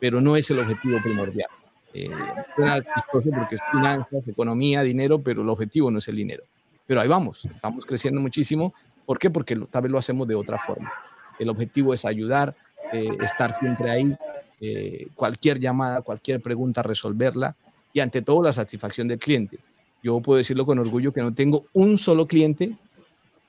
pero 0.00 0.20
no 0.20 0.34
es 0.34 0.50
el 0.50 0.60
objetivo 0.60 0.98
primordial. 1.02 1.48
Eh, 1.92 2.08
suena 2.56 2.80
chistoso 2.80 3.28
porque 3.30 3.56
es 3.56 3.60
finanzas, 3.70 4.26
economía, 4.26 4.82
dinero, 4.82 5.20
pero 5.20 5.42
el 5.42 5.48
objetivo 5.50 5.90
no 5.90 5.98
es 5.98 6.08
el 6.08 6.16
dinero. 6.16 6.42
Pero 6.86 7.02
ahí 7.02 7.08
vamos, 7.08 7.44
estamos 7.44 7.84
creciendo 7.84 8.20
muchísimo. 8.20 8.72
¿Por 9.04 9.18
qué? 9.18 9.30
Porque 9.30 9.56
tal 9.70 9.82
vez 9.82 9.92
lo 9.92 9.98
hacemos 9.98 10.26
de 10.26 10.34
otra 10.34 10.58
forma. 10.58 10.90
El 11.38 11.50
objetivo 11.50 11.92
es 11.92 12.06
ayudar, 12.06 12.56
eh, 12.92 13.10
estar 13.20 13.54
siempre 13.56 13.90
ahí, 13.90 14.16
eh, 14.60 15.08
cualquier 15.14 15.60
llamada, 15.60 16.00
cualquier 16.00 16.40
pregunta, 16.40 16.82
resolverla 16.82 17.54
y 17.92 18.00
ante 18.00 18.22
todo 18.22 18.42
la 18.42 18.54
satisfacción 18.54 19.06
del 19.06 19.18
cliente. 19.18 19.58
Yo 20.02 20.18
puedo 20.20 20.38
decirlo 20.38 20.64
con 20.64 20.78
orgullo 20.78 21.12
que 21.12 21.20
no 21.20 21.34
tengo 21.34 21.66
un 21.74 21.98
solo 21.98 22.26
cliente 22.26 22.76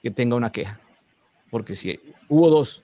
que 0.03 0.11
tenga 0.11 0.35
una 0.35 0.51
queja, 0.51 0.79
porque 1.49 1.75
si 1.75 1.99
hubo 2.27 2.49
dos 2.49 2.83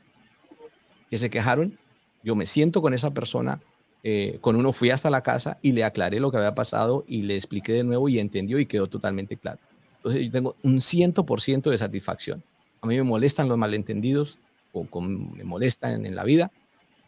que 1.10 1.18
se 1.18 1.30
quejaron, 1.30 1.78
yo 2.24 2.36
me 2.36 2.46
siento 2.46 2.82
con 2.82 2.94
esa 2.94 3.14
persona, 3.14 3.62
eh, 4.04 4.38
con 4.42 4.56
uno 4.56 4.74
fui 4.74 4.90
hasta 4.90 5.10
la 5.10 5.24
casa 5.24 5.58
y 5.62 5.74
le 5.74 5.84
aclaré 5.84 6.20
lo 6.20 6.32
que 6.32 6.38
había 6.38 6.56
pasado 6.56 7.04
y 7.08 7.24
le 7.24 7.36
expliqué 7.36 7.74
de 7.74 7.84
nuevo 7.84 8.10
y 8.10 8.20
entendió 8.20 8.60
y 8.60 8.66
quedó 8.66 8.88
totalmente 8.88 9.38
claro. 9.38 9.60
Entonces 9.98 10.26
yo 10.26 10.32
tengo 10.32 10.56
un 10.64 10.78
100% 10.78 11.70
de 11.70 11.78
satisfacción. 11.78 12.44
A 12.82 12.88
mí 12.88 12.98
me 12.98 13.04
molestan 13.04 13.48
los 13.48 13.58
malentendidos 13.58 14.40
o 14.72 14.88
me 15.02 15.44
molestan 15.44 16.06
en 16.06 16.16
la 16.16 16.24
vida 16.24 16.52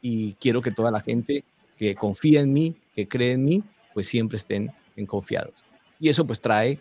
y 0.01 0.33
quiero 0.33 0.61
que 0.61 0.71
toda 0.71 0.91
la 0.91 0.99
gente 0.99 1.43
que 1.77 1.95
confía 1.95 2.41
en 2.41 2.53
mí, 2.53 2.75
que 2.93 3.07
cree 3.07 3.31
en 3.31 3.45
mí, 3.45 3.63
pues 3.93 4.07
siempre 4.07 4.35
estén 4.35 4.71
en 4.95 5.05
confiados. 5.05 5.63
Y 5.99 6.09
eso 6.09 6.27
pues 6.27 6.39
trae, 6.41 6.79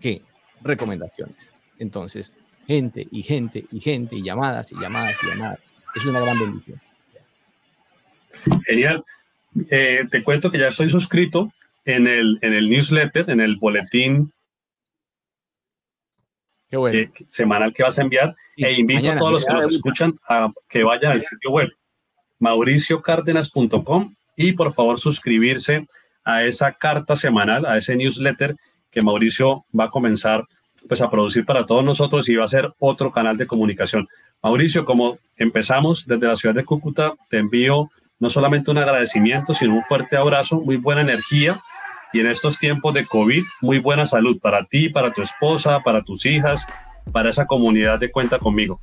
¿qué? 0.00 0.22
Recomendaciones. 0.62 1.50
Entonces, 1.78 2.38
gente 2.66 3.06
y 3.10 3.22
gente 3.22 3.64
y 3.70 3.80
gente 3.80 4.16
y 4.16 4.22
llamadas 4.22 4.72
y 4.72 4.80
llamadas 4.80 5.14
y 5.22 5.26
llamadas. 5.26 5.60
Es 5.94 6.04
una 6.04 6.20
gran 6.20 6.38
bendición. 6.38 6.80
Genial. 8.66 9.04
Eh, 9.70 10.04
te 10.10 10.22
cuento 10.22 10.50
que 10.50 10.58
ya 10.58 10.68
estoy 10.68 10.90
suscrito 10.90 11.52
en 11.84 12.06
el, 12.06 12.38
en 12.42 12.52
el 12.52 12.68
newsletter, 12.68 13.30
en 13.30 13.40
el 13.40 13.56
boletín 13.56 14.32
semanal 17.28 17.72
que 17.72 17.82
vas 17.82 17.98
a 17.98 18.02
enviar. 18.02 18.34
e 18.56 18.72
invito 18.72 19.10
a 19.10 19.16
todos 19.16 19.32
los 19.32 19.44
que 19.44 19.52
nos 19.52 19.74
escuchan 19.74 20.18
a 20.28 20.52
que 20.68 20.82
vayan 20.82 21.12
al 21.12 21.20
sitio 21.22 21.50
web 21.50 21.68
mauriciocárdenas.com 22.38 24.14
y 24.36 24.52
por 24.52 24.72
favor 24.72 24.98
suscribirse 25.00 25.86
a 26.24 26.44
esa 26.44 26.72
carta 26.72 27.16
semanal, 27.16 27.64
a 27.64 27.78
ese 27.78 27.96
newsletter 27.96 28.56
que 28.90 29.00
Mauricio 29.00 29.64
va 29.78 29.84
a 29.84 29.90
comenzar 29.90 30.44
pues 30.88 31.00
a 31.00 31.10
producir 31.10 31.44
para 31.44 31.66
todos 31.66 31.84
nosotros 31.84 32.28
y 32.28 32.36
va 32.36 32.44
a 32.44 32.48
ser 32.48 32.72
otro 32.78 33.10
canal 33.10 33.36
de 33.36 33.46
comunicación. 33.46 34.08
Mauricio, 34.42 34.84
como 34.84 35.18
empezamos 35.36 36.06
desde 36.06 36.26
la 36.26 36.36
ciudad 36.36 36.54
de 36.54 36.64
Cúcuta, 36.64 37.14
te 37.30 37.38
envío 37.38 37.90
no 38.18 38.30
solamente 38.30 38.70
un 38.70 38.78
agradecimiento, 38.78 39.54
sino 39.54 39.74
un 39.74 39.84
fuerte 39.84 40.16
abrazo, 40.16 40.60
muy 40.60 40.76
buena 40.76 41.00
energía 41.00 41.60
y 42.12 42.20
en 42.20 42.28
estos 42.28 42.58
tiempos 42.58 42.94
de 42.94 43.04
COVID, 43.06 43.42
muy 43.60 43.78
buena 43.78 44.06
salud 44.06 44.38
para 44.40 44.64
ti, 44.64 44.88
para 44.88 45.12
tu 45.12 45.22
esposa, 45.22 45.80
para 45.84 46.02
tus 46.02 46.24
hijas, 46.26 46.66
para 47.12 47.30
esa 47.30 47.46
comunidad 47.46 47.98
de 47.98 48.10
Cuenta 48.10 48.38
conmigo. 48.38 48.78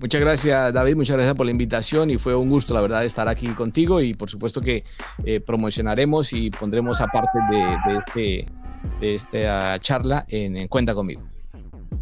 Muchas 0.00 0.20
gracias, 0.20 0.72
David. 0.72 0.94
Muchas 0.94 1.16
gracias 1.16 1.34
por 1.34 1.46
la 1.46 1.50
invitación 1.50 2.10
y 2.10 2.18
fue 2.18 2.36
un 2.36 2.48
gusto, 2.48 2.72
la 2.72 2.80
verdad, 2.80 3.04
estar 3.04 3.26
aquí 3.28 3.48
contigo 3.48 4.00
y 4.00 4.14
por 4.14 4.30
supuesto 4.30 4.60
que 4.60 4.84
eh, 5.24 5.40
promocionaremos 5.40 6.32
y 6.32 6.50
pondremos 6.50 7.00
aparte 7.00 7.38
de, 7.50 7.96
este, 7.98 8.46
de 9.00 9.14
esta 9.14 9.78
charla 9.78 10.24
en 10.28 10.68
Cuenta 10.68 10.94
conmigo. 10.94 11.22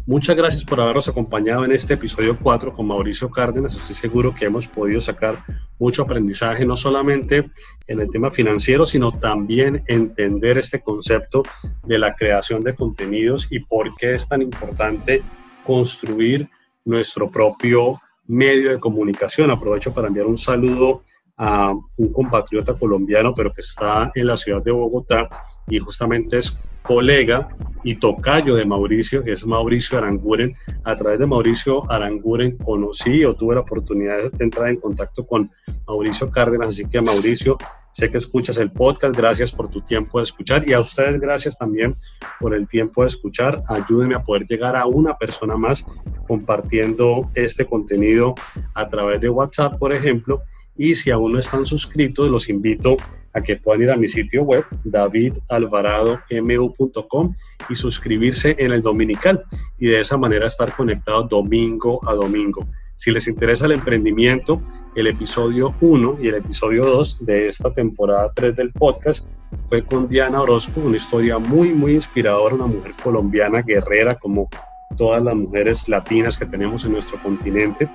Muchas 0.05 0.37
gracias 0.37 0.63
por 0.63 0.79
habernos 0.79 1.09
acompañado 1.09 1.65
en 1.65 1.73
este 1.73 1.95
episodio 1.95 2.37
4 2.41 2.73
con 2.73 2.87
Mauricio 2.87 3.29
Cárdenas. 3.29 3.75
Estoy 3.75 3.93
seguro 3.93 4.33
que 4.33 4.45
hemos 4.45 4.65
podido 4.65 5.01
sacar 5.01 5.43
mucho 5.79 6.03
aprendizaje, 6.03 6.65
no 6.65 6.77
solamente 6.77 7.51
en 7.87 7.99
el 7.99 8.09
tema 8.09 8.31
financiero, 8.31 8.85
sino 8.85 9.11
también 9.11 9.83
entender 9.85 10.59
este 10.59 10.79
concepto 10.79 11.43
de 11.83 11.99
la 11.99 12.15
creación 12.15 12.61
de 12.61 12.73
contenidos 12.73 13.49
y 13.51 13.59
por 13.59 13.95
qué 13.97 14.15
es 14.15 14.25
tan 14.29 14.41
importante 14.41 15.21
construir 15.65 16.49
nuestro 16.85 17.29
propio 17.29 17.99
medio 18.27 18.71
de 18.71 18.79
comunicación. 18.79 19.51
Aprovecho 19.51 19.93
para 19.93 20.07
enviar 20.07 20.25
un 20.25 20.37
saludo 20.37 21.03
a 21.35 21.73
un 21.97 22.13
compatriota 22.13 22.73
colombiano, 22.75 23.33
pero 23.35 23.53
que 23.53 23.59
está 23.59 24.09
en 24.15 24.25
la 24.25 24.37
ciudad 24.37 24.63
de 24.63 24.71
Bogotá 24.71 25.27
y 25.67 25.79
justamente 25.79 26.37
es 26.37 26.59
colega 26.87 27.49
y 27.83 27.95
tocayo 27.95 28.55
de 28.55 28.65
Mauricio, 28.65 29.23
es 29.25 29.45
Mauricio 29.45 29.97
Aranguren. 29.97 30.55
A 30.83 30.95
través 30.95 31.19
de 31.19 31.25
Mauricio 31.25 31.89
Aranguren 31.91 32.57
conocí 32.57 33.25
o 33.25 33.35
tuve 33.35 33.55
la 33.55 33.61
oportunidad 33.61 34.31
de 34.31 34.43
entrar 34.43 34.69
en 34.69 34.77
contacto 34.77 35.25
con 35.27 35.51
Mauricio 35.85 36.31
Cárdenas, 36.31 36.69
así 36.69 36.87
que 36.87 37.01
Mauricio, 37.01 37.57
sé 37.91 38.09
que 38.09 38.17
escuchas 38.17 38.57
el 38.57 38.71
podcast, 38.71 39.15
gracias 39.15 39.51
por 39.51 39.69
tu 39.69 39.81
tiempo 39.81 40.19
de 40.19 40.23
escuchar 40.23 40.67
y 40.67 40.73
a 40.73 40.79
ustedes 40.79 41.19
gracias 41.19 41.57
también 41.57 41.95
por 42.39 42.55
el 42.55 42.67
tiempo 42.67 43.01
de 43.01 43.07
escuchar. 43.07 43.63
Ayúdenme 43.67 44.15
a 44.15 44.23
poder 44.23 44.45
llegar 44.45 44.75
a 44.75 44.85
una 44.85 45.17
persona 45.17 45.57
más 45.57 45.85
compartiendo 46.27 47.29
este 47.35 47.65
contenido 47.65 48.35
a 48.73 48.87
través 48.87 49.19
de 49.19 49.29
WhatsApp, 49.29 49.77
por 49.77 49.93
ejemplo. 49.93 50.41
Y 50.77 50.95
si 50.95 51.11
aún 51.11 51.33
no 51.33 51.39
están 51.39 51.65
suscritos, 51.65 52.29
los 52.29 52.47
invito 52.49 52.97
a 53.33 53.41
que 53.41 53.55
puedan 53.55 53.83
ir 53.83 53.91
a 53.91 53.97
mi 53.97 54.07
sitio 54.07 54.43
web, 54.43 54.63
davidalvaradomu.com, 54.83 57.35
y 57.69 57.75
suscribirse 57.75 58.55
en 58.57 58.71
el 58.71 58.81
dominical 58.81 59.43
y 59.77 59.87
de 59.87 59.99
esa 59.99 60.15
manera 60.17 60.47
estar 60.47 60.73
conectados 60.75 61.29
domingo 61.29 61.99
a 62.07 62.13
domingo. 62.13 62.65
Si 62.95 63.11
les 63.11 63.27
interesa 63.27 63.65
el 63.65 63.73
emprendimiento, 63.73 64.61
el 64.95 65.07
episodio 65.07 65.75
1 65.81 66.19
y 66.21 66.29
el 66.29 66.35
episodio 66.35 66.85
2 66.85 67.25
de 67.25 67.47
esta 67.47 67.71
temporada 67.71 68.31
3 68.33 68.55
del 68.55 68.71
podcast 68.71 69.25
fue 69.69 69.83
con 69.83 70.09
Diana 70.09 70.41
Orozco, 70.41 70.81
una 70.81 70.97
historia 70.97 71.37
muy, 71.37 71.69
muy 71.69 71.93
inspiradora, 71.93 72.55
una 72.55 72.65
mujer 72.65 72.93
colombiana 73.03 73.61
guerrera 73.61 74.15
como 74.15 74.49
todas 74.97 75.21
las 75.21 75.35
mujeres 75.35 75.87
latinas 75.87 76.35
que 76.37 76.47
tenemos 76.47 76.83
en 76.85 76.93
nuestro 76.93 77.21
continente. 77.21 77.87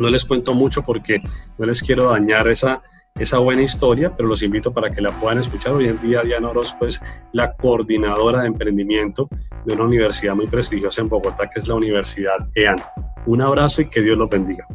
No 0.00 0.08
les 0.08 0.24
cuento 0.24 0.54
mucho 0.54 0.82
porque 0.82 1.22
no 1.58 1.66
les 1.66 1.82
quiero 1.82 2.10
dañar 2.10 2.48
esa, 2.48 2.82
esa 3.16 3.36
buena 3.36 3.60
historia, 3.60 4.10
pero 4.16 4.30
los 4.30 4.42
invito 4.42 4.72
para 4.72 4.90
que 4.90 5.02
la 5.02 5.10
puedan 5.20 5.38
escuchar. 5.38 5.74
Hoy 5.74 5.88
en 5.88 6.00
día 6.00 6.22
Diana 6.22 6.48
Orozco 6.48 6.86
es 6.86 7.00
la 7.32 7.52
coordinadora 7.52 8.40
de 8.40 8.46
emprendimiento 8.46 9.28
de 9.66 9.74
una 9.74 9.84
universidad 9.84 10.34
muy 10.34 10.46
prestigiosa 10.46 11.02
en 11.02 11.10
Bogotá, 11.10 11.50
que 11.50 11.58
es 11.60 11.68
la 11.68 11.74
Universidad 11.74 12.48
EAN. 12.54 12.78
Un 13.26 13.42
abrazo 13.42 13.82
y 13.82 13.90
que 13.90 14.00
Dios 14.00 14.16
los 14.16 14.30
bendiga. 14.30 14.66